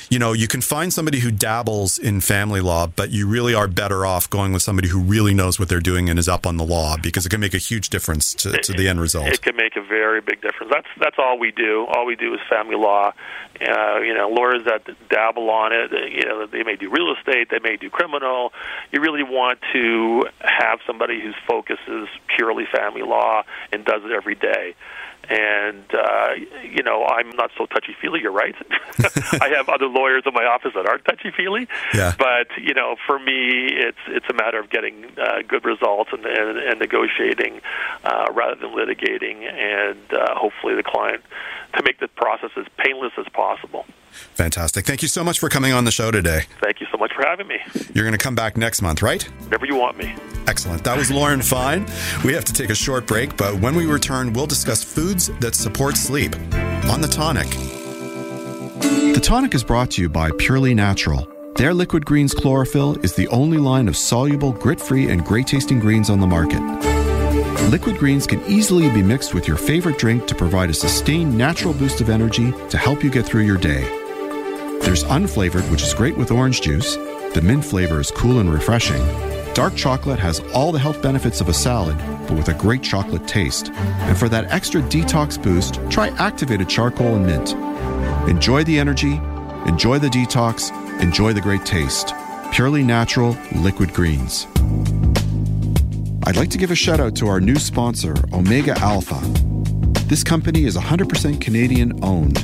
you 0.09 0.19
know, 0.19 0.33
you 0.33 0.47
can 0.47 0.61
find 0.61 0.91
somebody 0.91 1.19
who 1.19 1.31
dabbles 1.31 1.97
in 1.97 2.21
family 2.21 2.61
law, 2.61 2.87
but 2.87 3.11
you 3.11 3.27
really 3.27 3.53
are 3.53 3.67
better 3.67 4.05
off 4.05 4.29
going 4.29 4.53
with 4.53 4.61
somebody 4.61 4.87
who 4.87 4.99
really 4.99 5.33
knows 5.33 5.59
what 5.59 5.69
they're 5.69 5.79
doing 5.79 6.09
and 6.09 6.17
is 6.17 6.27
up 6.27 6.45
on 6.47 6.57
the 6.57 6.65
law 6.65 6.82
law 6.83 6.97
because 6.97 7.25
it 7.25 7.29
can 7.29 7.39
make 7.39 7.53
a 7.53 7.63
huge 7.71 7.89
difference 7.89 8.33
to, 8.35 8.51
to 8.61 8.73
the 8.73 8.87
end 8.87 8.99
result. 8.99 9.27
It 9.27 9.41
can 9.41 9.55
make 9.55 9.75
a 9.75 9.81
very 9.81 10.21
big 10.21 10.41
difference. 10.41 10.71
That's 10.71 10.87
that's 10.99 11.15
all 11.17 11.39
we 11.39 11.51
do. 11.51 11.85
All 11.87 12.05
we 12.05 12.15
do 12.15 12.33
is 12.33 12.39
family 12.49 12.75
law. 12.75 13.13
Uh, 13.61 13.99
you 13.99 14.13
know, 14.13 14.29
lawyers 14.29 14.63
that 14.65 14.81
dabble 15.09 15.49
on 15.49 15.71
it, 15.71 15.91
you 16.11 16.25
know, 16.25 16.45
they 16.45 16.63
may 16.63 16.75
do 16.75 16.89
real 16.89 17.13
estate, 17.13 17.49
they 17.51 17.59
may 17.59 17.77
do 17.77 17.89
criminal. 17.89 18.51
You 18.91 18.99
really 18.99 19.23
want 19.23 19.59
to 19.73 20.25
have 20.41 20.79
somebody 20.85 21.21
whose 21.21 21.35
focus 21.47 21.77
is 21.87 22.07
purely 22.35 22.65
family 22.65 23.03
law 23.03 23.43
and 23.71 23.85
does 23.85 24.01
it 24.03 24.11
every 24.11 24.35
day 24.35 24.75
and 25.29 25.83
uh, 25.93 26.29
you 26.63 26.83
know 26.83 27.05
I'm 27.05 27.29
not 27.31 27.51
so 27.57 27.65
touchy 27.65 27.95
feely. 28.01 28.21
You're 28.21 28.31
right. 28.31 28.55
I 29.41 29.49
have 29.55 29.69
other 29.69 29.87
lawyers 29.87 30.23
in 30.25 30.33
my 30.33 30.45
office 30.45 30.71
that 30.75 30.85
aren't 30.85 31.05
touchy 31.05 31.31
feely. 31.31 31.67
Yeah. 31.93 32.13
But 32.17 32.47
you 32.57 32.73
know, 32.73 32.95
for 33.07 33.19
me, 33.19 33.67
it's 33.71 33.97
it's 34.07 34.25
a 34.29 34.33
matter 34.33 34.59
of 34.59 34.69
getting 34.69 35.05
uh, 35.17 35.41
good 35.47 35.65
results 35.65 36.11
and, 36.13 36.25
and, 36.25 36.57
and 36.57 36.79
negotiating 36.79 37.61
uh, 38.03 38.27
rather 38.33 38.55
than 38.55 38.71
litigating, 38.71 39.43
and 39.43 40.13
uh, 40.13 40.35
hopefully 40.35 40.75
the 40.75 40.83
client 40.83 41.23
to 41.75 41.83
make 41.83 41.99
the 41.99 42.07
process 42.07 42.51
as 42.57 42.65
painless 42.77 43.13
as 43.17 43.27
possible. 43.29 43.85
Fantastic. 44.11 44.85
Thank 44.85 45.01
you 45.01 45.07
so 45.07 45.23
much 45.23 45.39
for 45.39 45.49
coming 45.49 45.73
on 45.73 45.85
the 45.85 45.91
show 45.91 46.11
today. 46.11 46.43
Thank 46.61 46.81
you 46.81 46.87
so 46.91 46.97
much 46.97 47.13
for 47.13 47.25
having 47.25 47.47
me. 47.47 47.57
You're 47.93 48.05
going 48.05 48.17
to 48.17 48.23
come 48.23 48.35
back 48.35 48.57
next 48.57 48.81
month, 48.81 49.01
right? 49.01 49.23
Whenever 49.23 49.65
you 49.65 49.75
want 49.75 49.97
me. 49.97 50.13
Excellent. 50.47 50.83
That 50.83 50.97
was 50.97 51.09
Lorne 51.09 51.41
Fine. 51.41 51.85
We 52.23 52.33
have 52.33 52.45
to 52.45 52.53
take 52.53 52.69
a 52.69 52.75
short 52.75 53.07
break, 53.07 53.37
but 53.37 53.55
when 53.61 53.75
we 53.75 53.85
return, 53.85 54.33
we'll 54.33 54.47
discuss 54.47 54.83
foods 54.83 55.29
that 55.39 55.55
support 55.55 55.95
sleep 55.97 56.35
on 56.89 57.01
The 57.01 57.07
Tonic. 57.07 57.49
The 59.13 59.21
Tonic 59.21 59.55
is 59.55 59.63
brought 59.63 59.91
to 59.91 60.01
you 60.01 60.09
by 60.09 60.31
Purely 60.37 60.73
Natural. 60.73 61.27
Their 61.55 61.73
Liquid 61.73 62.03
Greens 62.03 62.33
Chlorophyll 62.33 62.97
is 63.03 63.15
the 63.15 63.27
only 63.27 63.57
line 63.57 63.87
of 63.87 63.95
soluble, 63.95 64.51
grit 64.51 64.81
free, 64.81 65.09
and 65.09 65.23
great 65.23 65.47
tasting 65.47 65.79
greens 65.79 66.09
on 66.09 66.19
the 66.19 66.27
market. 66.27 66.61
Liquid 67.69 67.97
greens 67.97 68.27
can 68.27 68.43
easily 68.45 68.89
be 68.89 69.01
mixed 69.01 69.33
with 69.33 69.47
your 69.47 69.57
favorite 69.57 69.97
drink 69.97 70.25
to 70.27 70.35
provide 70.35 70.69
a 70.69 70.73
sustained 70.73 71.37
natural 71.37 71.73
boost 71.73 72.01
of 72.01 72.09
energy 72.09 72.51
to 72.69 72.77
help 72.77 73.03
you 73.03 73.09
get 73.09 73.25
through 73.25 73.43
your 73.43 73.57
day. 73.57 73.83
There's 74.81 75.03
unflavored, 75.05 75.69
which 75.71 75.83
is 75.83 75.93
great 75.93 76.17
with 76.17 76.31
orange 76.31 76.61
juice. 76.61 76.95
The 77.33 77.41
mint 77.43 77.63
flavor 77.63 77.99
is 77.99 78.11
cool 78.11 78.39
and 78.39 78.51
refreshing. 78.51 79.01
Dark 79.53 79.75
chocolate 79.75 80.19
has 80.19 80.39
all 80.55 80.71
the 80.71 80.79
health 80.79 80.99
benefits 81.03 81.39
of 81.39 81.47
a 81.47 81.53
salad, 81.53 81.95
but 82.27 82.31
with 82.31 82.49
a 82.49 82.55
great 82.55 82.81
chocolate 82.81 83.27
taste. 83.27 83.69
And 83.69 84.17
for 84.17 84.27
that 84.29 84.51
extra 84.51 84.81
detox 84.81 85.41
boost, 85.41 85.79
try 85.91 86.07
activated 86.17 86.67
charcoal 86.67 87.15
and 87.15 87.25
mint. 87.25 87.53
Enjoy 88.27 88.63
the 88.63 88.79
energy, 88.79 89.21
enjoy 89.67 89.99
the 89.99 90.07
detox, 90.07 90.71
enjoy 90.99 91.33
the 91.33 91.41
great 91.41 91.65
taste. 91.67 92.15
Purely 92.51 92.81
natural 92.81 93.37
liquid 93.57 93.93
greens. 93.93 94.47
I'd 96.25 96.35
like 96.35 96.49
to 96.49 96.57
give 96.57 96.71
a 96.71 96.75
shout 96.75 96.99
out 96.99 97.15
to 97.17 97.27
our 97.27 97.39
new 97.39 97.57
sponsor, 97.57 98.15
Omega 98.33 98.75
Alpha. 98.79 99.19
This 100.07 100.23
company 100.23 100.63
is 100.63 100.75
100% 100.75 101.39
Canadian 101.39 102.03
owned. 102.03 102.43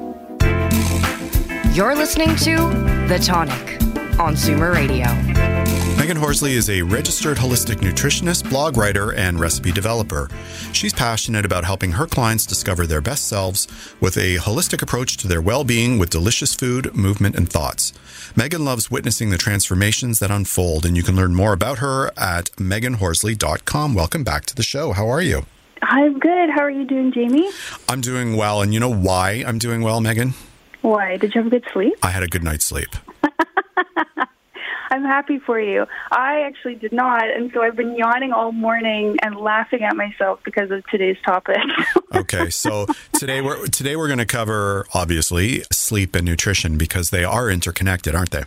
You're 1.73 1.95
listening 1.95 2.35
to 2.35 2.57
The 3.07 3.17
Tonic 3.17 3.81
on 4.19 4.35
Zoomer 4.35 4.73
Radio. 4.73 5.05
Megan 5.95 6.17
Horsley 6.17 6.51
is 6.51 6.69
a 6.69 6.81
registered 6.81 7.37
holistic 7.37 7.77
nutritionist, 7.77 8.49
blog 8.49 8.75
writer, 8.75 9.13
and 9.13 9.39
recipe 9.39 9.71
developer. 9.71 10.27
She's 10.73 10.91
passionate 10.91 11.45
about 11.45 11.63
helping 11.63 11.93
her 11.93 12.07
clients 12.07 12.45
discover 12.45 12.85
their 12.85 12.99
best 12.99 13.29
selves 13.29 13.69
with 14.01 14.17
a 14.17 14.35
holistic 14.35 14.81
approach 14.81 15.15
to 15.17 15.29
their 15.29 15.41
well 15.41 15.63
being 15.63 15.97
with 15.97 16.09
delicious 16.09 16.53
food, 16.53 16.93
movement, 16.93 17.37
and 17.37 17.49
thoughts. 17.49 17.93
Megan 18.35 18.65
loves 18.65 18.91
witnessing 18.91 19.29
the 19.29 19.37
transformations 19.37 20.19
that 20.19 20.29
unfold, 20.29 20.85
and 20.85 20.97
you 20.97 21.03
can 21.03 21.15
learn 21.15 21.33
more 21.33 21.53
about 21.53 21.77
her 21.77 22.11
at 22.17 22.51
meganhorsley.com. 22.57 23.95
Welcome 23.95 24.25
back 24.25 24.45
to 24.47 24.55
the 24.55 24.63
show. 24.63 24.91
How 24.91 25.07
are 25.07 25.21
you? 25.21 25.45
I'm 25.81 26.19
good. 26.19 26.49
How 26.49 26.63
are 26.63 26.69
you 26.69 26.83
doing, 26.83 27.13
Jamie? 27.13 27.49
I'm 27.87 28.01
doing 28.01 28.35
well, 28.35 28.61
and 28.61 28.73
you 28.73 28.81
know 28.81 28.93
why 28.93 29.45
I'm 29.47 29.57
doing 29.57 29.79
well, 29.79 30.01
Megan? 30.01 30.33
Why? 30.81 31.17
Did 31.17 31.35
you 31.35 31.43
have 31.43 31.47
a 31.47 31.59
good 31.59 31.65
sleep? 31.71 31.93
I 32.03 32.09
had 32.09 32.23
a 32.23 32.27
good 32.27 32.43
night's 32.43 32.65
sleep. 32.65 32.89
I'm 34.91 35.03
happy 35.03 35.39
for 35.39 35.59
you. 35.59 35.85
I 36.11 36.41
actually 36.41 36.75
did 36.75 36.91
not, 36.91 37.23
and 37.29 37.49
so 37.53 37.61
I've 37.61 37.77
been 37.77 37.95
yawning 37.95 38.33
all 38.33 38.51
morning 38.51 39.17
and 39.23 39.37
laughing 39.37 39.83
at 39.83 39.95
myself 39.95 40.41
because 40.43 40.69
of 40.69 40.85
today's 40.87 41.15
topic. 41.25 41.57
okay, 42.13 42.49
so 42.49 42.87
today 43.13 43.39
we're 43.39 43.67
today 43.67 43.95
we're 43.95 44.07
going 44.07 44.19
to 44.19 44.25
cover 44.25 44.85
obviously 44.93 45.63
sleep 45.71 46.13
and 46.13 46.25
nutrition 46.25 46.77
because 46.77 47.09
they 47.09 47.23
are 47.23 47.49
interconnected, 47.49 48.15
aren't 48.15 48.31
they? 48.31 48.43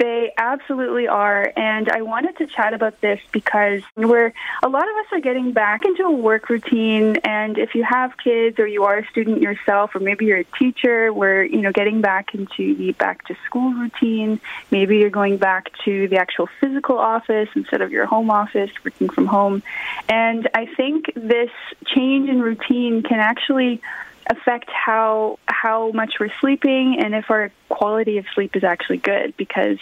They 0.00 0.32
absolutely 0.38 1.08
are. 1.08 1.52
And 1.56 1.90
I 1.90 2.00
wanted 2.00 2.38
to 2.38 2.46
chat 2.46 2.72
about 2.72 3.02
this 3.02 3.20
because 3.32 3.82
we're, 3.96 4.32
a 4.62 4.68
lot 4.68 4.84
of 4.84 4.96
us 4.96 5.06
are 5.12 5.20
getting 5.20 5.52
back 5.52 5.84
into 5.84 6.04
a 6.04 6.10
work 6.10 6.48
routine. 6.48 7.16
And 7.22 7.58
if 7.58 7.74
you 7.74 7.84
have 7.84 8.16
kids 8.16 8.58
or 8.58 8.66
you 8.66 8.84
are 8.84 8.96
a 8.96 9.06
student 9.08 9.42
yourself, 9.42 9.94
or 9.94 10.00
maybe 10.00 10.24
you're 10.24 10.38
a 10.38 10.44
teacher, 10.58 11.12
we're, 11.12 11.42
you 11.42 11.60
know, 11.60 11.70
getting 11.70 12.00
back 12.00 12.34
into 12.34 12.74
the 12.76 12.92
back 12.92 13.26
to 13.26 13.36
school 13.44 13.74
routine. 13.74 14.40
Maybe 14.70 14.96
you're 14.96 15.10
going 15.10 15.36
back 15.36 15.70
to 15.84 16.08
the 16.08 16.16
actual 16.16 16.48
physical 16.60 16.96
office 16.96 17.50
instead 17.54 17.82
of 17.82 17.92
your 17.92 18.06
home 18.06 18.30
office, 18.30 18.70
working 18.82 19.10
from 19.10 19.26
home. 19.26 19.62
And 20.08 20.48
I 20.54 20.64
think 20.64 21.12
this 21.14 21.50
change 21.84 22.30
in 22.30 22.40
routine 22.40 23.02
can 23.02 23.20
actually 23.20 23.82
affect 24.30 24.70
how 24.70 25.38
how 25.46 25.90
much 25.90 26.14
we're 26.20 26.32
sleeping 26.40 26.98
and 27.02 27.14
if 27.14 27.30
our 27.30 27.50
quality 27.68 28.16
of 28.18 28.24
sleep 28.32 28.54
is 28.54 28.62
actually 28.62 28.98
good 28.98 29.36
because 29.36 29.78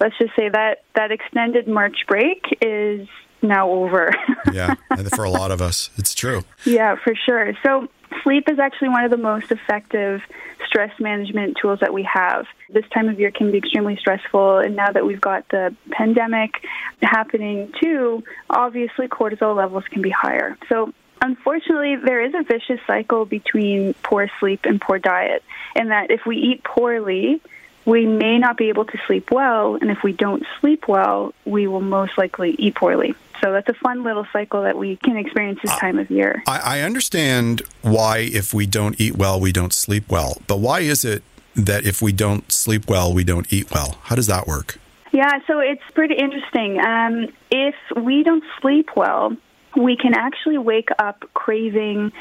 let's 0.00 0.18
just 0.18 0.34
say 0.34 0.48
that 0.48 0.82
that 0.96 1.12
extended 1.12 1.68
March 1.68 2.04
break 2.08 2.44
is 2.60 3.06
now 3.42 3.70
over. 3.70 4.12
yeah, 4.52 4.74
for 5.14 5.24
a 5.24 5.30
lot 5.30 5.50
of 5.50 5.62
us, 5.62 5.90
it's 5.96 6.14
true. 6.14 6.42
Yeah, 6.64 6.96
for 6.96 7.14
sure. 7.14 7.52
So 7.62 7.88
sleep 8.22 8.48
is 8.50 8.58
actually 8.58 8.88
one 8.88 9.04
of 9.04 9.10
the 9.10 9.16
most 9.16 9.50
effective 9.50 10.20
stress 10.66 10.92
management 10.98 11.56
tools 11.60 11.80
that 11.80 11.92
we 11.92 12.02
have. 12.12 12.46
This 12.70 12.84
time 12.94 13.08
of 13.08 13.20
year 13.20 13.30
can 13.30 13.50
be 13.52 13.58
extremely 13.58 13.96
stressful, 13.96 14.58
and 14.58 14.74
now 14.74 14.90
that 14.90 15.06
we've 15.06 15.20
got 15.20 15.48
the 15.48 15.74
pandemic 15.90 16.64
happening 17.02 17.72
too, 17.80 18.24
obviously 18.50 19.06
cortisol 19.08 19.56
levels 19.56 19.84
can 19.90 20.02
be 20.02 20.10
higher. 20.10 20.56
So 20.68 20.92
Unfortunately, 21.22 21.96
there 21.96 22.20
is 22.20 22.34
a 22.34 22.42
vicious 22.42 22.80
cycle 22.86 23.24
between 23.24 23.94
poor 24.02 24.28
sleep 24.40 24.60
and 24.64 24.80
poor 24.80 24.98
diet, 24.98 25.44
in 25.76 25.88
that 25.88 26.10
if 26.10 26.26
we 26.26 26.36
eat 26.36 26.64
poorly, 26.64 27.40
we 27.84 28.06
may 28.06 28.38
not 28.38 28.56
be 28.56 28.68
able 28.68 28.84
to 28.84 28.98
sleep 29.06 29.30
well, 29.30 29.76
and 29.76 29.90
if 29.90 30.02
we 30.02 30.12
don't 30.12 30.44
sleep 30.60 30.88
well, 30.88 31.32
we 31.44 31.68
will 31.68 31.80
most 31.80 32.18
likely 32.18 32.56
eat 32.58 32.74
poorly. 32.74 33.14
So 33.40 33.52
that's 33.52 33.68
a 33.68 33.74
fun 33.74 34.02
little 34.02 34.26
cycle 34.32 34.62
that 34.62 34.76
we 34.76 34.96
can 34.96 35.16
experience 35.16 35.60
this 35.62 35.76
time 35.78 35.98
of 35.98 36.10
year. 36.10 36.42
I, 36.46 36.78
I 36.78 36.80
understand 36.80 37.62
why, 37.82 38.18
if 38.18 38.52
we 38.52 38.66
don't 38.66 39.00
eat 39.00 39.16
well, 39.16 39.40
we 39.40 39.52
don't 39.52 39.72
sleep 39.72 40.08
well. 40.08 40.40
But 40.46 40.58
why 40.58 40.80
is 40.80 41.04
it 41.04 41.22
that 41.54 41.84
if 41.84 42.02
we 42.02 42.12
don't 42.12 42.50
sleep 42.50 42.88
well, 42.88 43.12
we 43.14 43.24
don't 43.24 43.52
eat 43.52 43.70
well? 43.72 43.98
How 44.02 44.16
does 44.16 44.26
that 44.26 44.46
work? 44.46 44.78
Yeah, 45.12 45.40
so 45.46 45.58
it's 45.58 45.82
pretty 45.92 46.14
interesting. 46.14 46.80
Um, 46.80 47.28
if 47.50 47.74
we 47.96 48.22
don't 48.22 48.44
sleep 48.60 48.90
well, 48.96 49.36
we 49.76 49.96
can 49.96 50.14
actually 50.14 50.58
wake 50.58 50.90
up 50.98 51.24
craving 51.34 52.12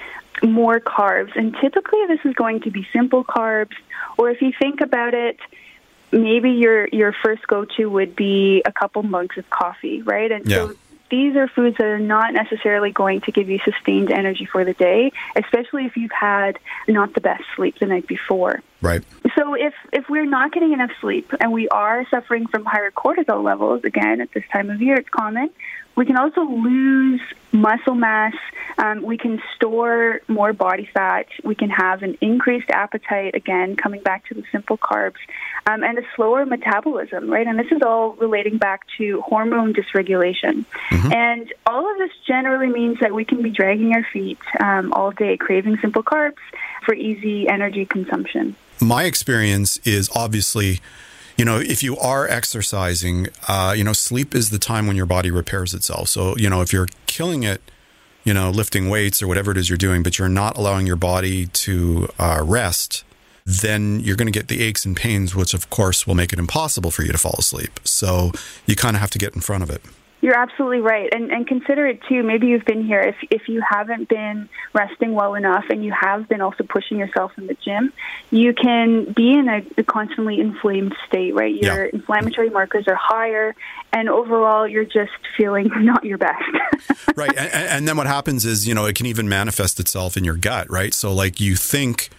more 0.44 0.80
carbs. 0.80 1.36
And 1.36 1.56
typically, 1.62 2.00
this 2.08 2.20
is 2.26 2.34
going 2.34 2.62
to 2.62 2.72
be 2.72 2.88
simple 2.94 3.24
carbs, 3.24 3.76
or 4.18 4.30
if 4.30 4.42
you 4.42 4.52
think 4.60 4.82
about 4.82 5.14
it, 5.14 5.38
maybe 6.12 6.52
your 6.52 6.88
your 6.88 7.14
first 7.24 7.48
go 7.48 7.66
to 7.78 7.86
would 7.86 8.16
be 8.16 8.62
a 8.66 8.72
couple 8.72 9.04
mugs 9.04 9.38
of 9.38 9.50
coffee, 9.50 10.02
right? 10.02 10.32
And 10.32 10.46
yeah. 10.46 10.68
so 10.68 10.76
these 11.10 11.36
are 11.36 11.48
foods 11.50 11.78
that 11.78 11.86
are 11.86 12.00
not 12.00 12.34
necessarily 12.34 12.92
going 12.92 13.22
to 13.22 13.32
give 13.32 13.50
you 13.50 13.60
sustained 13.66 14.12
energy 14.12 14.46
for 14.46 14.64
the 14.64 14.74
day, 14.74 15.12
especially 15.36 15.86
if 15.86 15.98
you've 15.98 16.12
had 16.12 16.58
not 16.88 17.14
the 17.14 17.22
best 17.22 17.44
sleep 17.56 17.78
the 17.80 17.86
night 17.86 18.08
before. 18.08 18.62
Right. 18.82 19.04
So 19.38 19.54
if 19.54 19.74
if 19.92 20.10
we're 20.10 20.26
not 20.26 20.54
getting 20.54 20.74
enough 20.74 20.92
sleep 21.02 21.32
and 21.40 21.52
we 21.52 21.68
are 21.68 22.08
suffering 22.10 22.48
from 22.48 22.66
higher 22.66 22.92
cortisol 22.92 23.44
levels, 23.44 23.84
again 23.84 24.22
at 24.22 24.32
this 24.32 24.44
time 24.52 24.70
of 24.70 24.82
year 24.82 24.96
it's 24.96 25.10
common, 25.10 25.50
we 25.96 26.06
can 26.06 26.18
also 26.18 26.42
lose 26.42 27.22
muscle 27.52 27.96
mass. 27.96 28.34
Um, 28.78 29.04
we 29.04 29.18
can 29.18 29.42
store 29.56 30.22
more 30.28 30.54
body 30.54 30.90
fat. 30.94 31.28
We 31.44 31.56
can 31.56 31.70
have 31.70 32.02
an 32.02 32.18
increased 32.22 32.70
appetite, 32.70 33.36
again, 33.36 33.76
coming 33.76 34.02
back 34.02 34.26
to 34.28 34.34
the 34.34 34.44
simple 34.52 34.78
carbs, 34.78 35.18
um, 35.68 35.84
and 35.84 35.98
a 35.98 36.02
slower 36.16 36.46
metabolism, 36.46 37.30
right? 37.30 37.46
And 37.46 37.60
this 37.60 37.72
is 37.72 37.82
all 37.86 38.14
relating 38.14 38.58
back 38.58 38.82
to 38.98 39.22
hormone 39.22 39.74
dysregulation. 39.74 40.66
Mm-hmm. 40.90 41.14
And 41.14 41.54
all 41.66 41.92
of 41.92 41.98
this 41.98 42.12
generally 42.26 42.70
means 42.70 43.00
that 43.02 43.14
we 43.14 43.26
can 43.26 43.42
be 43.44 43.50
dragging 43.50 43.94
our 43.94 44.06
feet 44.12 44.40
um, 44.64 44.94
all 44.94 45.12
day, 45.12 45.38
craving 45.38 45.78
simple 45.82 46.04
carbs 46.04 46.38
for 46.86 46.94
easy 46.96 47.48
energy 47.48 47.86
consumption. 47.86 48.56
My 48.80 49.04
experience 49.04 49.78
is 49.86 50.10
obviously 50.16 50.80
you 51.42 51.46
know, 51.46 51.58
if 51.58 51.82
you 51.82 51.98
are 51.98 52.28
exercising, 52.28 53.28
uh, 53.48 53.74
you 53.76 53.84
know, 53.84 53.94
sleep 53.94 54.36
is 54.36 54.52
the 54.52 54.60
time 54.60 54.86
when 54.86 54.96
your 54.96 55.08
body 55.08 55.32
repairs 55.32 55.74
itself. 55.74 56.08
So, 56.08 56.38
you 56.38 56.48
know, 56.48 56.62
if 56.62 56.72
you're 56.72 56.86
killing 57.08 57.42
it, 57.42 57.64
you 58.24 58.32
know, 58.32 58.52
lifting 58.52 58.90
weights 58.90 59.24
or 59.24 59.28
whatever 59.28 59.50
it 59.50 59.58
is 59.58 59.68
you're 59.68 59.76
doing, 59.76 60.04
but 60.04 60.20
you're 60.20 60.30
not 60.30 60.56
allowing 60.56 60.86
your 60.86 60.98
body 60.98 61.48
to 61.48 62.10
uh, 62.20 62.44
rest, 62.46 63.04
then 63.44 64.02
you're 64.02 64.16
going 64.16 64.32
to 64.32 64.40
get 64.40 64.50
the 64.50 64.62
aches 64.62 64.86
and 64.86 64.96
pains, 64.96 65.34
which 65.34 65.56
of 65.56 65.68
course 65.72 66.06
will 66.06 66.14
make 66.14 66.32
it 66.32 66.38
impossible 66.38 66.92
for 66.92 67.02
you 67.02 67.12
to 67.12 67.18
fall 67.18 67.38
asleep. 67.40 67.80
So 67.86 68.34
you 68.68 68.76
kind 68.76 68.96
of 68.96 69.02
have 69.02 69.10
to 69.10 69.18
get 69.18 69.34
in 69.34 69.42
front 69.42 69.64
of 69.64 69.72
it. 69.72 69.82
You're 70.22 70.38
absolutely 70.38 70.82
right, 70.82 71.10
and 71.12 71.32
and 71.32 71.48
consider 71.48 71.88
it 71.88 72.00
too. 72.08 72.22
Maybe 72.22 72.48
you've 72.48 72.66
been 72.66 72.86
here 72.86 73.00
if 73.02 73.16
if 73.32 73.50
you 73.50 73.62
haven't 73.68 74.08
been 74.08 74.50
resting 74.74 75.14
well 75.14 75.34
enough, 75.34 75.66
and 75.70 75.84
you 75.84 75.92
have 76.00 76.30
been 76.30 76.42
also 76.42 76.64
pushing 76.64 77.00
yourself 77.00 77.32
in 77.38 77.48
the 77.48 77.56
gym, 77.56 77.92
you 78.30 78.54
can 78.54 79.12
be 79.14 79.34
in 79.34 79.50
a, 79.50 79.66
a 79.78 79.84
constantly 79.84 80.40
inflamed 80.40 80.96
state. 81.08 81.34
Right, 81.34 81.56
your 81.56 81.86
yeah. 81.86 81.92
inflammatory 81.92 82.52
markers 82.52 82.88
are 82.88 82.98
higher, 83.00 83.56
and 83.92 84.10
overall, 84.10 84.68
you're 84.68 84.86
just 84.86 85.12
feeling 85.36 85.72
not 85.78 86.04
your 86.04 86.20
best. 86.20 86.44
right, 87.16 87.36
and, 87.36 87.52
and 87.54 87.88
then 87.88 87.98
what 87.98 88.08
happens 88.08 88.46
is 88.46 88.68
you 88.68 88.76
know 88.76 88.86
it 88.86 88.96
can 88.96 89.08
even 89.08 89.28
manifest 89.28 89.80
itself 89.80 90.18
in 90.18 90.24
your 90.24 90.38
gut. 90.38 90.70
Right, 90.70 90.94
so 90.94 91.12
like 91.12 91.40
you 91.40 91.56
think 91.56 92.10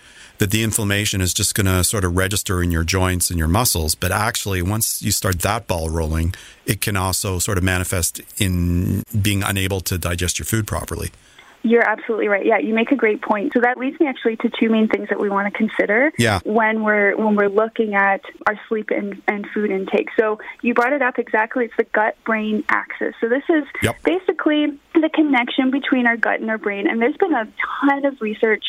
that 0.42 0.50
the 0.50 0.64
inflammation 0.64 1.20
is 1.20 1.32
just 1.32 1.54
going 1.54 1.66
to 1.66 1.84
sort 1.84 2.04
of 2.04 2.16
register 2.16 2.64
in 2.64 2.72
your 2.72 2.82
joints 2.82 3.30
and 3.30 3.38
your 3.38 3.46
muscles. 3.46 3.94
But 3.94 4.10
actually, 4.10 4.60
once 4.60 5.00
you 5.00 5.12
start 5.12 5.38
that 5.42 5.68
ball 5.68 5.88
rolling, 5.88 6.34
it 6.66 6.80
can 6.80 6.96
also 6.96 7.38
sort 7.38 7.58
of 7.58 7.62
manifest 7.62 8.20
in 8.38 9.04
being 9.22 9.44
unable 9.44 9.80
to 9.82 9.98
digest 9.98 10.40
your 10.40 10.46
food 10.46 10.66
properly. 10.66 11.12
You're 11.62 11.88
absolutely 11.88 12.28
right. 12.28 12.44
Yeah, 12.44 12.58
you 12.58 12.74
make 12.74 12.90
a 12.90 12.96
great 12.96 13.22
point. 13.22 13.52
So 13.52 13.60
that 13.60 13.78
leads 13.78 13.98
me 14.00 14.06
actually 14.06 14.36
to 14.36 14.50
two 14.60 14.68
main 14.68 14.88
things 14.88 15.08
that 15.10 15.20
we 15.20 15.28
want 15.28 15.52
to 15.52 15.56
consider 15.56 16.12
yeah. 16.18 16.40
when 16.44 16.82
we're 16.82 17.16
when 17.16 17.36
we're 17.36 17.48
looking 17.48 17.94
at 17.94 18.20
our 18.46 18.58
sleep 18.68 18.90
and, 18.90 19.22
and 19.28 19.46
food 19.54 19.70
intake. 19.70 20.08
So 20.18 20.38
you 20.60 20.74
brought 20.74 20.92
it 20.92 21.02
up 21.02 21.18
exactly. 21.18 21.66
It's 21.66 21.76
the 21.76 21.84
gut 21.84 22.16
brain 22.24 22.64
axis. 22.68 23.14
So 23.20 23.28
this 23.28 23.44
is 23.48 23.64
yep. 23.82 24.02
basically 24.02 24.78
the 24.94 25.10
connection 25.14 25.70
between 25.70 26.06
our 26.06 26.16
gut 26.16 26.40
and 26.40 26.50
our 26.50 26.58
brain. 26.58 26.88
And 26.88 27.00
there's 27.00 27.16
been 27.16 27.34
a 27.34 27.46
ton 27.86 28.04
of 28.04 28.20
research 28.20 28.64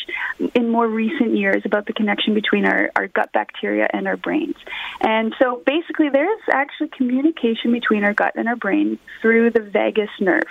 in 0.54 0.70
more 0.70 0.88
recent 0.88 1.36
years 1.36 1.62
about 1.64 1.86
the 1.86 1.92
connection 1.92 2.34
between 2.34 2.64
our, 2.64 2.90
our 2.96 3.08
gut 3.08 3.30
bacteria 3.32 3.88
and 3.92 4.06
our 4.06 4.16
brains. 4.16 4.56
And 5.00 5.34
so 5.40 5.62
basically 5.66 6.08
there 6.10 6.30
is 6.32 6.42
actually 6.52 6.88
communication 6.88 7.72
between 7.72 8.04
our 8.04 8.14
gut 8.14 8.32
and 8.36 8.48
our 8.48 8.56
brain 8.56 8.98
through 9.20 9.50
the 9.50 9.60
vagus 9.60 10.10
nerve. 10.20 10.42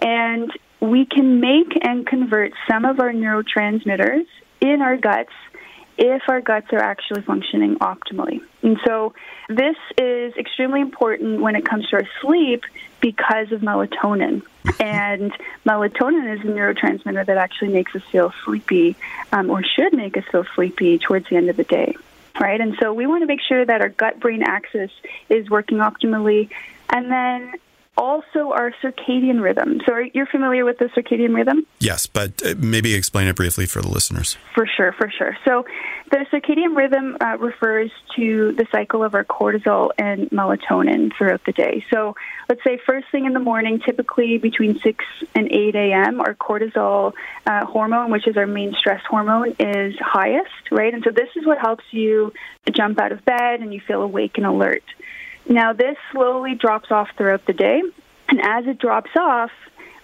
And 0.00 0.50
we 0.82 1.06
can 1.06 1.40
make 1.40 1.78
and 1.80 2.04
convert 2.04 2.52
some 2.68 2.84
of 2.84 2.98
our 2.98 3.12
neurotransmitters 3.12 4.26
in 4.60 4.82
our 4.82 4.96
guts 4.96 5.30
if 5.96 6.22
our 6.28 6.40
guts 6.40 6.66
are 6.72 6.80
actually 6.80 7.22
functioning 7.22 7.76
optimally. 7.76 8.40
And 8.62 8.78
so 8.84 9.14
this 9.48 9.76
is 9.96 10.34
extremely 10.36 10.80
important 10.80 11.40
when 11.40 11.54
it 11.54 11.64
comes 11.64 11.88
to 11.90 11.96
our 11.96 12.08
sleep 12.20 12.64
because 13.00 13.52
of 13.52 13.60
melatonin. 13.60 14.42
and 14.80 15.32
melatonin 15.64 16.36
is 16.36 16.40
a 16.40 16.48
neurotransmitter 16.48 17.26
that 17.26 17.36
actually 17.36 17.72
makes 17.72 17.94
us 17.94 18.02
feel 18.10 18.32
sleepy 18.44 18.96
um, 19.30 19.50
or 19.50 19.62
should 19.62 19.92
make 19.92 20.16
us 20.16 20.24
feel 20.32 20.44
sleepy 20.56 20.98
towards 20.98 21.28
the 21.28 21.36
end 21.36 21.48
of 21.48 21.56
the 21.56 21.64
day. 21.64 21.94
Right? 22.40 22.60
And 22.60 22.74
so 22.80 22.92
we 22.92 23.06
want 23.06 23.22
to 23.22 23.26
make 23.26 23.40
sure 23.40 23.64
that 23.64 23.80
our 23.82 23.88
gut 23.88 24.18
brain 24.18 24.42
axis 24.42 24.90
is 25.28 25.48
working 25.48 25.78
optimally. 25.78 26.50
And 26.88 27.10
then 27.10 27.54
also 27.96 28.52
our 28.52 28.72
circadian 28.82 29.42
rhythm. 29.42 29.80
So 29.86 29.92
are, 29.92 30.02
you're 30.02 30.26
familiar 30.26 30.64
with 30.64 30.78
the 30.78 30.86
circadian 30.86 31.34
rhythm? 31.34 31.66
Yes, 31.78 32.06
but 32.06 32.42
uh, 32.44 32.54
maybe 32.58 32.94
explain 32.94 33.28
it 33.28 33.36
briefly 33.36 33.66
for 33.66 33.82
the 33.82 33.88
listeners. 33.88 34.36
For 34.54 34.66
sure, 34.66 34.92
for 34.92 35.10
sure. 35.10 35.36
So 35.44 35.64
the 36.10 36.26
circadian 36.32 36.76
rhythm 36.76 37.16
uh, 37.20 37.36
refers 37.38 37.90
to 38.16 38.52
the 38.52 38.66
cycle 38.72 39.04
of 39.04 39.14
our 39.14 39.24
cortisol 39.24 39.90
and 39.98 40.30
melatonin 40.30 41.12
throughout 41.16 41.44
the 41.44 41.52
day. 41.52 41.84
So 41.92 42.14
let's 42.48 42.64
say 42.64 42.78
first 42.86 43.06
thing 43.12 43.26
in 43.26 43.34
the 43.34 43.40
morning, 43.40 43.80
typically 43.84 44.38
between 44.38 44.78
6 44.80 45.04
and 45.34 45.52
8 45.52 45.74
a.m., 45.74 46.20
our 46.20 46.34
cortisol 46.34 47.12
uh, 47.46 47.66
hormone, 47.66 48.10
which 48.10 48.26
is 48.26 48.36
our 48.36 48.46
main 48.46 48.72
stress 48.74 49.02
hormone, 49.08 49.54
is 49.58 49.94
highest, 50.00 50.70
right? 50.70 50.94
And 50.94 51.04
so 51.04 51.10
this 51.10 51.28
is 51.36 51.46
what 51.46 51.58
helps 51.58 51.84
you 51.90 52.32
jump 52.72 52.98
out 53.00 53.12
of 53.12 53.24
bed 53.24 53.60
and 53.60 53.72
you 53.74 53.80
feel 53.86 54.02
awake 54.02 54.32
and 54.36 54.46
alert. 54.46 54.84
Now, 55.48 55.72
this 55.72 55.96
slowly 56.12 56.54
drops 56.54 56.90
off 56.90 57.08
throughout 57.16 57.46
the 57.46 57.52
day, 57.52 57.82
and 58.28 58.40
as 58.40 58.66
it 58.66 58.78
drops 58.78 59.10
off, 59.18 59.50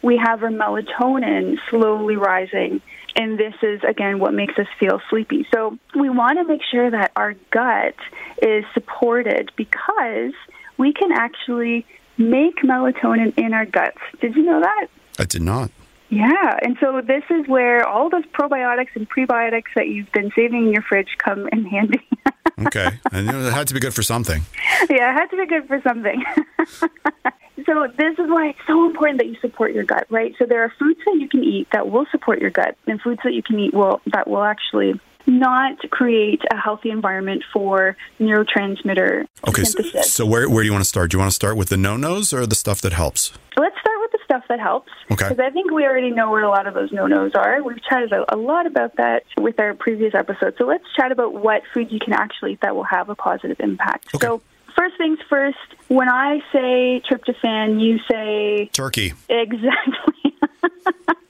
we 0.03 0.17
have 0.17 0.43
our 0.43 0.51
melatonin 0.51 1.57
slowly 1.71 2.17
rising. 2.17 2.81
And 3.17 3.39
this 3.39 3.55
is, 3.63 3.81
again, 3.89 4.21
what 4.21 4.33
makes 4.33 4.59
us 4.59 4.67
feel 4.79 5.01
sleepy. 5.11 5.47
So 5.53 5.79
we 5.99 6.09
want 6.09 6.39
to 6.39 6.45
make 6.45 6.61
sure 6.71 6.91
that 6.91 7.13
our 7.17 7.35
gut 7.51 7.97
is 8.41 8.65
supported 8.75 9.51
because 9.57 10.33
we 10.77 10.93
can 10.93 11.11
actually 11.13 11.85
make 12.17 12.57
melatonin 12.63 13.37
in 13.37 13.55
our 13.55 13.67
guts. 13.67 13.99
Did 14.21 14.37
you 14.37 14.45
know 14.45 14.61
that? 14.61 14.87
I 15.19 15.25
did 15.25 15.43
not. 15.43 15.71
Yeah, 16.11 16.59
and 16.63 16.77
so 16.81 17.03
this 17.07 17.25
is 17.29 17.47
where 17.49 17.87
all 17.87 18.09
those 18.09 18.25
probiotics 18.27 18.95
and 18.95 19.09
prebiotics 19.09 19.75
that 19.75 19.89
you've 19.89 20.11
been 20.13 20.31
saving 20.35 20.69
in 20.69 20.73
your 20.73 20.83
fridge 20.83 21.17
come 21.19 21.49
in 21.53 21.67
handy. 21.67 22.01
okay, 22.67 22.89
and 23.13 23.29
it 23.29 23.53
had 23.53 23.69
to 23.69 23.75
be 23.75 23.81
good 23.81 23.95
for 23.95 24.03
something. 24.03 24.43
Yeah, 24.91 25.11
it 25.11 25.15
had 25.15 25.27
to 25.31 25.37
be 25.37 25.47
good 25.47 25.67
for 25.67 25.83
something. 25.83 26.25
so 27.67 27.89
this 27.99 28.19
is 28.19 28.31
why 28.31 28.51
it's 28.51 28.59
so 28.67 28.87
important 28.87 29.19
that 29.19 29.27
you 29.27 29.37
support 29.41 29.73
your 29.73 29.85
gut, 29.85 30.07
right? 30.09 30.35
So 30.39 30.47
there 30.47 30.63
are 30.63 30.73
foods 30.79 31.01
that 31.05 31.17
you 31.19 31.29
can 31.29 31.43
eat 31.45 31.69
that 31.73 31.91
will 31.91 32.07
support 32.11 32.41
your 32.41 32.51
gut, 32.51 32.77
and 32.87 33.01
foods 33.01 33.21
that 33.25 33.35
you 33.35 33.43
can 33.43 33.59
eat 33.59 33.75
will 33.75 34.01
that 34.07 34.29
will 34.29 34.45
actually 34.45 34.99
not 35.27 35.79
create 35.91 36.41
a 36.51 36.57
healthy 36.57 36.91
environment 36.91 37.45
for 37.53 37.97
neurotransmitter 38.19 39.27
okay, 39.47 39.65
synthesis. 39.65 40.13
So, 40.13 40.25
so 40.25 40.27
where 40.27 40.49
where 40.49 40.63
do 40.63 40.67
you 40.67 40.73
want 40.73 40.85
to 40.85 40.89
start? 40.89 41.11
Do 41.11 41.17
you 41.17 41.19
want 41.21 41.33
to 41.33 41.37
start 41.37 41.57
with 41.57 41.69
the 41.69 41.77
no 41.77 41.97
nos 41.97 42.33
or 42.33 42.47
the 42.47 42.55
stuff 42.55 42.81
that 42.81 42.93
helps? 42.93 43.33
Let's 43.57 43.79
start 43.81 43.98
stuff 44.29 44.45
that 44.49 44.61
helps. 44.61 44.93
Okay. 45.11 45.29
Because 45.29 45.39
I 45.39 45.49
think 45.51 45.71
we 45.71 45.85
already 45.85 46.11
know 46.11 46.31
where 46.31 46.43
a 46.43 46.51
lot 46.51 46.67
of 46.67 46.75
those 46.75 46.93
no 46.93 47.07
nos 47.07 47.35
are. 47.35 47.63
We've 47.63 47.83
chatted 47.83 48.13
a, 48.13 48.35
a 48.35 48.37
lot 48.37 48.67
about 48.67 48.97
that 48.97 49.25
with 49.39 49.59
our 49.59 49.73
previous 49.73 50.15
episodes. 50.15 50.59
So 50.59 50.67
let's 50.67 50.85
chat 50.95 51.11
about 51.13 51.33
what 51.33 51.63
foods 51.73 51.91
you 51.91 51.99
can 51.99 52.13
actually 52.13 52.53
eat 52.53 52.61
that 52.61 52.77
will 52.77 52.85
have 52.85 53.09
a 53.09 53.15
positive 53.15 53.59
impact. 53.61 54.15
Okay. 54.15 54.27
So 54.27 54.43
first 54.77 54.99
things 54.99 55.19
first, 55.31 55.57
when 55.89 56.11
I 56.11 56.41
say 56.53 57.03
tryptophan, 57.09 57.81
you 57.81 57.99
say 58.11 58.67
Turkey. 58.73 59.15
Exactly. 59.31 60.37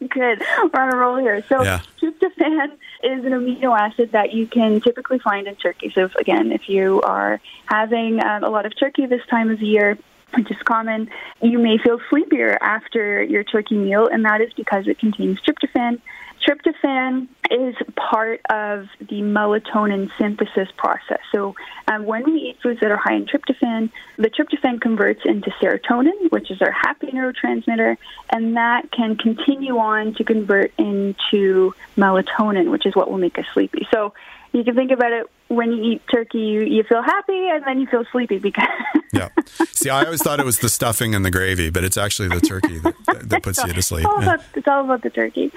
Good. 0.08 0.42
We're 0.72 0.80
on 0.80 0.92
a 0.92 0.96
roll 0.96 1.16
here. 1.18 1.44
So 1.48 1.62
Yeah. 1.62 1.80
tryptophan 2.02 2.72
is 3.04 3.24
an 3.24 3.32
amino 3.32 3.78
acid 3.78 4.10
that 4.12 4.32
you 4.32 4.46
can 4.48 4.80
typically 4.80 5.20
find 5.20 5.46
in 5.46 5.54
turkey. 5.54 5.92
So 5.94 6.06
if, 6.06 6.14
again, 6.16 6.50
if 6.50 6.68
you 6.68 7.00
are 7.02 7.40
having 7.66 8.24
um, 8.24 8.42
a 8.42 8.48
lot 8.48 8.66
of 8.66 8.76
turkey 8.78 9.06
this 9.06 9.24
time 9.30 9.50
of 9.50 9.60
year, 9.62 9.96
which 10.34 10.50
is 10.50 10.56
common, 10.64 11.08
you 11.40 11.58
may 11.58 11.78
feel 11.78 11.98
sleepier 12.10 12.58
after 12.60 13.22
your 13.22 13.44
turkey 13.44 13.76
meal, 13.76 14.06
and 14.06 14.24
that 14.24 14.40
is 14.40 14.52
because 14.54 14.86
it 14.86 14.98
contains 14.98 15.38
tryptophan. 15.40 16.00
Tryptophan 16.46 17.28
is 17.50 17.74
part 17.96 18.40
of 18.48 18.86
the 19.00 19.20
melatonin 19.22 20.10
synthesis 20.18 20.68
process. 20.76 21.18
So, 21.32 21.54
um, 21.88 22.04
when 22.04 22.24
we 22.24 22.50
eat 22.50 22.58
foods 22.62 22.80
that 22.80 22.90
are 22.90 22.96
high 22.96 23.14
in 23.14 23.26
tryptophan, 23.26 23.90
the 24.16 24.30
tryptophan 24.30 24.80
converts 24.80 25.22
into 25.24 25.50
serotonin, 25.60 26.30
which 26.30 26.50
is 26.50 26.62
our 26.62 26.70
happy 26.70 27.08
neurotransmitter, 27.08 27.96
and 28.30 28.56
that 28.56 28.90
can 28.92 29.16
continue 29.16 29.78
on 29.78 30.14
to 30.14 30.24
convert 30.24 30.72
into 30.78 31.74
melatonin, 31.96 32.70
which 32.70 32.86
is 32.86 32.94
what 32.94 33.10
will 33.10 33.18
make 33.18 33.38
us 33.38 33.46
sleepy. 33.52 33.86
So, 33.92 34.14
you 34.58 34.64
can 34.64 34.74
think 34.74 34.90
about 34.90 35.12
it 35.12 35.26
when 35.48 35.72
you 35.72 35.82
eat 35.92 36.02
turkey, 36.12 36.38
you, 36.40 36.60
you 36.62 36.82
feel 36.82 37.02
happy 37.02 37.48
and 37.48 37.64
then 37.64 37.80
you 37.80 37.86
feel 37.86 38.04
sleepy 38.12 38.38
because. 38.38 38.66
Yeah. 39.10 39.30
See, 39.70 39.88
I 39.88 40.04
always 40.04 40.22
thought 40.22 40.38
it 40.38 40.44
was 40.44 40.58
the 40.58 40.68
stuffing 40.68 41.14
and 41.14 41.24
the 41.24 41.30
gravy, 41.30 41.70
but 41.70 41.82
it's 41.82 41.96
actually 41.96 42.28
the 42.28 42.42
turkey 42.42 42.78
that, 42.80 42.94
that, 43.06 43.28
that 43.30 43.42
puts 43.42 43.64
you 43.64 43.72
to 43.72 43.80
sleep. 43.80 44.04
It's 44.04 44.14
all, 44.14 44.22
Yeah. 44.22 44.34
about, 44.34 44.44
it's 44.54 44.68
all 44.68 44.84
about 44.84 45.00
the 45.02 45.08
turkey. 45.08 45.50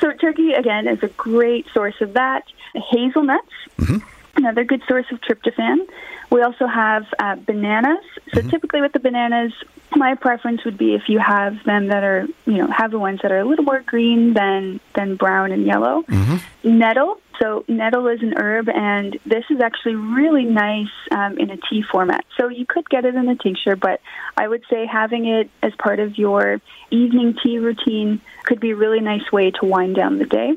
So 0.00 0.10
turkey 0.12 0.54
again 0.54 0.88
is 0.88 1.00
a 1.04 1.08
great 1.10 1.66
source 1.72 1.94
of 2.00 2.14
that. 2.14 2.42
Hazelnuts, 2.74 3.46
Mm-hmm. 3.78 3.98
another 4.38 4.64
good 4.64 4.82
source 4.88 5.06
of 5.12 5.20
tryptophan. 5.20 5.86
We 6.30 6.42
also 6.42 6.66
have 6.66 7.06
uh, 7.20 7.36
bananas. 7.36 7.98
So 8.34 8.40
Mm-hmm. 8.40 8.50
typically 8.50 8.80
with 8.80 8.92
the 8.92 8.98
bananas, 8.98 9.52
my 9.94 10.16
preference 10.16 10.64
would 10.64 10.76
be 10.76 10.94
if 10.94 11.08
you 11.08 11.20
have 11.20 11.62
them 11.64 11.86
that 11.86 12.02
are, 12.02 12.26
you 12.44 12.54
know, 12.58 12.66
have 12.66 12.90
the 12.90 12.98
ones 12.98 13.20
that 13.22 13.30
are 13.30 13.38
a 13.38 13.44
little 13.44 13.64
more 13.64 13.82
green 13.82 14.34
than 14.34 14.80
than 14.96 15.14
brown 15.14 15.52
and 15.52 15.64
yellow. 15.64 16.02
Mm-hmm. 16.02 16.78
Nettle. 16.78 17.20
So 17.40 17.64
nettle 17.68 18.06
is 18.08 18.22
an 18.22 18.34
herb, 18.36 18.68
and 18.68 19.18
this 19.26 19.44
is 19.50 19.60
actually 19.60 19.94
really 19.94 20.44
nice 20.44 20.88
um, 21.10 21.38
in 21.38 21.50
a 21.50 21.56
tea 21.56 21.82
format. 21.90 22.24
So 22.38 22.48
you 22.48 22.64
could 22.66 22.88
get 22.88 23.04
it 23.04 23.14
in 23.14 23.28
a 23.28 23.36
tincture, 23.36 23.76
but 23.76 24.00
I 24.36 24.48
would 24.48 24.62
say 24.70 24.86
having 24.86 25.26
it 25.26 25.50
as 25.62 25.72
part 25.76 26.00
of 26.00 26.16
your 26.16 26.60
evening 26.90 27.36
tea 27.42 27.58
routine 27.58 28.20
could 28.44 28.60
be 28.60 28.70
a 28.70 28.76
really 28.76 29.00
nice 29.00 29.30
way 29.32 29.50
to 29.50 29.66
wind 29.66 29.96
down 29.96 30.18
the 30.18 30.24
day. 30.24 30.52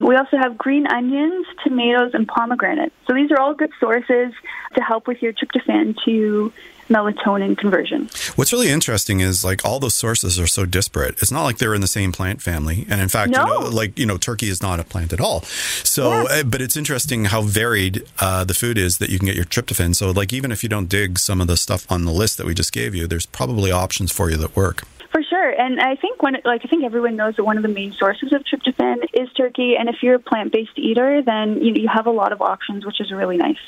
We 0.00 0.16
also 0.16 0.36
have 0.36 0.58
green 0.58 0.86
onions, 0.88 1.46
tomatoes, 1.62 2.10
and 2.14 2.26
pomegranate. 2.26 2.92
So 3.06 3.14
these 3.14 3.30
are 3.30 3.38
all 3.38 3.54
good 3.54 3.70
sources 3.78 4.32
to 4.74 4.82
help 4.82 5.06
with 5.06 5.22
your 5.22 5.32
tryptophan 5.32 5.96
to 6.04 6.52
melatonin 6.88 7.56
conversion. 7.56 8.08
What's 8.36 8.52
really 8.52 8.68
interesting 8.70 9.20
is 9.20 9.44
like 9.44 9.64
all 9.64 9.80
those 9.80 9.94
sources 9.94 10.38
are 10.38 10.46
so 10.46 10.66
disparate. 10.66 11.16
It's 11.22 11.30
not 11.32 11.44
like 11.44 11.58
they're 11.58 11.74
in 11.74 11.80
the 11.80 11.86
same 11.86 12.12
plant 12.12 12.42
family. 12.42 12.86
And 12.88 13.00
in 13.00 13.08
fact, 13.08 13.30
No. 13.32 13.40
you 13.40 13.46
know, 13.46 13.68
like, 13.68 13.98
you 13.98 14.06
know, 14.06 14.16
turkey 14.18 14.48
is 14.48 14.60
not 14.62 14.80
a 14.80 14.84
plant 14.84 15.12
at 15.12 15.20
all. 15.20 15.42
So, 15.84 16.10
Yeah. 16.10 16.40
uh, 16.40 16.42
but 16.44 16.60
it's 16.60 16.76
interesting 16.76 17.26
how 17.26 17.42
varied 17.42 18.04
uh, 18.20 18.44
the 18.44 18.54
food 18.54 18.78
is 18.78 18.98
that 18.98 19.10
you 19.10 19.18
can 19.18 19.26
get 19.26 19.36
your 19.36 19.44
tryptophan. 19.44 19.94
So, 19.94 20.10
like, 20.10 20.32
even 20.32 20.52
if 20.52 20.62
you 20.62 20.68
don't 20.68 20.88
dig 20.88 21.18
some 21.18 21.40
of 21.40 21.46
the 21.46 21.56
stuff 21.56 21.86
on 21.90 22.04
the 22.04 22.12
list 22.12 22.36
that 22.38 22.46
we 22.46 22.54
just 22.54 22.72
gave 22.72 22.94
you, 22.94 23.06
there's 23.06 23.26
probably 23.26 23.70
options 23.72 24.12
for 24.12 24.30
you 24.30 24.36
that 24.36 24.54
work. 24.56 24.82
For 25.10 25.22
sure, 25.22 25.50
and 25.50 25.78
I 25.78 25.94
think 25.96 26.22
when 26.22 26.38
like 26.46 26.62
I 26.64 26.68
think 26.68 26.84
everyone 26.84 27.16
knows 27.16 27.36
that 27.36 27.44
one 27.44 27.58
of 27.58 27.62
the 27.62 27.68
main 27.68 27.92
sources 27.92 28.32
of 28.32 28.44
tryptophan 28.44 28.96
is 29.12 29.30
turkey, 29.34 29.76
and 29.78 29.90
if 29.90 30.02
you're 30.02 30.14
a 30.14 30.18
plant-based 30.18 30.78
eater, 30.78 31.20
then 31.20 31.62
you, 31.62 31.74
you 31.74 31.88
have 31.88 32.06
a 32.06 32.10
lot 32.10 32.32
of 32.32 32.40
options, 32.40 32.86
which 32.86 32.98
is 32.98 33.12
really 33.12 33.36
nice. 33.36 33.58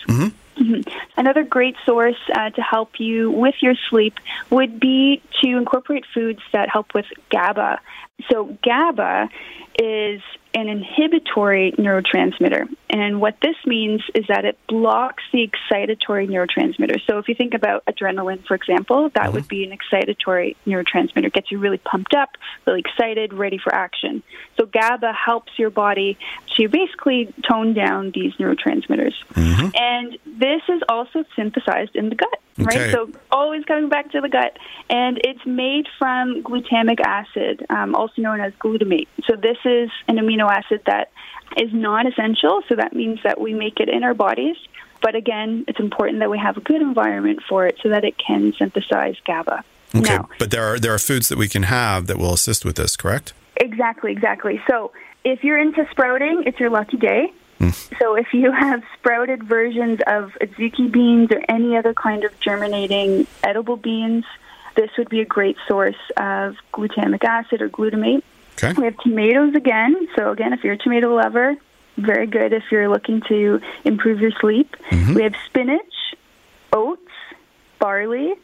Mhm. 0.57 0.89
Another 1.17 1.43
great 1.43 1.77
source 1.85 2.19
uh, 2.33 2.51
to 2.51 2.63
help 2.63 3.01
you 3.01 3.31
with 3.31 3.57
your 3.61 3.75
sleep 3.91 4.15
would 4.51 4.79
be 4.79 5.21
to 5.43 5.57
incorporate 5.57 6.05
foods 6.15 6.41
that 6.53 6.69
help 6.69 6.95
with 6.95 7.07
GABA. 7.31 7.81
So 8.31 8.57
GABA 8.63 9.29
is 9.81 10.21
an 10.55 10.69
inhibitory 10.69 11.73
neurotransmitter. 11.73 12.69
And 12.89 13.21
what 13.21 13.37
this 13.43 13.57
means 13.67 14.03
is 14.15 14.25
that 14.29 14.45
it 14.45 14.57
blocks 14.69 15.25
the 15.33 15.49
excitatory 15.49 16.29
neurotransmitter. 16.29 17.01
So 17.09 17.19
if 17.19 17.29
you 17.29 17.35
think 17.35 17.55
about 17.55 17.85
adrenaline, 17.87 18.47
for 18.47 18.55
example, 18.55 19.11
that 19.17 19.33
would 19.33 19.49
be 19.49 19.65
an 19.65 19.77
excitatory 19.77 20.55
neurotransmitter. 20.65 21.25
It 21.25 21.33
gets 21.33 21.51
you 21.51 21.59
really 21.59 21.79
pumped 21.79 22.15
up, 22.15 22.31
really 22.67 22.81
excited, 22.81 23.33
ready 23.33 23.59
for 23.59 23.75
action. 23.75 24.23
So 24.57 24.67
GABA 24.67 25.13
helps 25.13 25.53
your 25.59 25.71
body 25.71 26.17
to 26.57 26.69
basically 26.69 27.35
tone 27.51 27.75
down 27.75 28.13
these 28.15 28.35
neurotransmitters. 28.35 29.15
And 29.37 30.17
this 30.25 30.63
is 30.69 30.83
also 30.89 31.25
synthesized 31.35 31.97
in 31.97 32.11
the 32.11 32.15
gut, 32.15 32.41
Okay. 32.61 32.79
right? 32.79 32.93
So 32.93 33.11
always 33.33 33.65
coming 33.65 33.89
back 33.89 34.13
to 34.13 34.21
the 34.21 34.29
gut. 34.29 34.57
And 34.89 35.19
it's 35.25 35.45
made 35.45 35.87
from 35.99 36.45
glutamic 36.45 37.01
acid, 37.01 37.67
um, 37.71 37.97
also 37.97 38.23
known 38.23 38.41
as 38.41 38.53
glutamate. 38.55 39.09
So 39.29 39.35
this 39.35 39.57
is 39.65 39.91
an 40.09 40.17
amino 40.17 40.51
acid 40.51 40.83
that 40.87 41.11
is 41.57 41.73
non 41.73 42.07
essential. 42.07 42.63
So 42.69 42.77
that 42.77 42.95
means 42.95 43.21
that 43.25 43.41
we 43.41 43.55
make 43.55 43.81
it 43.81 43.89
in 43.89 44.05
our 44.05 44.15
bodies. 44.15 44.57
But 45.01 45.15
again, 45.15 45.65
it's 45.69 45.81
important 45.81 46.21
that 46.21 46.31
we 46.31 46.39
have 46.39 46.57
a 46.57 46.61
good 46.61 46.81
environment 46.81 47.41
for 47.49 47.67
it 47.67 47.79
so 47.83 47.91
that 47.91 48.05
it 48.05 48.17
can 48.17 48.55
synthesize 48.59 49.17
GABA. 49.27 49.65
Okay. 49.95 50.17
Now, 50.17 50.29
But 50.39 50.51
there 50.51 50.65
are, 50.65 50.79
there 50.79 50.95
are 50.95 50.99
foods 50.99 51.29
that 51.29 51.39
we 51.39 51.49
can 51.49 51.65
have 51.65 52.07
that 52.07 52.19
will 52.19 52.33
assist 52.33 52.65
with 52.65 52.77
this, 52.77 52.97
correct? 52.97 53.33
Exactly, 53.57 54.11
exactly. 54.11 54.61
So 54.69 54.93
if 55.23 55.45
you're 55.45 55.59
into 55.59 55.87
sprouting, 55.91 56.45
it's 56.47 56.59
your 56.59 56.71
lucky 56.71 56.97
day. 56.97 57.33
Hmm. 57.59 57.71
So 58.01 58.17
if 58.17 58.33
you 58.33 58.51
have 58.51 58.83
sprouted 58.99 59.45
versions 59.45 60.01
of 60.07 60.33
azuki 60.41 60.91
beans 60.91 61.31
or 61.31 61.41
any 61.49 61.77
other 61.77 61.95
kind 61.95 62.25
of 62.25 62.39
germinating 62.41 63.27
edible 63.43 63.77
beans, 63.77 64.25
this 64.75 64.91
would 64.99 65.09
be 65.09 65.21
a 65.21 65.25
great 65.25 65.57
source 65.69 65.95
of 66.17 66.57
glutamic 66.73 67.23
acid 67.23 67.63
or 67.63 67.69
glutamate. 67.69 68.23
Okay. 68.57 68.73
We 68.73 68.85
have 68.85 68.97
tomatoes 68.99 69.55
again. 69.55 70.09
So 70.17 70.31
again, 70.31 70.53
if 70.53 70.63
you're 70.63 70.75
a 70.75 70.79
tomato 70.79 71.15
lover, 71.15 71.57
very 71.97 72.27
good 72.27 72.53
if 72.53 72.65
you're 72.71 72.89
looking 72.89 73.21
to 73.29 73.61
improve 73.85 74.21
your 74.21 74.33
sleep. 74.41 74.77
Mm-hmm. 74.91 75.15
We 75.15 75.23
have 75.23 75.35
spinach, 75.47 76.15
oats, 76.73 77.03
barley, 77.79 78.35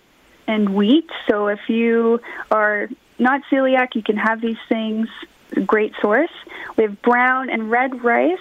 and 0.46 0.74
wheat. 0.74 1.08
So 1.28 1.48
if 1.48 1.61
you 1.68 2.20
are 2.50 2.88
not 3.18 3.42
celiac, 3.50 3.94
you 3.94 4.02
can 4.02 4.16
have 4.16 4.40
these 4.40 4.58
things. 4.68 5.08
Great 5.66 5.94
source. 6.00 6.30
We 6.76 6.84
have 6.84 7.02
brown 7.02 7.50
and 7.50 7.70
red 7.70 8.04
rice, 8.04 8.38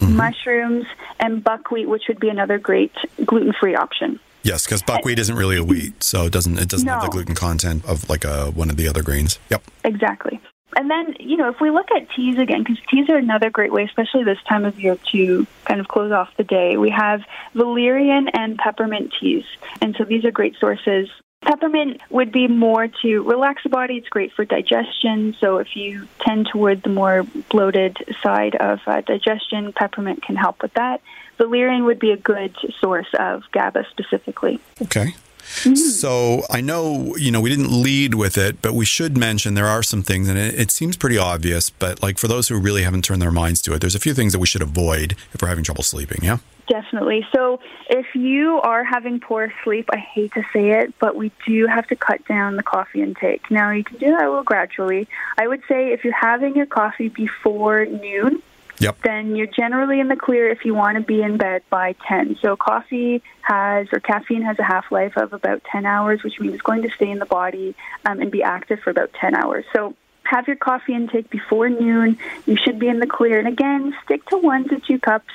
mm-hmm. 0.00 0.16
mushrooms, 0.16 0.86
and 1.18 1.42
buckwheat, 1.42 1.88
which 1.88 2.04
would 2.08 2.20
be 2.20 2.28
another 2.28 2.58
great 2.58 2.92
gluten-free 3.24 3.74
option. 3.74 4.20
Yes, 4.44 4.64
because 4.64 4.82
buckwheat 4.82 5.18
isn't 5.18 5.36
really 5.36 5.56
a 5.56 5.64
wheat, 5.64 6.02
so 6.02 6.26
it 6.26 6.32
doesn't 6.32 6.58
it 6.58 6.68
doesn't 6.68 6.88
have 6.88 7.02
the 7.02 7.08
gluten 7.08 7.34
content 7.34 7.84
of 7.84 8.08
like 8.08 8.24
a, 8.24 8.50
one 8.50 8.70
of 8.70 8.76
the 8.76 8.88
other 8.88 9.02
grains. 9.02 9.38
Yep. 9.50 9.62
Exactly. 9.84 10.40
And 10.76 10.90
then, 10.90 11.16
you 11.20 11.36
know, 11.36 11.48
if 11.48 11.60
we 11.60 11.70
look 11.70 11.90
at 11.90 12.10
teas 12.10 12.38
again, 12.38 12.62
because 12.62 12.78
teas 12.90 13.08
are 13.08 13.16
another 13.16 13.50
great 13.50 13.72
way, 13.72 13.84
especially 13.84 14.24
this 14.24 14.42
time 14.48 14.64
of 14.64 14.80
year, 14.80 14.96
to 15.12 15.46
kind 15.64 15.80
of 15.80 15.88
close 15.88 16.12
off 16.12 16.36
the 16.36 16.44
day, 16.44 16.76
we 16.76 16.90
have 16.90 17.22
valerian 17.54 18.28
and 18.28 18.58
peppermint 18.58 19.12
teas. 19.20 19.44
And 19.80 19.94
so 19.96 20.04
these 20.04 20.24
are 20.24 20.30
great 20.30 20.56
sources. 20.58 21.08
Peppermint 21.42 22.00
would 22.08 22.30
be 22.30 22.46
more 22.46 22.86
to 23.02 23.22
relax 23.22 23.64
the 23.64 23.68
body. 23.68 23.96
It's 23.96 24.08
great 24.08 24.32
for 24.32 24.44
digestion. 24.44 25.34
So 25.40 25.58
if 25.58 25.74
you 25.74 26.06
tend 26.20 26.48
toward 26.52 26.82
the 26.82 26.88
more 26.88 27.24
bloated 27.50 27.96
side 28.22 28.54
of 28.54 28.78
uh, 28.86 29.00
digestion, 29.00 29.72
peppermint 29.72 30.22
can 30.22 30.36
help 30.36 30.62
with 30.62 30.72
that. 30.74 31.00
Valerian 31.38 31.84
would 31.84 31.98
be 31.98 32.12
a 32.12 32.16
good 32.16 32.54
source 32.80 33.08
of 33.18 33.42
GABA 33.50 33.86
specifically. 33.90 34.60
Okay. 34.80 35.14
Mm-hmm. 35.42 35.74
So 35.74 36.44
I 36.50 36.60
know, 36.60 37.16
you 37.16 37.30
know, 37.30 37.40
we 37.40 37.50
didn't 37.50 37.70
lead 37.70 38.14
with 38.14 38.38
it, 38.38 38.62
but 38.62 38.74
we 38.74 38.84
should 38.84 39.16
mention 39.16 39.54
there 39.54 39.66
are 39.66 39.82
some 39.82 40.02
things, 40.02 40.28
and 40.28 40.38
it, 40.38 40.58
it 40.58 40.70
seems 40.70 40.96
pretty 40.96 41.18
obvious, 41.18 41.70
but 41.70 42.02
like 42.02 42.18
for 42.18 42.28
those 42.28 42.48
who 42.48 42.58
really 42.58 42.82
haven't 42.82 43.04
turned 43.04 43.22
their 43.22 43.32
minds 43.32 43.60
to 43.62 43.74
it, 43.74 43.80
there's 43.80 43.94
a 43.94 44.00
few 44.00 44.14
things 44.14 44.32
that 44.32 44.38
we 44.38 44.46
should 44.46 44.62
avoid 44.62 45.12
if 45.32 45.42
we're 45.42 45.48
having 45.48 45.64
trouble 45.64 45.82
sleeping, 45.82 46.20
yeah? 46.22 46.38
Definitely. 46.68 47.26
So, 47.34 47.60
if 47.90 48.06
you 48.14 48.60
are 48.62 48.84
having 48.84 49.20
poor 49.20 49.52
sleep, 49.64 49.90
I 49.92 49.98
hate 49.98 50.32
to 50.34 50.42
say 50.52 50.70
it, 50.70 50.94
but 51.00 51.16
we 51.16 51.32
do 51.46 51.66
have 51.66 51.86
to 51.88 51.96
cut 51.96 52.26
down 52.26 52.56
the 52.56 52.62
coffee 52.62 53.02
intake. 53.02 53.50
Now, 53.50 53.72
you 53.72 53.84
can 53.84 53.98
do 53.98 54.06
that 54.06 54.22
a 54.22 54.28
little 54.28 54.44
gradually. 54.44 55.08
I 55.38 55.48
would 55.48 55.62
say 55.68 55.92
if 55.92 56.04
you're 56.04 56.14
having 56.14 56.56
your 56.56 56.66
coffee 56.66 57.08
before 57.08 57.84
noon, 57.84 58.42
Yep. 58.78 59.02
then 59.02 59.36
you're 59.36 59.46
generally 59.46 60.00
in 60.00 60.08
the 60.08 60.16
clear 60.16 60.50
if 60.50 60.64
you 60.64 60.74
want 60.74 60.96
to 60.96 61.02
be 61.02 61.22
in 61.22 61.36
bed 61.36 61.62
by 61.70 61.94
10. 62.08 62.38
So, 62.42 62.56
coffee 62.56 63.22
has, 63.42 63.86
or 63.92 64.00
caffeine 64.00 64.42
has 64.42 64.58
a 64.58 64.64
half 64.64 64.90
life 64.90 65.16
of 65.16 65.32
about 65.32 65.62
10 65.70 65.86
hours, 65.86 66.22
which 66.22 66.40
means 66.40 66.54
it's 66.54 66.62
going 66.62 66.82
to 66.82 66.90
stay 66.90 67.10
in 67.10 67.18
the 67.18 67.26
body 67.26 67.74
um, 68.06 68.20
and 68.20 68.30
be 68.30 68.42
active 68.42 68.80
for 68.80 68.90
about 68.90 69.12
10 69.14 69.34
hours. 69.34 69.64
So, 69.72 69.94
have 70.24 70.46
your 70.46 70.56
coffee 70.56 70.94
intake 70.94 71.30
before 71.30 71.68
noon. 71.68 72.18
You 72.46 72.56
should 72.56 72.78
be 72.78 72.88
in 72.88 73.00
the 73.00 73.06
clear. 73.06 73.38
And 73.38 73.48
again, 73.48 73.94
stick 74.04 74.24
to 74.26 74.38
one 74.38 74.68
to 74.68 74.80
two 74.80 74.98
cups. 74.98 75.32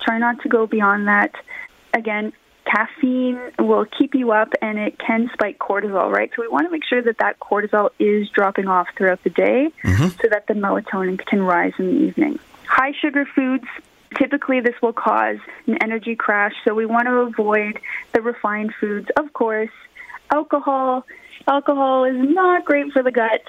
Try 0.00 0.18
not 0.18 0.40
to 0.42 0.48
go 0.48 0.66
beyond 0.66 1.08
that. 1.08 1.34
Again, 1.92 2.32
caffeine 2.64 3.40
will 3.58 3.84
keep 3.84 4.14
you 4.14 4.32
up 4.32 4.52
and 4.60 4.78
it 4.78 4.98
can 4.98 5.30
spike 5.32 5.58
cortisol, 5.58 6.10
right? 6.10 6.30
So 6.34 6.42
we 6.42 6.48
want 6.48 6.66
to 6.66 6.70
make 6.70 6.84
sure 6.84 7.02
that 7.02 7.18
that 7.18 7.38
cortisol 7.40 7.90
is 7.98 8.28
dropping 8.30 8.68
off 8.68 8.88
throughout 8.96 9.22
the 9.24 9.30
day 9.30 9.70
so 10.22 10.28
that 10.30 10.46
the 10.46 10.54
melatonin 10.54 11.24
can 11.24 11.42
rise 11.42 11.72
in 11.78 11.86
the 11.86 12.06
evening. 12.06 12.38
High 12.68 12.92
sugar 13.00 13.24
foods, 13.34 13.64
typically 14.16 14.60
this 14.60 14.74
will 14.82 14.92
cause 14.92 15.38
an 15.66 15.78
energy 15.82 16.14
crash, 16.14 16.52
so 16.64 16.74
we 16.74 16.86
want 16.86 17.06
to 17.06 17.14
avoid 17.14 17.80
the 18.12 18.20
refined 18.20 18.74
foods. 18.78 19.08
Of 19.16 19.32
course, 19.32 19.70
alcohol. 20.30 21.04
Alcohol 21.46 22.04
is 22.04 22.16
not 22.16 22.64
great 22.66 22.92
for 22.92 23.02
the 23.02 23.10
gut. 23.10 23.40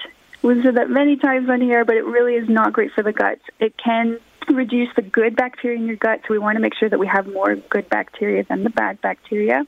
We've 0.42 0.62
said 0.64 0.76
that 0.76 0.88
many 0.88 1.16
times 1.16 1.50
on 1.50 1.60
here, 1.60 1.84
but 1.84 1.96
it 1.96 2.04
really 2.04 2.34
is 2.34 2.48
not 2.48 2.72
great 2.72 2.92
for 2.92 3.02
the 3.02 3.12
gut. 3.12 3.38
It 3.58 3.76
can 3.76 4.18
reduce 4.48 4.88
the 4.96 5.02
good 5.02 5.36
bacteria 5.36 5.78
in 5.78 5.86
your 5.86 5.96
gut, 5.96 6.20
so 6.22 6.32
we 6.32 6.38
want 6.38 6.56
to 6.56 6.62
make 6.62 6.74
sure 6.74 6.88
that 6.88 6.98
we 6.98 7.06
have 7.06 7.26
more 7.26 7.56
good 7.56 7.88
bacteria 7.90 8.44
than 8.44 8.64
the 8.64 8.70
bad 8.70 9.00
bacteria. 9.02 9.66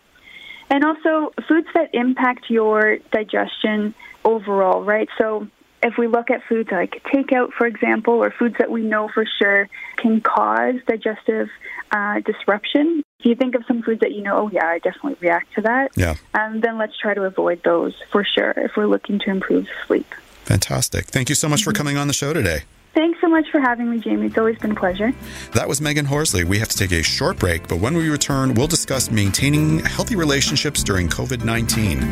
And 0.70 0.82
also 0.82 1.32
foods 1.46 1.68
that 1.74 1.90
impact 1.92 2.48
your 2.48 2.96
digestion 3.12 3.94
overall, 4.24 4.82
right? 4.82 5.08
So 5.18 5.46
if 5.82 5.94
we 5.98 6.06
look 6.06 6.30
at 6.30 6.42
foods 6.48 6.70
like 6.70 7.02
takeout, 7.12 7.52
for 7.52 7.66
example, 7.66 8.14
or 8.14 8.30
foods 8.30 8.56
that 8.58 8.70
we 8.70 8.82
know 8.82 9.08
for 9.12 9.24
sure 9.38 9.68
can 9.96 10.20
cause 10.20 10.74
digestive 10.86 11.48
uh, 11.90 12.20
disruption, 12.20 13.02
if 13.20 13.26
you 13.26 13.34
think 13.34 13.54
of 13.54 13.64
some 13.66 13.82
foods 13.82 14.00
that 14.00 14.12
you 14.12 14.22
know, 14.22 14.36
oh 14.36 14.50
yeah, 14.52 14.66
I 14.66 14.78
definitely 14.78 15.16
react 15.20 15.54
to 15.54 15.62
that, 15.62 15.90
Yeah. 15.96 16.14
um, 16.34 16.60
then 16.60 16.78
let's 16.78 16.96
try 16.98 17.14
to 17.14 17.22
avoid 17.24 17.62
those 17.64 17.94
for 18.10 18.24
sure 18.24 18.50
if 18.56 18.72
we're 18.76 18.86
looking 18.86 19.18
to 19.20 19.30
improve 19.30 19.66
sleep. 19.86 20.06
Fantastic. 20.44 21.06
Thank 21.06 21.28
you 21.28 21.34
so 21.34 21.48
much 21.48 21.62
for 21.62 21.72
coming 21.72 21.96
on 21.96 22.08
the 22.08 22.12
show 22.14 22.32
today. 22.32 22.62
Thanks 22.94 23.20
so 23.22 23.28
much 23.28 23.46
for 23.50 23.58
having 23.58 23.90
me, 23.90 24.00
Jamie. 24.00 24.26
It's 24.26 24.36
always 24.36 24.58
been 24.58 24.72
a 24.72 24.74
pleasure. 24.74 25.12
That 25.54 25.66
was 25.66 25.80
Megan 25.80 26.04
Horsley. 26.04 26.44
We 26.44 26.58
have 26.58 26.68
to 26.68 26.76
take 26.76 26.92
a 26.92 27.02
short 27.02 27.38
break, 27.38 27.66
but 27.66 27.78
when 27.78 27.96
we 27.96 28.08
return, 28.10 28.52
we'll 28.54 28.66
discuss 28.66 29.10
maintaining 29.10 29.78
healthy 29.78 30.14
relationships 30.16 30.82
during 30.82 31.08
COVID 31.08 31.42
19 31.44 32.02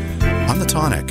on 0.48 0.58
the 0.58 0.64
tonic. 0.64 1.10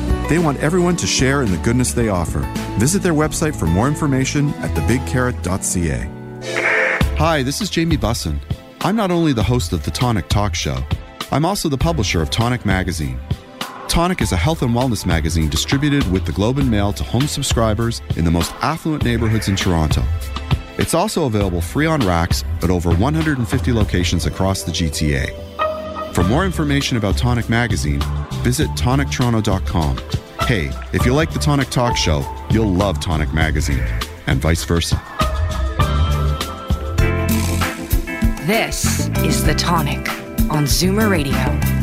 They 0.31 0.39
want 0.39 0.59
everyone 0.61 0.95
to 0.95 1.05
share 1.05 1.41
in 1.41 1.51
the 1.51 1.57
goodness 1.57 1.91
they 1.91 2.07
offer. 2.07 2.39
Visit 2.79 3.03
their 3.03 3.11
website 3.11 3.53
for 3.53 3.65
more 3.65 3.89
information 3.89 4.47
at 4.61 4.73
thebigcarrot.ca. 4.77 6.09
Hi, 7.17 7.43
this 7.43 7.59
is 7.59 7.69
Jamie 7.69 7.97
Bussin. 7.97 8.39
I'm 8.79 8.95
not 8.95 9.11
only 9.11 9.33
the 9.33 9.43
host 9.43 9.73
of 9.73 9.83
the 9.83 9.91
Tonic 9.91 10.29
Talk 10.29 10.55
Show, 10.55 10.77
I'm 11.33 11.43
also 11.43 11.67
the 11.67 11.77
publisher 11.77 12.21
of 12.21 12.29
Tonic 12.29 12.65
Magazine. 12.65 13.19
Tonic 13.89 14.21
is 14.21 14.31
a 14.31 14.37
health 14.37 14.61
and 14.61 14.73
wellness 14.73 15.05
magazine 15.05 15.49
distributed 15.49 16.09
with 16.09 16.25
the 16.25 16.31
Globe 16.31 16.59
and 16.59 16.71
Mail 16.71 16.93
to 16.93 17.03
home 17.03 17.27
subscribers 17.27 18.01
in 18.15 18.23
the 18.23 18.31
most 18.31 18.53
affluent 18.61 19.03
neighborhoods 19.03 19.49
in 19.49 19.57
Toronto. 19.57 20.01
It's 20.77 20.93
also 20.93 21.25
available 21.25 21.59
free 21.59 21.87
on 21.87 21.99
racks 22.07 22.45
at 22.61 22.69
over 22.69 22.91
150 22.91 23.73
locations 23.73 24.27
across 24.27 24.63
the 24.63 24.71
GTA. 24.71 25.50
For 26.13 26.23
more 26.25 26.45
information 26.45 26.97
about 26.97 27.17
Tonic 27.17 27.47
Magazine, 27.49 28.01
visit 28.43 28.67
tonictoronto.com. 28.71 29.97
Hey, 30.41 30.69
if 30.91 31.05
you 31.05 31.13
like 31.13 31.31
the 31.31 31.39
Tonic 31.39 31.69
Talk 31.69 31.95
Show, 31.95 32.25
you'll 32.49 32.71
love 32.71 32.99
Tonic 32.99 33.33
Magazine, 33.33 33.83
and 34.27 34.41
vice 34.41 34.65
versa. 34.65 35.01
This 38.45 39.07
is 39.19 39.45
The 39.45 39.55
Tonic 39.57 40.09
on 40.51 40.65
Zoomer 40.65 41.09
Radio. 41.09 41.80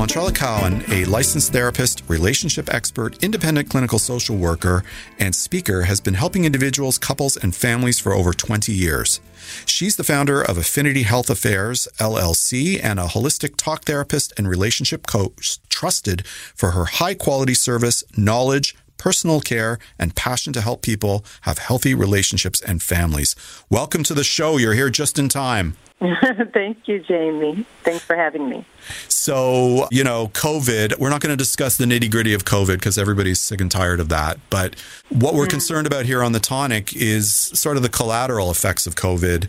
Montrella 0.00 0.34
Cowan, 0.34 0.82
a 0.90 1.04
licensed 1.04 1.52
therapist, 1.52 2.02
relationship 2.08 2.72
expert, 2.72 3.22
independent 3.22 3.68
clinical 3.68 3.98
social 3.98 4.34
worker, 4.34 4.82
and 5.18 5.34
speaker, 5.34 5.82
has 5.82 6.00
been 6.00 6.14
helping 6.14 6.46
individuals, 6.46 6.96
couples, 6.96 7.36
and 7.36 7.54
families 7.54 8.00
for 8.00 8.14
over 8.14 8.32
20 8.32 8.72
years. 8.72 9.20
She's 9.66 9.96
the 9.96 10.02
founder 10.02 10.40
of 10.40 10.56
Affinity 10.56 11.02
Health 11.02 11.28
Affairs, 11.28 11.86
LLC, 11.98 12.82
and 12.82 12.98
a 12.98 13.08
holistic 13.08 13.56
talk 13.56 13.84
therapist 13.84 14.32
and 14.38 14.48
relationship 14.48 15.06
coach 15.06 15.58
trusted 15.68 16.26
for 16.26 16.70
her 16.70 16.86
high 16.86 17.12
quality 17.12 17.52
service, 17.52 18.02
knowledge, 18.16 18.74
personal 18.96 19.42
care, 19.42 19.78
and 19.98 20.16
passion 20.16 20.54
to 20.54 20.62
help 20.62 20.80
people 20.80 21.26
have 21.42 21.58
healthy 21.58 21.92
relationships 21.92 22.62
and 22.62 22.82
families. 22.82 23.36
Welcome 23.68 24.04
to 24.04 24.14
the 24.14 24.24
show. 24.24 24.56
You're 24.56 24.72
here 24.72 24.88
just 24.88 25.18
in 25.18 25.28
time. 25.28 25.76
Thank 26.54 26.88
you, 26.88 26.98
Jamie. 26.98 27.66
Thanks 27.82 28.02
for 28.02 28.16
having 28.16 28.48
me. 28.48 28.64
So, 29.08 29.86
you 29.90 30.02
know, 30.02 30.28
COVID, 30.28 30.98
we're 30.98 31.10
not 31.10 31.20
going 31.20 31.32
to 31.32 31.36
discuss 31.36 31.76
the 31.76 31.84
nitty 31.84 32.10
gritty 32.10 32.32
of 32.32 32.44
COVID 32.44 32.74
because 32.74 32.96
everybody's 32.96 33.38
sick 33.38 33.60
and 33.60 33.70
tired 33.70 34.00
of 34.00 34.08
that. 34.08 34.38
But 34.48 34.80
what 35.10 35.34
we're 35.34 35.42
mm-hmm. 35.42 35.50
concerned 35.50 35.86
about 35.86 36.06
here 36.06 36.22
on 36.22 36.32
the 36.32 36.40
tonic 36.40 36.96
is 36.96 37.30
sort 37.30 37.76
of 37.76 37.82
the 37.82 37.90
collateral 37.90 38.50
effects 38.50 38.86
of 38.86 38.94
COVID 38.94 39.48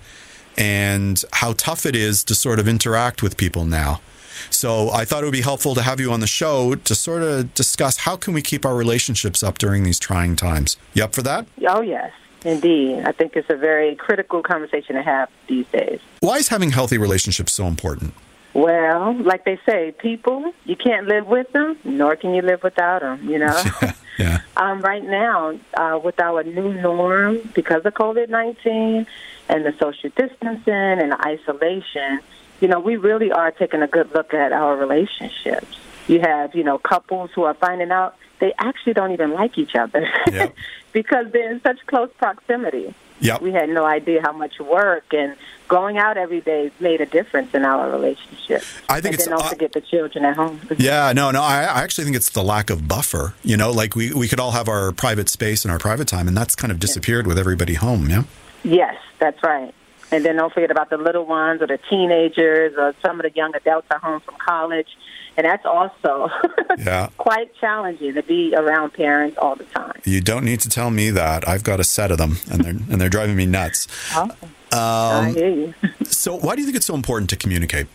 and 0.57 1.23
how 1.31 1.53
tough 1.53 1.85
it 1.85 1.95
is 1.95 2.23
to 2.25 2.35
sort 2.35 2.59
of 2.59 2.67
interact 2.67 3.23
with 3.23 3.37
people 3.37 3.63
now. 3.63 4.01
So 4.49 4.89
I 4.89 5.05
thought 5.05 5.23
it 5.23 5.27
would 5.27 5.31
be 5.31 5.41
helpful 5.41 5.75
to 5.75 5.81
have 5.81 6.01
you 6.01 6.11
on 6.11 6.19
the 6.19 6.27
show 6.27 6.75
to 6.75 6.95
sort 6.95 7.23
of 7.23 7.53
discuss 7.53 7.97
how 7.97 8.17
can 8.17 8.33
we 8.33 8.41
keep 8.41 8.65
our 8.65 8.75
relationships 8.75 9.41
up 9.43 9.57
during 9.57 9.83
these 9.83 9.99
trying 9.99 10.35
times. 10.35 10.75
You 10.93 11.05
up 11.05 11.15
for 11.15 11.21
that? 11.21 11.47
Oh, 11.67 11.81
yes, 11.81 12.11
indeed. 12.45 13.03
I 13.05 13.11
think 13.11 13.35
it's 13.35 13.49
a 13.49 13.55
very 13.55 13.95
critical 13.95 14.41
conversation 14.43 14.95
to 14.95 15.03
have 15.03 15.29
these 15.47 15.67
days. 15.67 15.99
Why 16.19 16.37
is 16.37 16.47
having 16.47 16.71
healthy 16.71 16.97
relationships 16.97 17.53
so 17.53 17.67
important? 17.67 18.13
Well, 18.53 19.15
like 19.23 19.45
they 19.45 19.59
say, 19.65 19.93
people, 19.97 20.53
you 20.65 20.75
can't 20.75 21.07
live 21.07 21.25
with 21.25 21.51
them, 21.53 21.77
nor 21.85 22.15
can 22.17 22.33
you 22.33 22.41
live 22.41 22.63
without 22.63 23.01
them, 23.01 23.29
you 23.29 23.39
know? 23.39 23.61
Yeah. 24.19 24.41
um, 24.57 24.81
right 24.81 25.03
now, 25.03 25.57
uh, 25.73 25.99
with 26.03 26.19
our 26.19 26.43
new 26.43 26.73
norm, 26.79 27.39
because 27.55 27.83
of 27.85 27.93
COVID 27.93 28.29
19 28.29 29.07
and 29.49 29.65
the 29.65 29.73
social 29.79 30.09
distancing 30.15 30.73
and 30.73 31.13
the 31.13 31.25
isolation, 31.25 32.19
you 32.59 32.67
know, 32.67 32.79
we 32.79 32.97
really 32.97 33.31
are 33.31 33.51
taking 33.51 33.81
a 33.81 33.87
good 33.87 34.13
look 34.13 34.33
at 34.33 34.51
our 34.51 34.75
relationships. 34.75 35.77
You 36.11 36.19
have, 36.19 36.53
you 36.55 36.63
know, 36.63 36.77
couples 36.77 37.31
who 37.33 37.43
are 37.43 37.53
finding 37.53 37.91
out 37.91 38.15
they 38.39 38.53
actually 38.57 38.93
don't 38.93 39.11
even 39.11 39.31
like 39.31 39.57
each 39.57 39.75
other 39.75 40.09
Yep. 40.31 40.55
because 40.93 41.31
they're 41.31 41.51
in 41.51 41.61
such 41.61 41.77
close 41.85 42.09
proximity. 42.17 42.93
Yep. 43.21 43.41
We 43.41 43.51
had 43.53 43.69
no 43.69 43.85
idea 43.85 44.19
how 44.21 44.31
much 44.33 44.59
work 44.59 45.05
and 45.13 45.35
going 45.67 45.99
out 45.99 46.17
every 46.17 46.41
day 46.41 46.71
made 46.79 47.01
a 47.01 47.05
difference 47.05 47.53
in 47.53 47.63
our 47.63 47.89
relationship. 47.91 48.63
I 48.89 48.99
think 48.99 49.05
and 49.05 49.13
it's- 49.13 49.27
then 49.27 49.37
don't 49.37 49.45
uh, 49.45 49.49
forget 49.49 49.73
the 49.73 49.81
children 49.81 50.25
at 50.25 50.35
home. 50.35 50.59
Yeah, 50.77 51.13
no, 51.13 51.29
no. 51.31 51.41
I, 51.43 51.59
I 51.61 51.83
actually 51.83 52.05
think 52.05 52.15
it's 52.17 52.31
the 52.31 52.43
lack 52.43 52.69
of 52.71 52.87
buffer. 52.87 53.35
You 53.43 53.57
know, 53.57 53.71
like 53.71 53.95
we, 53.95 54.11
we 54.11 54.27
could 54.27 54.39
all 54.39 54.51
have 54.51 54.67
our 54.67 54.91
private 54.91 55.29
space 55.29 55.63
and 55.63 55.71
our 55.71 55.79
private 55.79 56.07
time, 56.07 56.27
and 56.27 56.35
that's 56.35 56.55
kind 56.55 56.71
of 56.71 56.79
disappeared 56.79 57.27
with 57.27 57.37
everybody 57.37 57.75
home. 57.75 58.09
Yeah. 58.09 58.23
Yes, 58.63 58.95
that's 59.19 59.41
right. 59.43 59.73
And 60.11 60.25
then 60.25 60.35
don't 60.35 60.51
forget 60.51 60.71
about 60.71 60.89
the 60.89 60.97
little 60.97 61.25
ones 61.25 61.61
or 61.61 61.67
the 61.67 61.79
teenagers 61.89 62.73
or 62.77 62.93
some 63.01 63.19
of 63.19 63.23
the 63.23 63.31
young 63.33 63.55
adults 63.55 63.87
are 63.91 63.99
home 63.99 64.19
from 64.21 64.35
college. 64.35 64.89
And 65.37 65.45
that's 65.45 65.65
also 65.65 66.29
Yeah. 66.77 67.07
quite 67.17 67.55
challenging 67.59 68.13
to 68.15 68.23
be 68.23 68.53
around 68.55 68.93
parents 68.93 69.37
all 69.41 69.55
the 69.55 69.63
time. 69.65 69.93
You 70.03 70.19
don't 70.21 70.43
need 70.43 70.59
to 70.61 70.69
tell 70.69 70.91
me 70.91 71.09
that. 71.11 71.47
I've 71.47 71.63
got 71.63 71.79
a 71.79 71.83
set 71.83 72.11
of 72.11 72.17
them, 72.17 72.37
and 72.51 72.63
they're 72.63 72.71
and 72.71 72.99
they're 73.01 73.09
driving 73.09 73.35
me 73.35 73.45
nuts. 73.45 73.87
I 74.13 74.29
Um, 74.73 75.33
hear 75.33 75.49
you. 75.49 75.73
so, 76.05 76.35
why 76.37 76.55
do 76.55 76.61
you 76.61 76.65
think 76.67 76.75
it's 76.77 76.85
so 76.85 76.95
important 76.95 77.29
to 77.31 77.35
communicate? 77.35 77.87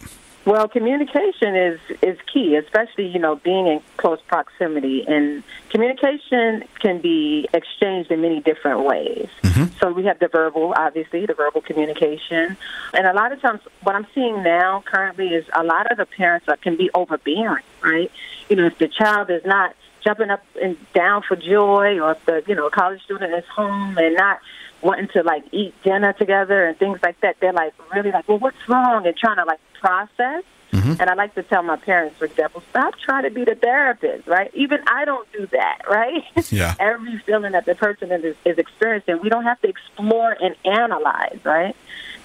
Well, 0.47 0.69
communication 0.69 1.57
is 1.57 1.81
is 2.03 2.17
key, 2.33 2.55
especially 2.55 3.09
you 3.09 3.19
know 3.19 3.35
being 3.35 3.67
in 3.67 3.83
close 3.97 4.21
proximity, 4.29 5.05
and 5.07 5.43
communication 5.71 6.63
can 6.79 7.01
be 7.01 7.49
exchanged 7.53 8.13
in 8.13 8.21
many 8.21 8.41
different 8.41 8.85
ways. 8.85 9.29
Mm-hmm. 9.43 9.77
So 9.81 9.91
we 9.91 10.05
have 10.05 10.21
the 10.21 10.29
verbal, 10.29 10.73
obviously, 10.77 11.27
the 11.27 11.35
verbal 11.35 11.63
communication, 11.63 12.57
and 12.95 13.07
a 13.09 13.13
lot 13.13 13.33
of 13.33 13.41
times 13.41 13.61
what 13.83 13.97
I'm 13.97 14.07
seeing 14.15 14.45
now 14.45 14.85
currently 14.87 15.31
is 15.31 15.45
a 15.53 15.65
lot 15.65 15.91
of 15.91 15.99
the 15.99 16.07
parents 16.07 16.47
are, 16.49 16.57
can 16.57 16.77
be 16.77 16.91
overbearing, 16.95 17.65
right? 17.83 18.13
You 18.49 18.55
know, 18.55 18.67
if 18.67 18.79
the 18.79 18.87
child 18.87 19.31
is 19.31 19.45
not 19.45 19.75
jumping 20.05 20.31
up 20.31 20.45
and 20.63 20.77
down 20.93 21.23
for 21.23 21.35
joy, 21.35 21.99
or 21.99 22.13
if 22.13 22.25
the 22.25 22.45
you 22.47 22.55
know 22.55 22.71
college 22.71 23.03
student 23.03 23.35
is 23.35 23.45
home 23.47 23.99
and 23.99 24.15
not 24.15 24.39
wanting 24.83 25.09
to 25.09 25.23
like 25.23 25.45
eat 25.53 25.75
dinner 25.83 26.13
together 26.13 26.67
and 26.67 26.79
things 26.79 26.99
like 27.03 27.21
that, 27.21 27.37
they're 27.41 27.53
like 27.53 27.75
really 27.95 28.13
like, 28.13 28.29
well, 28.29 28.39
what's 28.39 28.69
wrong? 28.69 29.07
And 29.07 29.17
trying 29.17 29.37
to 29.37 29.45
like 29.45 29.61
process. 29.81 30.45
Mm-hmm. 30.73 31.01
And 31.01 31.09
I 31.09 31.15
like 31.15 31.35
to 31.37 31.43
tell 31.43 31.63
my 31.63 31.77
parents, 31.77 32.19
for 32.19 32.25
example, 32.25 32.63
stop 32.71 32.95
trying 32.99 33.23
to 33.23 33.31
be 33.31 33.45
the 33.45 33.55
therapist, 33.55 34.27
right? 34.27 34.51
Even 34.55 34.81
I 34.87 35.05
don't 35.05 35.31
do 35.33 35.47
that, 35.53 35.83
right? 35.89 36.23
Yeah. 36.51 36.75
Every 36.81 37.19
feeling 37.21 37.53
that 37.53 37.65
the 37.65 37.75
person 37.75 38.11
is, 38.13 38.37
is 38.45 38.59
experiencing, 38.59 39.21
we 39.23 39.29
don't 39.29 39.45
have 39.45 39.61
to 39.63 39.69
explore 39.69 40.37
and 40.41 40.55
analyze, 40.65 41.39
right? 41.45 41.75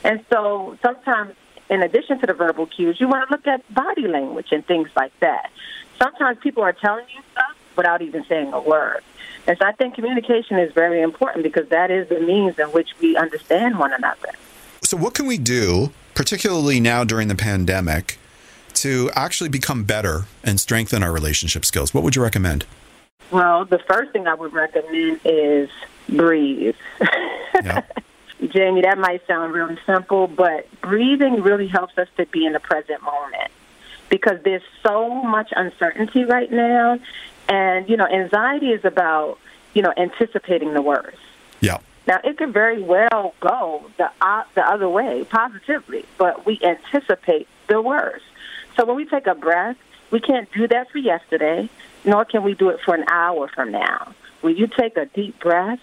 And 0.03 0.25
so 0.29 0.77
sometimes, 0.81 1.35
in 1.69 1.81
addition 1.81 2.19
to 2.19 2.27
the 2.27 2.33
verbal 2.33 2.65
cues, 2.65 2.99
you 2.99 3.07
want 3.07 3.29
to 3.29 3.33
look 3.33 3.47
at 3.47 3.73
body 3.73 4.07
language 4.07 4.47
and 4.51 4.65
things 4.65 4.89
like 4.95 5.17
that. 5.19 5.51
Sometimes 6.01 6.39
people 6.39 6.63
are 6.63 6.73
telling 6.73 7.05
you 7.15 7.21
stuff 7.31 7.50
without 7.75 8.01
even 8.01 8.23
saying 8.25 8.53
a 8.53 8.61
word. 8.61 9.01
And 9.47 9.57
so 9.57 9.65
I 9.65 9.71
think 9.71 9.95
communication 9.95 10.59
is 10.59 10.71
very 10.73 11.01
important 11.01 11.43
because 11.43 11.67
that 11.69 11.89
is 11.89 12.07
the 12.09 12.19
means 12.19 12.59
in 12.59 12.67
which 12.67 12.89
we 13.01 13.17
understand 13.17 13.79
one 13.79 13.93
another. 13.93 14.29
So, 14.81 14.97
what 14.97 15.13
can 15.13 15.25
we 15.25 15.37
do, 15.37 15.91
particularly 16.13 16.79
now 16.79 17.03
during 17.03 17.27
the 17.27 17.35
pandemic, 17.35 18.17
to 18.75 19.09
actually 19.15 19.49
become 19.49 19.83
better 19.83 20.25
and 20.43 20.59
strengthen 20.59 21.03
our 21.03 21.11
relationship 21.11 21.65
skills? 21.65 21.93
What 21.93 22.03
would 22.03 22.15
you 22.15 22.21
recommend? 22.21 22.65
Well, 23.31 23.65
the 23.65 23.79
first 23.79 24.11
thing 24.11 24.27
I 24.27 24.33
would 24.33 24.53
recommend 24.53 25.21
is 25.25 25.69
breathe. 26.07 26.75
Yeah. 27.63 27.83
Jamie, 28.47 28.81
that 28.81 28.97
might 28.97 29.27
sound 29.27 29.53
really 29.53 29.77
simple, 29.85 30.25
but 30.25 30.65
breathing 30.81 31.43
really 31.43 31.67
helps 31.67 31.95
us 31.97 32.07
to 32.17 32.25
be 32.27 32.45
in 32.45 32.53
the 32.53 32.59
present 32.59 33.03
moment 33.03 33.51
because 34.09 34.39
there's 34.43 34.63
so 34.83 35.09
much 35.09 35.53
uncertainty 35.55 36.25
right 36.25 36.51
now. 36.51 36.97
And, 37.51 37.87
you 37.89 37.97
know, 37.97 38.07
anxiety 38.07 38.67
is 38.67 38.85
about, 38.85 39.37
you 39.73 39.81
know, 39.81 39.93
anticipating 39.97 40.73
the 40.73 40.81
worst. 40.81 41.17
Yeah. 41.59 41.79
Now, 42.07 42.21
it 42.23 42.37
could 42.37 42.53
very 42.53 42.81
well 42.81 43.35
go 43.41 43.91
the, 43.97 44.09
uh, 44.21 44.43
the 44.55 44.61
other 44.61 44.87
way, 44.87 45.25
positively, 45.25 46.05
but 46.17 46.45
we 46.45 46.61
anticipate 46.63 47.49
the 47.67 47.81
worst. 47.81 48.23
So 48.77 48.85
when 48.85 48.95
we 48.95 49.03
take 49.03 49.27
a 49.27 49.35
breath, 49.35 49.75
we 50.11 50.21
can't 50.21 50.49
do 50.53 50.65
that 50.69 50.91
for 50.91 50.99
yesterday, 50.99 51.69
nor 52.05 52.23
can 52.23 52.43
we 52.43 52.53
do 52.53 52.69
it 52.69 52.79
for 52.85 52.95
an 52.95 53.03
hour 53.09 53.49
from 53.49 53.73
now. 53.73 54.15
When 54.39 54.55
you 54.55 54.67
take 54.67 54.95
a 54.95 55.07
deep 55.07 55.37
breath, 55.41 55.81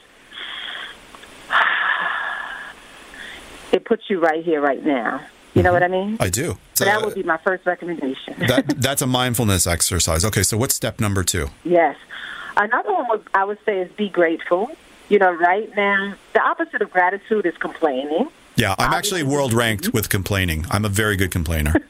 it 3.72 3.84
puts 3.84 4.08
you 4.08 4.20
right 4.20 4.42
here, 4.42 4.62
right 4.62 4.82
now. 4.82 5.20
You 5.58 5.64
know 5.64 5.72
what 5.72 5.82
mm-hmm. 5.82 5.94
I 5.94 6.06
mean? 6.06 6.16
I 6.20 6.28
do. 6.30 6.56
So 6.74 6.84
that 6.84 7.04
would 7.04 7.14
be 7.14 7.24
my 7.24 7.38
first 7.38 7.66
recommendation. 7.66 8.34
that, 8.46 8.80
that's 8.80 9.02
a 9.02 9.06
mindfulness 9.06 9.66
exercise. 9.66 10.24
Okay, 10.24 10.44
so 10.44 10.56
what's 10.56 10.74
step 10.74 11.00
number 11.00 11.24
two? 11.24 11.48
Yes. 11.64 11.96
Another 12.56 12.92
one 12.92 13.06
would, 13.10 13.22
I 13.34 13.44
would 13.44 13.58
say 13.66 13.80
is 13.80 13.90
be 13.92 14.08
grateful. 14.08 14.70
You 15.08 15.18
know, 15.18 15.32
right 15.32 15.68
now, 15.74 16.14
the 16.32 16.40
opposite 16.40 16.80
of 16.80 16.90
gratitude 16.90 17.44
is 17.44 17.56
complaining. 17.58 18.28
Yeah, 18.56 18.74
I'm 18.78 18.92
actually 18.92 19.22
world 19.22 19.52
ranked 19.52 19.92
with 19.92 20.08
complaining. 20.08 20.66
I'm 20.70 20.84
a 20.84 20.88
very 20.88 21.16
good 21.16 21.30
complainer. 21.30 21.74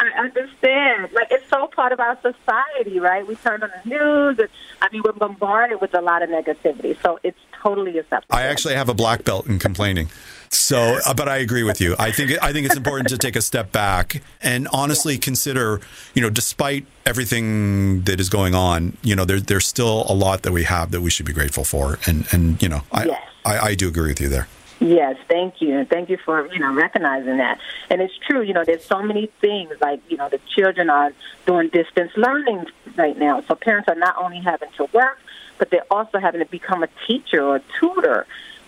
I 0.00 0.08
understand. 0.18 1.10
Like, 1.12 1.28
it's 1.30 1.48
so 1.48 1.68
part 1.68 1.92
of 1.92 2.00
our 2.00 2.18
society, 2.20 3.00
right? 3.00 3.26
We 3.26 3.36
turn 3.36 3.62
on 3.62 3.70
the 3.82 3.88
news, 3.88 4.38
and 4.38 4.48
I 4.82 4.88
mean, 4.90 5.02
we're 5.04 5.12
bombarded 5.12 5.80
with 5.80 5.94
a 5.94 6.00
lot 6.00 6.22
of 6.22 6.30
negativity. 6.30 7.00
So 7.00 7.18
it's 7.22 7.38
totally 7.62 7.98
acceptable. 7.98 8.36
I 8.36 8.42
actually 8.42 8.74
have 8.74 8.88
a 8.88 8.94
black 8.94 9.24
belt 9.24 9.46
in 9.46 9.58
complaining. 9.58 10.10
So, 10.50 10.98
uh, 11.06 11.14
but 11.14 11.28
I 11.28 11.38
agree 11.38 11.62
with 11.62 11.80
you. 11.80 11.96
I 11.98 12.10
think 12.10 12.32
I 12.42 12.52
think 12.52 12.66
it's 12.66 12.76
important 12.76 13.08
to 13.08 13.18
take 13.18 13.36
a 13.36 13.42
step 13.42 13.72
back 13.72 14.22
and 14.40 14.68
honestly 14.72 15.18
consider, 15.18 15.80
you 16.14 16.22
know, 16.22 16.30
despite 16.30 16.86
everything 17.06 18.02
that 18.02 18.20
is 18.20 18.28
going 18.28 18.54
on, 18.54 18.96
you 19.02 19.16
know, 19.16 19.24
there, 19.24 19.40
there's 19.40 19.66
still 19.66 20.04
a 20.08 20.14
lot 20.14 20.42
that 20.42 20.52
we 20.52 20.64
have 20.64 20.90
that 20.92 21.00
we 21.00 21.10
should 21.10 21.26
be 21.26 21.32
grateful 21.32 21.64
for, 21.64 21.98
and 22.06 22.26
and 22.32 22.62
you 22.62 22.68
know, 22.68 22.82
I 22.92 23.04
Yes. 23.06 23.28
I, 23.44 23.58
I 23.58 23.74
do 23.74 23.88
agree 23.88 24.08
with 24.08 24.20
you 24.20 24.28
there. 24.28 24.48
Yes, 24.80 25.16
thank 25.28 25.62
you, 25.62 25.78
and 25.78 25.88
thank 25.88 26.10
you 26.10 26.18
for 26.24 26.52
you 26.52 26.58
know 26.58 26.74
recognizing 26.74 27.38
that. 27.38 27.58
And 27.90 28.00
it's 28.00 28.14
true, 28.26 28.42
you 28.42 28.52
know, 28.52 28.64
there's 28.64 28.84
so 28.84 29.02
many 29.02 29.30
things 29.40 29.72
like 29.80 30.00
you 30.08 30.16
know 30.16 30.28
the 30.28 30.40
children 30.54 30.90
are 30.90 31.12
doing 31.46 31.68
distance 31.68 32.12
learning 32.16 32.66
right 32.96 33.16
now, 33.16 33.42
so 33.42 33.54
parents 33.54 33.88
are 33.88 33.94
not 33.94 34.16
only 34.18 34.40
having 34.40 34.70
to 34.76 34.88
work, 34.92 35.18
but 35.58 35.70
they're 35.70 35.86
also 35.90 36.18
having 36.18 36.40
to 36.40 36.46
become 36.46 36.82
a 36.82 36.88
teacher 37.06 37.42
or 37.42 37.56
a 37.56 37.62
tutor. 37.78 38.26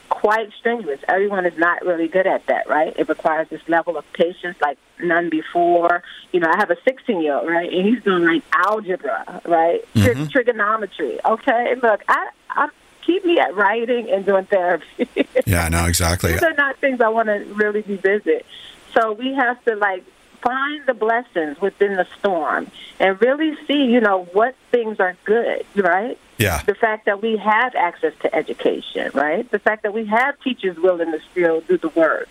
Quite 0.08 0.52
strenuous. 0.58 1.00
Everyone 1.08 1.46
is 1.46 1.56
not 1.58 1.84
really 1.84 2.08
good 2.08 2.26
at 2.26 2.46
that, 2.46 2.68
right? 2.68 2.94
It 2.96 3.08
requires 3.08 3.48
this 3.48 3.60
level 3.68 3.96
of 3.96 4.04
patience 4.12 4.56
like 4.60 4.78
none 5.02 5.28
before. 5.30 6.02
You 6.32 6.40
know, 6.40 6.48
I 6.50 6.56
have 6.56 6.70
a 6.70 6.76
16 6.84 7.20
year 7.22 7.34
old, 7.36 7.48
right, 7.48 7.70
and 7.72 7.86
he's 7.86 8.02
doing 8.02 8.24
like 8.24 8.42
algebra, 8.52 9.40
right, 9.44 9.84
Tri- 9.94 10.14
Mhm. 10.14 10.30
trigonometry. 10.30 11.18
Okay, 11.24 11.74
look, 11.82 12.02
I, 12.08 12.28
I 12.50 12.68
keep 13.02 13.24
me 13.24 13.38
at 13.38 13.54
writing 13.54 14.10
and 14.10 14.24
doing 14.24 14.44
therapy. 14.46 15.08
Yeah, 15.46 15.68
no, 15.68 15.86
exactly. 15.86 16.32
These 16.34 16.42
are 16.42 16.54
not 16.54 16.76
things 16.78 17.00
I 17.00 17.08
want 17.08 17.28
to 17.28 17.38
really 17.54 17.82
revisit. 17.82 18.46
So 18.94 19.12
we 19.12 19.34
have 19.34 19.62
to 19.64 19.74
like 19.76 20.04
find 20.46 20.86
the 20.86 20.94
blessings 20.94 21.60
within 21.60 21.94
the 21.94 22.06
storm 22.18 22.70
and 23.00 23.20
really 23.20 23.56
see, 23.66 23.84
you 23.84 24.00
know, 24.00 24.24
what 24.32 24.54
things 24.70 25.00
are 25.00 25.16
good, 25.24 25.66
right? 25.74 26.18
Yeah. 26.38 26.62
The 26.62 26.74
fact 26.74 27.06
that 27.06 27.20
we 27.20 27.36
have 27.36 27.74
access 27.74 28.12
to 28.20 28.32
education, 28.34 29.10
right? 29.12 29.50
The 29.50 29.58
fact 29.58 29.82
that 29.82 29.92
we 29.92 30.06
have 30.06 30.38
teachers 30.40 30.76
willing 30.78 31.10
to 31.10 31.20
still 31.32 31.62
do 31.62 31.78
the 31.78 31.88
work. 31.88 32.28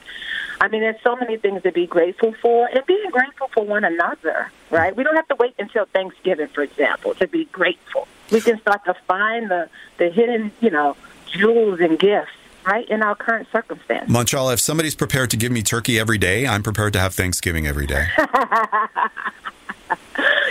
I 0.62 0.70
mean, 0.70 0.82
there's 0.82 1.02
so 1.04 1.18
many 1.18 1.36
things 1.36 1.64
to 1.64 1.72
be 1.74 1.86
grateful 1.86 2.34
for, 2.42 2.68
and 2.68 2.86
being 2.86 3.10
grateful 3.12 3.50
for 3.54 3.66
one 3.66 3.84
another, 3.84 4.50
right? 4.70 4.96
We 4.96 5.04
don't 5.04 5.16
have 5.16 5.28
to 5.28 5.36
wait 5.36 5.56
until 5.60 5.86
Thanksgiving, 5.86 6.48
for 6.48 6.62
example, 6.62 7.14
to 7.16 7.28
be 7.28 7.46
grateful. 7.46 8.08
We 8.32 8.40
can 8.40 8.60
start 8.62 8.86
to 8.86 8.96
find 9.08 9.52
the 9.52 9.70
the 9.98 10.10
hidden, 10.10 10.54
you 10.62 10.70
know, 10.70 10.96
jewels 11.28 11.82
and 11.82 12.00
gifts, 12.00 12.32
right, 12.66 12.88
in 12.90 13.02
our 13.02 13.16
current 13.16 13.48
circumstance. 13.52 14.10
Montrella, 14.10 14.54
if 14.54 14.60
somebody's 14.60 14.96
prepared 14.96 15.30
to 15.32 15.38
give 15.38 15.52
me 15.52 15.62
turkey 15.62 16.00
every 16.00 16.18
day, 16.18 16.48
I'm 16.48 16.64
prepared 16.64 16.94
to 16.94 17.00
have 17.00 17.14
Thanksgiving 17.14 17.68
every 17.68 17.88
day. 17.88 18.06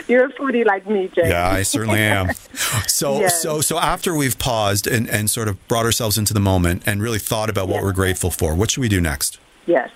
You're 0.07 0.27
a 0.27 0.33
foodie 0.33 0.65
like 0.67 0.87
me, 0.87 1.09
Jay. 1.09 1.29
Yeah, 1.31 1.49
I 1.49 1.62
certainly 1.62 2.01
am. 2.01 2.31
So, 2.87 3.21
Yes. 3.21 3.43
so, 3.43 3.61
so 3.61 3.79
after 3.79 4.15
we've 4.15 4.39
paused 4.39 4.87
and, 4.87 5.09
and 5.09 5.29
sort 5.29 5.49
of 5.49 5.67
brought 5.67 5.85
ourselves 5.87 6.17
into 6.19 6.33
the 6.35 6.41
moment 6.41 6.83
and 6.87 7.03
really 7.03 7.19
thought 7.19 7.51
about 7.51 7.67
what 7.69 7.83
we're 7.83 7.93
grateful 7.93 8.31
for, 8.31 8.55
what 8.55 8.71
should 8.71 8.81
we 8.83 8.89
do 8.89 9.01
next? 9.01 9.39
Yes. 9.67 9.91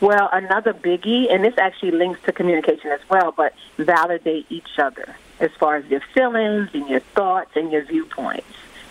Well, 0.00 0.28
another 0.32 0.72
biggie, 0.74 1.32
and 1.32 1.42
this 1.42 1.54
actually 1.58 1.92
links 1.92 2.20
to 2.24 2.32
communication 2.32 2.90
as 2.90 3.00
well, 3.08 3.32
but 3.32 3.54
validate 3.78 4.46
each 4.50 4.78
other 4.78 5.16
as 5.40 5.50
far 5.58 5.76
as 5.76 5.84
your 5.86 6.00
feelings 6.12 6.68
and 6.74 6.88
your 6.88 7.00
thoughts 7.00 7.50
and 7.56 7.72
your 7.72 7.82
viewpoints, 7.84 8.46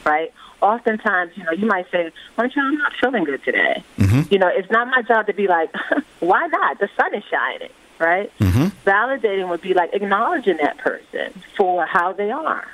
right? 0.05 0.33
Oftentimes, 0.63 1.35
you 1.35 1.43
know, 1.43 1.51
you 1.51 1.65
might 1.65 1.91
say, 1.91 2.11
Montrella, 2.37 2.57
I'm 2.57 2.77
not 2.77 2.93
feeling 2.99 3.25
good 3.25 3.43
today. 3.43 3.83
Mm-hmm. 3.97 4.33
You 4.33 4.39
know, 4.39 4.47
it's 4.47 4.71
not 4.71 4.87
my 4.87 5.01
job 5.01 5.27
to 5.27 5.33
be 5.33 5.47
like, 5.47 5.69
why 6.21 6.47
not? 6.47 6.79
The 6.79 6.89
sun 6.97 7.13
is 7.13 7.23
shining, 7.29 7.69
right? 7.99 8.31
Mm-hmm. 8.39 8.89
Validating 8.89 9.49
would 9.49 9.61
be 9.61 9.73
like 9.73 9.93
acknowledging 9.93 10.57
that 10.57 10.77
person 10.77 11.33
for 11.57 11.85
how 11.85 12.13
they 12.13 12.31
are. 12.31 12.65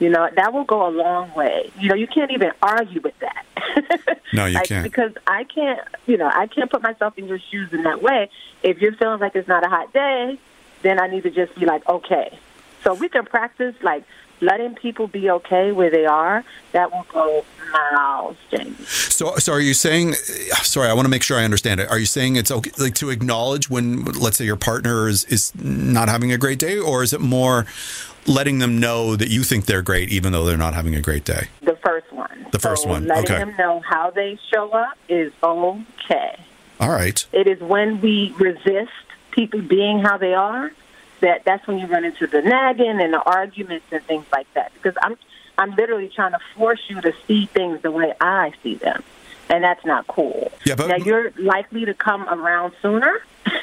You 0.00 0.10
know, 0.10 0.28
that 0.34 0.52
will 0.52 0.64
go 0.64 0.86
a 0.86 0.90
long 0.90 1.32
way. 1.34 1.70
You 1.78 1.88
know, 1.88 1.94
you 1.94 2.08
can't 2.08 2.32
even 2.32 2.50
argue 2.60 3.00
with 3.00 3.18
that. 3.20 3.44
No, 4.32 4.44
you 4.44 4.54
like, 4.54 4.66
can't. 4.66 4.82
Because 4.82 5.12
I 5.26 5.44
can't, 5.44 5.80
you 6.06 6.16
know, 6.16 6.28
I 6.32 6.48
can't 6.48 6.70
put 6.70 6.82
myself 6.82 7.16
in 7.16 7.28
your 7.28 7.38
shoes 7.38 7.72
in 7.72 7.84
that 7.84 8.02
way. 8.02 8.28
If 8.62 8.80
you're 8.80 8.92
feeling 8.92 9.20
like 9.20 9.36
it's 9.36 9.46
not 9.46 9.64
a 9.64 9.68
hot 9.68 9.92
day, 9.92 10.38
then 10.82 11.00
I 11.00 11.06
need 11.06 11.22
to 11.22 11.30
just 11.30 11.54
be 11.58 11.64
like, 11.64 11.88
okay. 11.88 12.36
So 12.82 12.94
we 12.94 13.08
can 13.08 13.24
practice 13.24 13.74
like 13.82 14.04
letting 14.40 14.74
people 14.74 15.06
be 15.06 15.30
okay 15.30 15.72
where 15.72 15.90
they 15.90 16.06
are, 16.06 16.44
that 16.72 16.92
will 16.92 17.06
go 17.12 17.44
miles, 17.72 18.36
James. 18.50 18.88
So, 18.88 19.36
so 19.36 19.52
are 19.52 19.60
you 19.60 19.74
saying? 19.74 20.14
Sorry, 20.14 20.88
I 20.88 20.92
want 20.94 21.06
to 21.06 21.10
make 21.10 21.22
sure 21.22 21.38
I 21.38 21.44
understand 21.44 21.80
it. 21.80 21.90
Are 21.90 21.98
you 21.98 22.06
saying 22.06 22.36
it's 22.36 22.50
okay, 22.50 22.70
like 22.78 22.94
to 22.96 23.10
acknowledge 23.10 23.68
when, 23.70 24.04
let's 24.04 24.36
say, 24.36 24.44
your 24.44 24.56
partner 24.56 25.08
is 25.08 25.24
is 25.24 25.54
not 25.54 26.08
having 26.08 26.32
a 26.32 26.38
great 26.38 26.58
day, 26.58 26.78
or 26.78 27.02
is 27.02 27.12
it 27.12 27.20
more 27.20 27.66
letting 28.26 28.58
them 28.58 28.80
know 28.80 29.14
that 29.16 29.28
you 29.28 29.42
think 29.44 29.66
they're 29.66 29.82
great, 29.82 30.10
even 30.10 30.32
though 30.32 30.44
they're 30.44 30.56
not 30.56 30.74
having 30.74 30.94
a 30.94 31.00
great 31.00 31.24
day? 31.24 31.48
The 31.62 31.76
first 31.76 32.12
one. 32.12 32.46
The 32.52 32.58
first 32.58 32.82
So 32.84 32.90
one. 32.90 33.06
Letting 33.06 33.24
Okay. 33.24 33.38
them 33.38 33.54
know 33.56 33.80
how 33.88 34.10
they 34.10 34.38
show 34.52 34.70
up 34.70 34.96
is 35.08 35.32
okay. 35.42 36.36
All 36.80 36.90
right. 36.90 37.24
It 37.32 37.46
is 37.46 37.60
when 37.60 38.00
we 38.00 38.34
resist 38.38 38.90
people 39.30 39.62
being 39.62 40.00
how 40.00 40.18
they 40.18 40.34
are 40.34 40.70
that 41.20 41.44
that's 41.44 41.66
when 41.66 41.78
you 41.78 41.86
run 41.86 42.04
into 42.04 42.26
the 42.26 42.42
nagging 42.42 43.00
and 43.00 43.12
the 43.12 43.22
arguments 43.22 43.86
and 43.90 44.02
things 44.04 44.26
like 44.32 44.52
that. 44.54 44.72
Because 44.74 44.94
I'm 45.02 45.16
I'm 45.58 45.74
literally 45.74 46.08
trying 46.08 46.32
to 46.32 46.38
force 46.56 46.80
you 46.88 47.00
to 47.00 47.14
see 47.26 47.46
things 47.46 47.80
the 47.82 47.90
way 47.90 48.12
I 48.20 48.52
see 48.62 48.74
them, 48.74 49.02
and 49.48 49.64
that's 49.64 49.84
not 49.84 50.06
cool. 50.06 50.52
Yeah, 50.64 50.74
but- 50.74 50.88
now 50.88 50.96
you're 50.96 51.32
likely 51.38 51.84
to 51.86 51.94
come 51.94 52.28
around 52.28 52.72
sooner. 52.82 53.22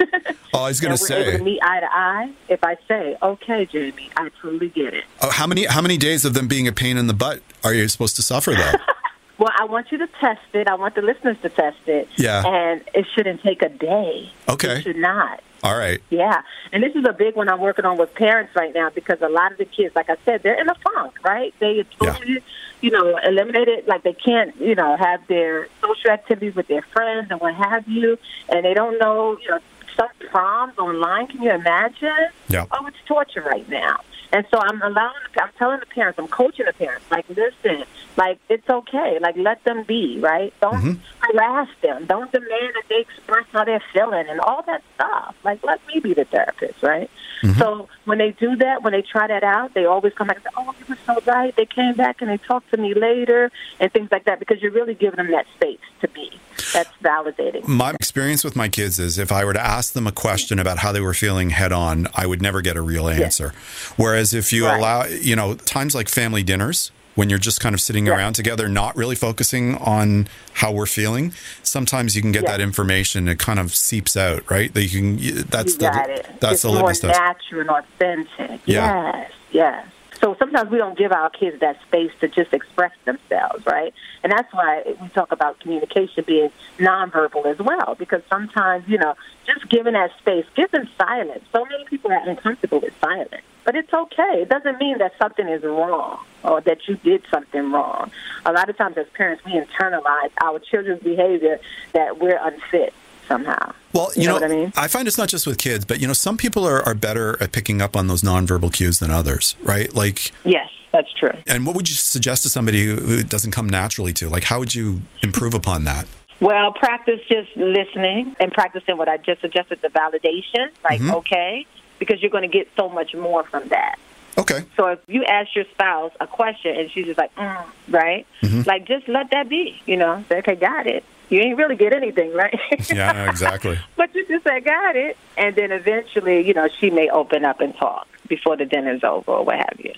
Oh, 0.55 0.65
I 0.65 0.67
was 0.67 0.79
going 0.79 0.91
to 0.95 0.97
say, 0.99 1.35
to 1.35 1.43
meet 1.43 1.59
eye 1.63 1.79
to 1.79 1.87
eye. 1.91 2.31
If 2.47 2.63
I 2.63 2.77
say, 2.87 3.17
"Okay, 3.23 3.65
Jamie, 3.65 4.11
I 4.15 4.29
totally 4.39 4.69
get 4.69 4.93
it," 4.93 5.03
oh, 5.21 5.31
how 5.31 5.47
many 5.47 5.65
how 5.65 5.81
many 5.81 5.97
days 5.97 6.25
of 6.25 6.35
them 6.35 6.47
being 6.47 6.67
a 6.67 6.71
pain 6.71 6.95
in 6.95 7.07
the 7.07 7.13
butt 7.15 7.41
are 7.63 7.73
you 7.73 7.87
supposed 7.87 8.15
to 8.17 8.21
suffer 8.21 8.51
though? 8.53 8.73
well, 9.43 9.51
I 9.59 9.65
want 9.65 9.91
you 9.91 9.97
to 9.97 10.07
test 10.21 10.39
it. 10.53 10.69
I 10.69 10.75
want 10.75 10.95
the 10.95 11.01
listeners 11.01 11.35
to 11.41 11.49
test 11.49 11.85
it. 11.85 12.07
Yeah. 12.15 12.43
and 12.45 12.81
it 12.93 13.05
shouldn't 13.13 13.43
take 13.43 13.61
a 13.61 13.67
day. 13.67 14.31
Okay. 14.47 14.77
it 14.77 14.83
should 14.83 14.95
not. 14.95 15.43
All 15.63 15.77
right. 15.77 16.01
Yeah, 16.09 16.43
and 16.71 16.81
this 16.81 16.95
is 16.95 17.03
a 17.05 17.11
big 17.11 17.35
one 17.35 17.49
I'm 17.49 17.59
working 17.59 17.83
on 17.83 17.97
with 17.97 18.13
parents 18.15 18.55
right 18.55 18.73
now 18.73 18.89
because 18.89 19.21
a 19.21 19.27
lot 19.27 19.51
of 19.51 19.57
the 19.57 19.65
kids, 19.65 19.95
like 19.95 20.09
I 20.09 20.15
said, 20.23 20.43
they're 20.43 20.59
in 20.59 20.69
a 20.69 20.75
funk, 20.75 21.15
right? 21.25 21.53
They 21.59 21.85
totally, 21.99 22.41
you 22.79 22.91
know, 22.91 23.17
eliminated, 23.17 23.85
like 23.85 24.03
they 24.03 24.13
can't, 24.13 24.55
you 24.61 24.75
know, 24.75 24.95
have 24.95 25.25
their 25.27 25.67
social 25.81 26.11
activities 26.11 26.55
with 26.55 26.67
their 26.67 26.81
friends 26.81 27.27
and 27.29 27.39
what 27.41 27.55
have 27.55 27.85
you, 27.87 28.17
and 28.47 28.63
they 28.63 28.73
don't 28.73 28.97
know, 28.97 29.37
you 29.41 29.49
know, 29.49 29.59
some 29.97 30.09
proms 30.29 30.77
online. 30.77 31.27
Can 31.27 31.41
you 31.41 31.51
imagine? 31.51 32.27
Yeah. 32.47 32.65
Oh, 32.71 32.85
it's 32.87 32.97
torture 33.05 33.41
right 33.41 33.67
now. 33.67 33.99
And 34.33 34.45
so 34.49 34.59
I'm 34.59 34.81
allowing, 34.81 35.13
I'm 35.39 35.49
telling 35.59 35.79
the 35.79 35.85
parents, 35.85 36.17
I'm 36.17 36.27
coaching 36.27 36.65
the 36.65 36.73
parents, 36.73 37.05
like, 37.11 37.29
listen, 37.29 37.83
like, 38.17 38.39
it's 38.49 38.69
okay. 38.69 39.19
Like, 39.21 39.35
let 39.37 39.63
them 39.63 39.83
be, 39.83 40.19
right? 40.19 40.53
Don't 40.61 40.75
mm-hmm. 40.75 41.01
harass 41.19 41.69
them. 41.81 42.05
Don't 42.05 42.31
demand 42.31 42.73
that 42.75 42.83
they 42.89 43.01
express 43.01 43.45
how 43.51 43.63
they're 43.63 43.83
feeling 43.93 44.27
and 44.29 44.39
all 44.39 44.63
that 44.63 44.83
stuff. 44.95 45.35
Like, 45.43 45.63
let 45.63 45.85
me 45.87 45.99
be 45.99 46.13
the 46.13 46.25
therapist, 46.25 46.81
right? 46.83 47.09
Mm-hmm. 47.41 47.59
So 47.59 47.89
when 48.05 48.19
they 48.19 48.31
do 48.31 48.55
that, 48.57 48.83
when 48.83 48.93
they 48.93 49.01
try 49.01 49.27
that 49.27 49.43
out, 49.43 49.73
they 49.73 49.85
always 49.85 50.13
come 50.13 50.27
back 50.27 50.37
and 50.37 50.45
say, 50.45 50.49
oh, 50.55 50.73
you 50.79 50.85
were 50.87 50.97
so 51.05 51.21
right. 51.31 51.53
They 51.55 51.65
came 51.65 51.95
back 51.95 52.21
and 52.21 52.29
they 52.29 52.37
talked 52.37 52.71
to 52.71 52.77
me 52.77 52.93
later 52.93 53.51
and 53.79 53.91
things 53.91 54.09
like 54.11 54.25
that 54.25 54.39
because 54.39 54.61
you're 54.61 54.71
really 54.71 54.93
giving 54.93 55.17
them 55.17 55.31
that 55.31 55.45
space 55.55 55.79
to 56.01 56.07
be. 56.07 56.31
That's 56.71 56.89
validating. 57.03 57.67
My 57.67 57.91
experience 57.91 58.43
with 58.43 58.55
my 58.55 58.69
kids 58.69 58.97
is 58.97 59.17
if 59.17 59.31
I 59.31 59.43
were 59.43 59.53
to 59.53 59.61
ask 59.61 59.93
them 59.93 60.07
a 60.07 60.11
question 60.11 60.57
about 60.57 60.77
how 60.79 60.91
they 60.91 61.01
were 61.01 61.13
feeling 61.13 61.49
head 61.49 61.73
on, 61.73 62.07
I 62.15 62.25
would 62.27 62.41
never 62.41 62.61
get 62.61 62.77
a 62.77 62.81
real 62.81 63.09
answer. 63.09 63.53
Whereas 63.97 64.33
if 64.33 64.53
you 64.53 64.65
Right. 64.65 64.79
allow, 64.79 65.05
you 65.05 65.35
know, 65.35 65.55
times 65.55 65.93
like 65.93 66.07
family 66.07 66.43
dinners, 66.43 66.91
when 67.15 67.29
you're 67.29 67.39
just 67.39 67.59
kind 67.61 67.75
of 67.75 67.81
sitting 67.81 68.07
around 68.09 68.33
together, 68.33 68.67
not 68.67 68.95
really 68.95 69.15
focusing 69.15 69.75
on 69.77 70.27
how 70.53 70.71
we're 70.71 70.85
feeling, 70.85 71.33
sometimes 71.61 72.15
you 72.15 72.21
can 72.21 72.31
get 72.31 72.43
Yeah. 72.43 72.51
that 72.51 72.61
information. 72.61 73.27
It 73.27 73.39
kind 73.39 73.59
of 73.59 73.75
seeps 73.75 74.17
out, 74.17 74.49
right? 74.49 74.73
That 74.73 74.83
you 74.83 74.89
can. 74.89 75.45
That's 75.49 75.73
you 75.73 75.79
the 75.79 76.05
it. 76.09 76.27
that's 76.39 76.53
it's 76.53 76.61
the 76.63 76.69
more 76.69 76.93
natural 77.03 77.61
and 77.61 77.69
authentic. 77.69 78.61
Yeah. 78.65 79.15
Yes, 79.15 79.31
yes. 79.51 79.85
So 80.21 80.35
sometimes 80.39 80.69
we 80.71 80.77
don't 80.77 80.97
give 80.97 81.11
our 81.11 81.29
kids 81.29 81.59
that 81.59 81.81
space 81.81 82.11
to 82.21 82.29
just 82.29 82.53
express 82.53 82.93
themselves, 83.03 83.65
right? 83.65 83.93
And 84.23 84.31
that's 84.31 84.53
why 84.53 84.95
we 85.01 85.09
talk 85.09 85.33
about 85.33 85.59
communication 85.59 86.23
being 86.25 86.49
nonverbal 86.77 87.45
as 87.45 87.57
well, 87.59 87.95
because 87.99 88.21
sometimes, 88.29 88.87
you 88.87 88.97
know, 88.97 89.15
just 89.45 89.67
giving 89.67 89.93
that 89.93 90.11
space, 90.19 90.45
give 90.55 90.71
them 90.71 90.87
silence. 90.97 91.43
So 91.51 91.65
many 91.65 91.83
people 91.85 92.11
are 92.13 92.29
uncomfortable 92.29 92.79
with 92.79 92.93
silence. 93.01 93.43
But 93.65 93.75
it's 93.75 93.93
okay. 93.93 94.41
It 94.41 94.49
doesn't 94.49 94.77
mean 94.79 94.97
that 94.97 95.13
something 95.17 95.47
is 95.47 95.63
wrong 95.63 96.19
or 96.43 96.61
that 96.61 96.79
you 96.87 96.95
did 96.97 97.23
something 97.31 97.71
wrong. 97.71 98.11
A 98.45 98.51
lot 98.51 98.69
of 98.69 98.77
times 98.77 98.97
as 98.97 99.07
parents, 99.13 99.43
we 99.45 99.53
internalize 99.53 100.31
our 100.41 100.59
children's 100.59 101.01
behavior 101.01 101.59
that 101.93 102.19
we're 102.19 102.37
unfit 102.41 102.93
somehow. 103.27 103.73
Well, 103.93 104.11
you, 104.15 104.23
You 104.23 104.27
know 104.27 104.35
know, 104.39 104.41
what 104.47 104.51
I 104.51 104.55
mean? 104.55 104.73
I 104.75 104.87
find 104.89 105.07
it's 105.07 105.17
not 105.17 105.29
just 105.29 105.47
with 105.47 105.57
kids, 105.57 105.85
but 105.85 106.01
you 106.01 106.07
know, 106.07 106.13
some 106.13 106.35
people 106.35 106.67
are, 106.67 106.81
are 106.81 106.93
better 106.95 107.41
at 107.41 107.53
picking 107.53 107.81
up 107.81 107.95
on 107.95 108.07
those 108.07 108.21
nonverbal 108.21 108.73
cues 108.73 108.99
than 108.99 109.11
others, 109.11 109.55
right? 109.63 109.93
Like, 109.95 110.31
Yes, 110.43 110.69
that's 110.91 111.11
true. 111.13 111.31
and 111.47 111.65
what 111.65 111.73
would 111.75 111.87
you 111.89 111.95
suggest 111.95 112.43
to 112.43 112.49
somebody 112.49 112.83
who, 112.85 113.23
doesn't 113.23 113.51
come 113.51 113.69
naturally 113.69 114.11
to? 114.13 114.27
Like, 114.27 114.43
how 114.43 114.59
would 114.59 114.75
you 114.75 115.01
improve 115.21 115.53
upon 115.53 115.85
that? 115.85 116.05
Well, 116.41 116.73
practice 116.73 117.21
just 117.31 117.55
listening 117.55 118.35
and 118.41 118.51
practicing 118.51 118.97
what 118.97 119.07
I 119.07 119.15
just 119.15 119.39
suggested 119.39 119.79
the 119.81 119.87
validation, 119.87 120.67
like, 120.83 120.99
Mhm. 120.99 121.13
okay, 121.19 121.65
because 122.03 122.21
you're 122.21 122.31
going 122.31 122.49
to 122.49 122.57
get 122.57 122.67
so 122.75 122.89
much 122.89 123.15
more 123.15 123.43
from 123.45 123.67
that. 123.69 123.97
Okay. 124.37 124.65
So 124.75 124.87
if 124.87 124.99
you 125.07 125.23
ask 125.23 125.55
your 125.55 125.65
spouse 125.65 126.11
a 126.19 126.27
question 126.27 126.75
and 126.75 126.91
she's 126.91 127.05
just 127.05 127.17
like, 127.17 127.33
mm, 127.35 127.65
right? 127.89 128.25
Mhm. 128.41 128.65
Like, 128.65 128.85
just 128.85 129.07
let 129.07 129.29
that 129.31 129.47
be, 129.47 129.81
you 129.85 129.95
know? 129.95 130.23
Say, 130.27 130.39
okay, 130.39 130.55
got 130.55 130.87
it. 130.87 131.03
You 131.29 131.39
ain't 131.39 131.57
really 131.57 131.75
get 131.75 131.93
anything, 131.93 132.33
right? 132.33 132.59
Yeah, 132.93 133.29
exactly. 133.29 133.79
but 133.95 134.13
you 134.13 134.25
just 134.27 134.43
say, 134.43 134.59
got 134.59 134.95
it. 134.95 135.17
And 135.37 135.55
then 135.55 135.71
eventually, 135.71 136.45
you 136.45 136.53
know, 136.53 136.67
she 136.79 136.89
may 136.89 137.09
open 137.09 137.45
up 137.45 137.61
and 137.61 137.75
talk 137.75 138.07
before 138.27 138.57
the 138.57 138.65
dinner's 138.65 139.03
over 139.03 139.31
or 139.31 139.45
what 139.45 139.57
have 139.57 139.79
you. 139.79 139.93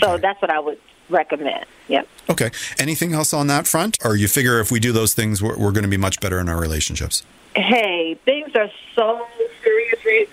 So 0.00 0.18
that's 0.18 0.40
what 0.42 0.50
I 0.50 0.58
would 0.58 0.78
recommend. 1.08 1.64
Yep. 1.88 2.08
Okay. 2.30 2.50
Anything 2.78 3.14
else 3.14 3.32
on 3.32 3.46
that 3.46 3.66
front? 3.66 3.96
Or 4.04 4.16
you 4.16 4.28
figure 4.28 4.60
if 4.60 4.70
we 4.70 4.80
do 4.80 4.92
those 4.92 5.14
things, 5.14 5.42
we're, 5.42 5.56
we're 5.56 5.72
going 5.72 5.84
to 5.84 5.88
be 5.88 5.96
much 5.96 6.20
better 6.20 6.38
in 6.40 6.48
our 6.48 6.60
relationships? 6.60 7.24
hey, 7.56 8.18
things 8.24 8.54
are 8.54 8.70
so 8.94 9.26
right 10.06 10.28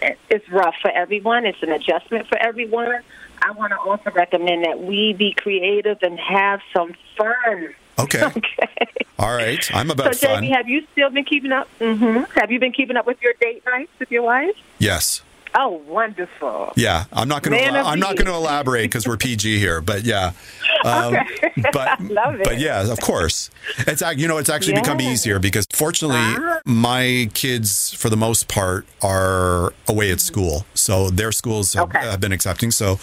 now. 0.00 0.16
It's 0.30 0.48
rough 0.50 0.74
for 0.82 0.90
everyone. 0.90 1.46
It's 1.46 1.62
an 1.62 1.72
adjustment 1.72 2.26
for 2.28 2.38
everyone. 2.38 3.02
I 3.42 3.50
want 3.52 3.72
to 3.72 3.78
also 3.78 4.10
recommend 4.10 4.64
that 4.64 4.80
we 4.80 5.12
be 5.12 5.32
creative 5.32 5.98
and 6.02 6.18
have 6.18 6.60
some 6.74 6.94
fun. 7.16 7.74
Okay. 7.98 8.24
okay. 8.36 8.86
All 9.18 9.32
right. 9.34 9.74
I'm 9.74 9.90
about 9.90 10.14
so, 10.16 10.26
fun. 10.26 10.42
Jamie, 10.42 10.54
have 10.54 10.68
you 10.68 10.86
still 10.92 11.10
been 11.10 11.24
keeping 11.24 11.52
up? 11.52 11.68
hmm 11.78 12.22
Have 12.34 12.50
you 12.50 12.58
been 12.58 12.72
keeping 12.72 12.96
up 12.96 13.06
with 13.06 13.20
your 13.22 13.32
date 13.40 13.62
nights 13.64 13.92
with 13.98 14.10
your 14.10 14.22
wife? 14.22 14.56
yes. 14.78 15.22
Oh, 15.58 15.80
wonderful. 15.88 16.72
Yeah. 16.76 17.04
I'm 17.12 17.28
not 17.28 17.42
going 17.42 17.56
to. 17.58 17.64
I'm 17.80 17.98
not 17.98 18.16
going 18.16 18.26
to 18.26 18.34
elaborate 18.34 18.84
because 18.84 19.06
we're 19.08 19.16
PG 19.16 19.58
here. 19.58 19.80
But 19.80 20.04
yeah. 20.04 20.32
Um, 20.84 21.14
Okay. 21.16 21.52
But 21.72 21.98
but 22.44 22.60
yeah, 22.60 22.88
of 22.92 23.00
course. 23.00 23.50
It's 23.78 24.02
you 24.16 24.28
know 24.28 24.36
it's 24.36 24.50
actually 24.50 24.74
become 24.74 25.00
easier 25.00 25.38
because 25.40 25.66
fortunately 25.72 26.18
Ah. 26.20 26.60
my 26.66 27.28
kids 27.34 27.92
for 27.94 28.08
the 28.10 28.16
most 28.16 28.46
part 28.46 28.86
are 29.02 29.72
away 29.88 30.12
at 30.12 30.20
school, 30.20 30.64
so 30.74 31.10
their 31.10 31.32
schools 31.32 31.72
have, 31.72 31.84
Okay. 31.88 31.98
have 32.00 32.20
been 32.20 32.30
accepting. 32.30 32.70
So 32.70 33.00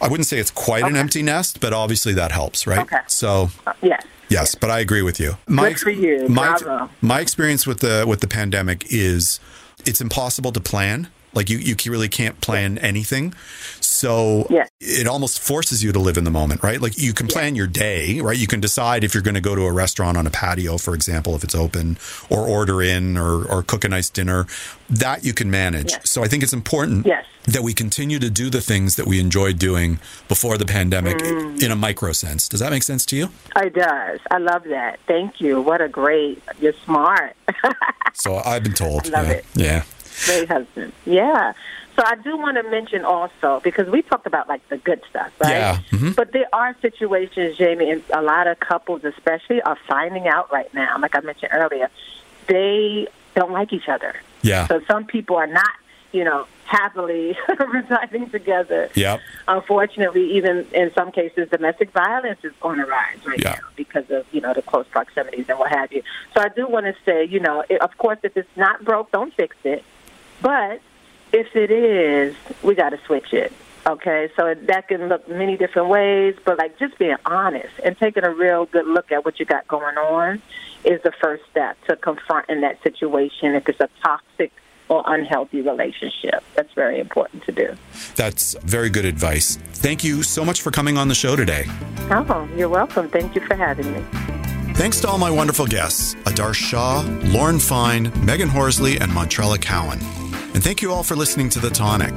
I 0.00 0.08
wouldn't 0.08 0.26
say 0.28 0.38
it's 0.38 0.52
quite 0.52 0.84
an 0.84 0.96
empty 0.96 1.20
nest, 1.22 1.60
but 1.60 1.72
obviously 1.74 2.14
that 2.14 2.30
helps, 2.32 2.66
right? 2.66 2.78
Okay. 2.78 3.00
So 3.08 3.50
Yes. 3.82 4.04
Yes, 4.30 4.54
but 4.54 4.70
I 4.70 4.78
agree 4.78 5.02
with 5.02 5.18
you. 5.20 5.36
Good 5.46 5.78
for 5.78 5.90
you. 5.90 6.28
My, 6.28 6.56
Bravo. 6.58 6.88
my 7.02 7.20
experience 7.20 7.66
with 7.66 7.80
the 7.80 8.04
with 8.06 8.20
the 8.20 8.28
pandemic 8.28 8.86
is 8.88 9.40
it's 9.84 10.00
impossible 10.00 10.52
to 10.52 10.60
plan. 10.60 11.08
Like 11.36 11.50
you, 11.50 11.58
you 11.58 11.76
really 11.92 12.08
can't 12.08 12.40
plan 12.40 12.78
anything. 12.78 13.34
So 13.80 14.46
Yes. 14.50 14.68
it 14.80 15.06
almost 15.06 15.38
forces 15.40 15.82
you 15.84 15.92
to 15.92 15.98
live 15.98 16.16
in 16.18 16.24
the 16.24 16.30
moment, 16.30 16.62
right? 16.62 16.80
Like 16.80 16.98
you 16.98 17.12
can 17.12 17.26
plan 17.28 17.54
your 17.54 17.66
day, 17.66 18.20
right? 18.20 18.36
You 18.36 18.46
can 18.46 18.60
decide 18.60 19.04
if 19.04 19.14
you're 19.14 19.22
going 19.22 19.34
to 19.34 19.40
go 19.40 19.54
to 19.54 19.62
a 19.62 19.72
restaurant 19.72 20.16
on 20.16 20.26
a 20.26 20.30
patio, 20.30 20.76
for 20.78 20.94
example, 20.94 21.34
if 21.36 21.44
it's 21.44 21.54
open, 21.54 21.98
or 22.30 22.40
order 22.46 22.82
in 22.82 23.16
or, 23.16 23.44
or 23.44 23.62
cook 23.62 23.84
a 23.84 23.88
nice 23.88 24.10
dinner. 24.10 24.46
That 24.90 25.24
you 25.24 25.32
can 25.34 25.50
manage. 25.50 25.92
Yes. 25.92 26.10
So 26.10 26.22
I 26.24 26.28
think 26.28 26.42
it's 26.42 26.52
important 26.52 27.06
Yes. 27.06 27.24
that 27.46 27.62
we 27.62 27.72
continue 27.74 28.18
to 28.20 28.30
do 28.30 28.50
the 28.50 28.60
things 28.60 28.96
that 28.96 29.06
we 29.06 29.18
enjoyed 29.20 29.58
doing 29.58 29.98
before 30.28 30.56
the 30.58 30.64
pandemic 30.66 31.18
Mm. 31.18 31.62
in 31.62 31.70
a 31.72 31.76
micro 31.76 32.12
sense. 32.12 32.48
Does 32.48 32.60
that 32.60 32.70
make 32.70 32.82
sense 32.84 33.04
to 33.06 33.16
you? 33.16 33.30
It 33.56 33.74
does. 33.74 34.20
I 34.30 34.38
love 34.38 34.64
that. 34.64 35.00
Thank 35.08 35.40
you. 35.40 35.60
What 35.60 35.80
a 35.80 35.88
great. 35.88 36.42
You're 36.60 36.74
smart. 36.84 37.36
So 38.18 38.36
I've 38.36 38.62
been 38.62 38.72
told. 38.72 39.06
I 39.08 39.18
love 39.18 39.26
yeah. 39.26 39.32
it. 39.34 39.44
Yeah. 39.54 39.82
Great 40.24 40.48
husband. 40.48 40.92
Yeah. 41.04 41.52
So 41.96 42.02
I 42.04 42.14
do 42.16 42.36
want 42.36 42.56
to 42.58 42.62
mention 42.64 43.04
also 43.04 43.60
because 43.64 43.88
we 43.88 44.02
talked 44.02 44.26
about 44.26 44.48
like 44.48 44.66
the 44.68 44.76
good 44.76 45.00
stuff, 45.08 45.30
right? 45.40 45.50
Yeah. 45.50 45.78
Mhm. 45.90 46.14
But 46.14 46.32
there 46.32 46.46
are 46.52 46.76
situations, 46.82 47.56
Jamie, 47.56 47.90
and 47.90 48.02
a 48.12 48.20
lot 48.20 48.46
of 48.46 48.60
couples, 48.60 49.02
especially, 49.04 49.62
are 49.62 49.78
finding 49.88 50.28
out 50.28 50.52
right 50.52 50.72
now. 50.74 50.98
Like 50.98 51.14
I 51.14 51.20
mentioned 51.20 51.52
earlier, 51.54 51.88
they 52.48 53.08
don't 53.34 53.52
like 53.52 53.72
each 53.72 53.88
other. 53.88 54.14
Yeah. 54.42 54.66
So 54.66 54.80
some 54.86 55.06
people 55.06 55.36
are 55.36 55.46
not, 55.46 55.72
you 56.12 56.24
know, 56.24 56.46
happily 56.66 57.36
residing 57.68 58.28
together. 58.28 58.90
Yep. 58.94 59.20
Unfortunately, 59.48 60.36
even 60.36 60.66
in 60.72 60.92
some 60.92 61.12
cases, 61.12 61.48
domestic 61.48 61.92
violence 61.92 62.40
is 62.42 62.52
on 62.60 62.76
the 62.78 62.84
rise 62.84 63.24
right 63.24 63.42
now 63.42 63.56
because 63.76 64.10
of 64.10 64.26
you 64.32 64.40
know 64.42 64.52
the 64.52 64.62
close 64.62 64.86
proximities 64.90 65.46
and 65.48 65.58
what 65.58 65.70
have 65.70 65.92
you. 65.92 66.02
So 66.34 66.42
I 66.42 66.48
do 66.48 66.66
want 66.68 66.86
to 66.86 66.94
say, 67.06 67.24
you 67.24 67.40
know, 67.40 67.64
i 67.70 67.76
of 67.78 67.96
course, 67.96 68.18
if 68.22 68.36
it's 68.36 68.56
not 68.56 68.84
broke, 68.84 69.10
don't 69.12 69.32
fix 69.32 69.56
it. 69.64 69.82
But 70.40 70.80
if 71.32 71.54
it 71.56 71.70
is, 71.70 72.34
we 72.62 72.74
got 72.74 72.90
to 72.90 72.98
switch 73.06 73.32
it. 73.32 73.52
Okay, 73.86 74.28
so 74.36 74.52
that 74.52 74.88
can 74.88 75.08
look 75.08 75.28
many 75.28 75.56
different 75.56 75.88
ways, 75.88 76.34
but 76.44 76.58
like 76.58 76.76
just 76.76 76.98
being 76.98 77.16
honest 77.24 77.72
and 77.84 77.96
taking 77.96 78.24
a 78.24 78.30
real 78.30 78.66
good 78.66 78.86
look 78.86 79.12
at 79.12 79.24
what 79.24 79.38
you 79.38 79.46
got 79.46 79.68
going 79.68 79.96
on 79.96 80.42
is 80.84 81.00
the 81.02 81.12
first 81.20 81.44
step 81.50 81.76
to 81.86 81.94
confronting 81.94 82.62
that 82.62 82.82
situation 82.82 83.54
if 83.54 83.68
it's 83.68 83.78
a 83.78 83.88
toxic 84.02 84.50
or 84.88 85.04
unhealthy 85.06 85.60
relationship. 85.60 86.42
That's 86.54 86.72
very 86.72 86.98
important 86.98 87.44
to 87.44 87.52
do. 87.52 87.76
That's 88.16 88.54
very 88.62 88.90
good 88.90 89.04
advice. 89.04 89.56
Thank 89.56 90.02
you 90.02 90.24
so 90.24 90.44
much 90.44 90.62
for 90.62 90.72
coming 90.72 90.98
on 90.98 91.06
the 91.06 91.14
show 91.14 91.36
today. 91.36 91.66
Oh, 92.10 92.48
you're 92.56 92.68
welcome. 92.68 93.08
Thank 93.08 93.36
you 93.36 93.40
for 93.42 93.54
having 93.54 93.92
me. 93.92 94.04
Thanks 94.74 95.00
to 95.00 95.08
all 95.08 95.18
my 95.18 95.30
wonderful 95.30 95.66
guests, 95.66 96.14
Adarsh 96.24 96.54
Shah, 96.56 97.00
Lorne 97.26 97.58
Fine, 97.58 98.12
Megan 98.24 98.48
Horsley, 98.48 98.98
and 98.98 99.10
Montrella 99.12 99.60
Cowan. 99.60 100.00
And 100.56 100.64
thank 100.64 100.80
you 100.80 100.90
all 100.90 101.02
for 101.02 101.16
listening 101.16 101.50
to 101.50 101.60
The 101.60 101.68
Tonic. 101.68 102.14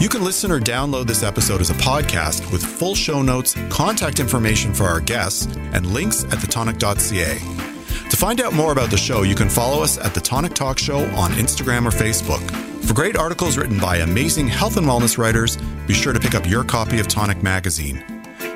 You 0.00 0.08
can 0.08 0.24
listen 0.24 0.50
or 0.50 0.58
download 0.58 1.06
this 1.06 1.22
episode 1.22 1.60
as 1.60 1.68
a 1.68 1.74
podcast 1.74 2.50
with 2.50 2.64
full 2.64 2.94
show 2.94 3.20
notes, 3.20 3.54
contact 3.68 4.18
information 4.18 4.72
for 4.72 4.84
our 4.84 4.98
guests, 4.98 5.44
and 5.74 5.84
links 5.84 6.24
at 6.24 6.38
thetonic.ca. 6.38 8.08
To 8.08 8.16
find 8.16 8.40
out 8.40 8.54
more 8.54 8.72
about 8.72 8.88
the 8.88 8.96
show, 8.96 9.24
you 9.24 9.34
can 9.34 9.50
follow 9.50 9.82
us 9.82 9.98
at 9.98 10.14
The 10.14 10.22
Tonic 10.22 10.54
Talk 10.54 10.78
Show 10.78 11.00
on 11.10 11.32
Instagram 11.32 11.84
or 11.84 11.90
Facebook. 11.90 12.40
For 12.82 12.94
great 12.94 13.14
articles 13.14 13.58
written 13.58 13.78
by 13.78 13.98
amazing 13.98 14.48
health 14.48 14.78
and 14.78 14.86
wellness 14.86 15.18
writers, 15.18 15.58
be 15.86 15.92
sure 15.92 16.14
to 16.14 16.20
pick 16.20 16.34
up 16.34 16.48
your 16.48 16.64
copy 16.64 16.98
of 16.98 17.08
Tonic 17.08 17.42
Magazine. 17.42 18.02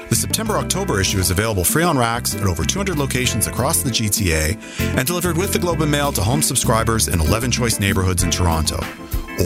The 0.08 0.16
September 0.16 0.56
October 0.56 0.98
issue 0.98 1.18
is 1.18 1.30
available 1.30 1.64
free 1.64 1.82
on 1.82 1.98
racks 1.98 2.34
at 2.34 2.44
over 2.44 2.64
200 2.64 2.96
locations 2.96 3.48
across 3.48 3.82
the 3.82 3.90
GTA 3.90 4.56
and 4.96 5.06
delivered 5.06 5.36
with 5.36 5.52
the 5.52 5.58
Globe 5.58 5.82
and 5.82 5.92
Mail 5.92 6.10
to 6.12 6.22
home 6.22 6.40
subscribers 6.40 7.08
in 7.08 7.20
11 7.20 7.50
choice 7.50 7.78
neighborhoods 7.78 8.22
in 8.22 8.30
Toronto. 8.30 8.78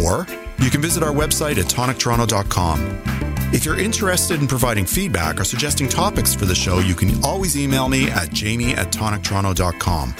Or 0.02 0.26
you 0.58 0.70
can 0.70 0.80
visit 0.80 1.02
our 1.02 1.12
website 1.12 1.58
at 1.58 1.66
tonictoronto.com. 1.66 3.02
If 3.52 3.64
you're 3.64 3.78
interested 3.78 4.40
in 4.40 4.46
providing 4.46 4.86
feedback 4.86 5.40
or 5.40 5.44
suggesting 5.44 5.88
topics 5.88 6.34
for 6.34 6.44
the 6.44 6.54
show, 6.54 6.78
you 6.78 6.94
can 6.94 7.22
always 7.24 7.58
email 7.58 7.88
me 7.88 8.08
at 8.08 8.30
jamie 8.30 8.74
at 8.74 8.92
tonictoronto.com. 8.92 10.14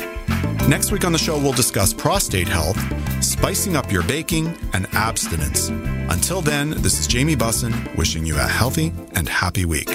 Next 0.68 0.92
week 0.92 1.04
on 1.04 1.12
the 1.12 1.18
show, 1.18 1.38
we'll 1.38 1.52
discuss 1.52 1.92
prostate 1.92 2.48
health, 2.48 2.78
spicing 3.22 3.76
up 3.76 3.90
your 3.92 4.02
baking, 4.02 4.56
and 4.72 4.86
abstinence. 4.94 5.68
Until 5.68 6.40
then, 6.40 6.70
this 6.82 6.98
is 6.98 7.06
Jamie 7.06 7.36
Bussin 7.36 7.96
wishing 7.96 8.26
you 8.26 8.36
a 8.36 8.42
healthy 8.42 8.92
and 9.12 9.28
happy 9.28 9.64
week. 9.64 9.88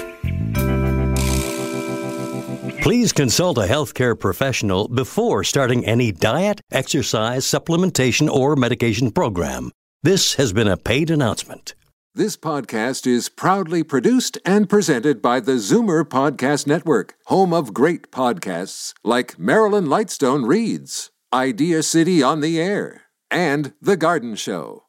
Please 2.82 3.12
consult 3.12 3.58
a 3.58 3.62
healthcare 3.62 4.18
professional 4.18 4.88
before 4.88 5.42
starting 5.42 5.84
any 5.84 6.12
diet, 6.12 6.60
exercise, 6.70 7.44
supplementation, 7.44 8.28
or 8.30 8.54
medication 8.54 9.10
program. 9.10 9.72
This 10.02 10.34
has 10.34 10.52
been 10.52 10.68
a 10.68 10.76
paid 10.76 11.10
announcement. 11.10 11.74
This 12.14 12.36
podcast 12.36 13.06
is 13.06 13.28
proudly 13.28 13.82
produced 13.82 14.38
and 14.44 14.70
presented 14.70 15.20
by 15.20 15.40
the 15.40 15.56
Zoomer 15.56 16.04
Podcast 16.04 16.66
Network, 16.66 17.14
home 17.26 17.52
of 17.52 17.74
great 17.74 18.10
podcasts 18.10 18.94
like 19.04 19.38
Marilyn 19.38 19.86
Lightstone 19.86 20.46
Reads, 20.46 21.10
Idea 21.32 21.82
City 21.82 22.22
on 22.22 22.40
the 22.40 22.58
Air, 22.60 23.02
and 23.30 23.74
The 23.82 23.96
Garden 23.98 24.34
Show. 24.36 24.85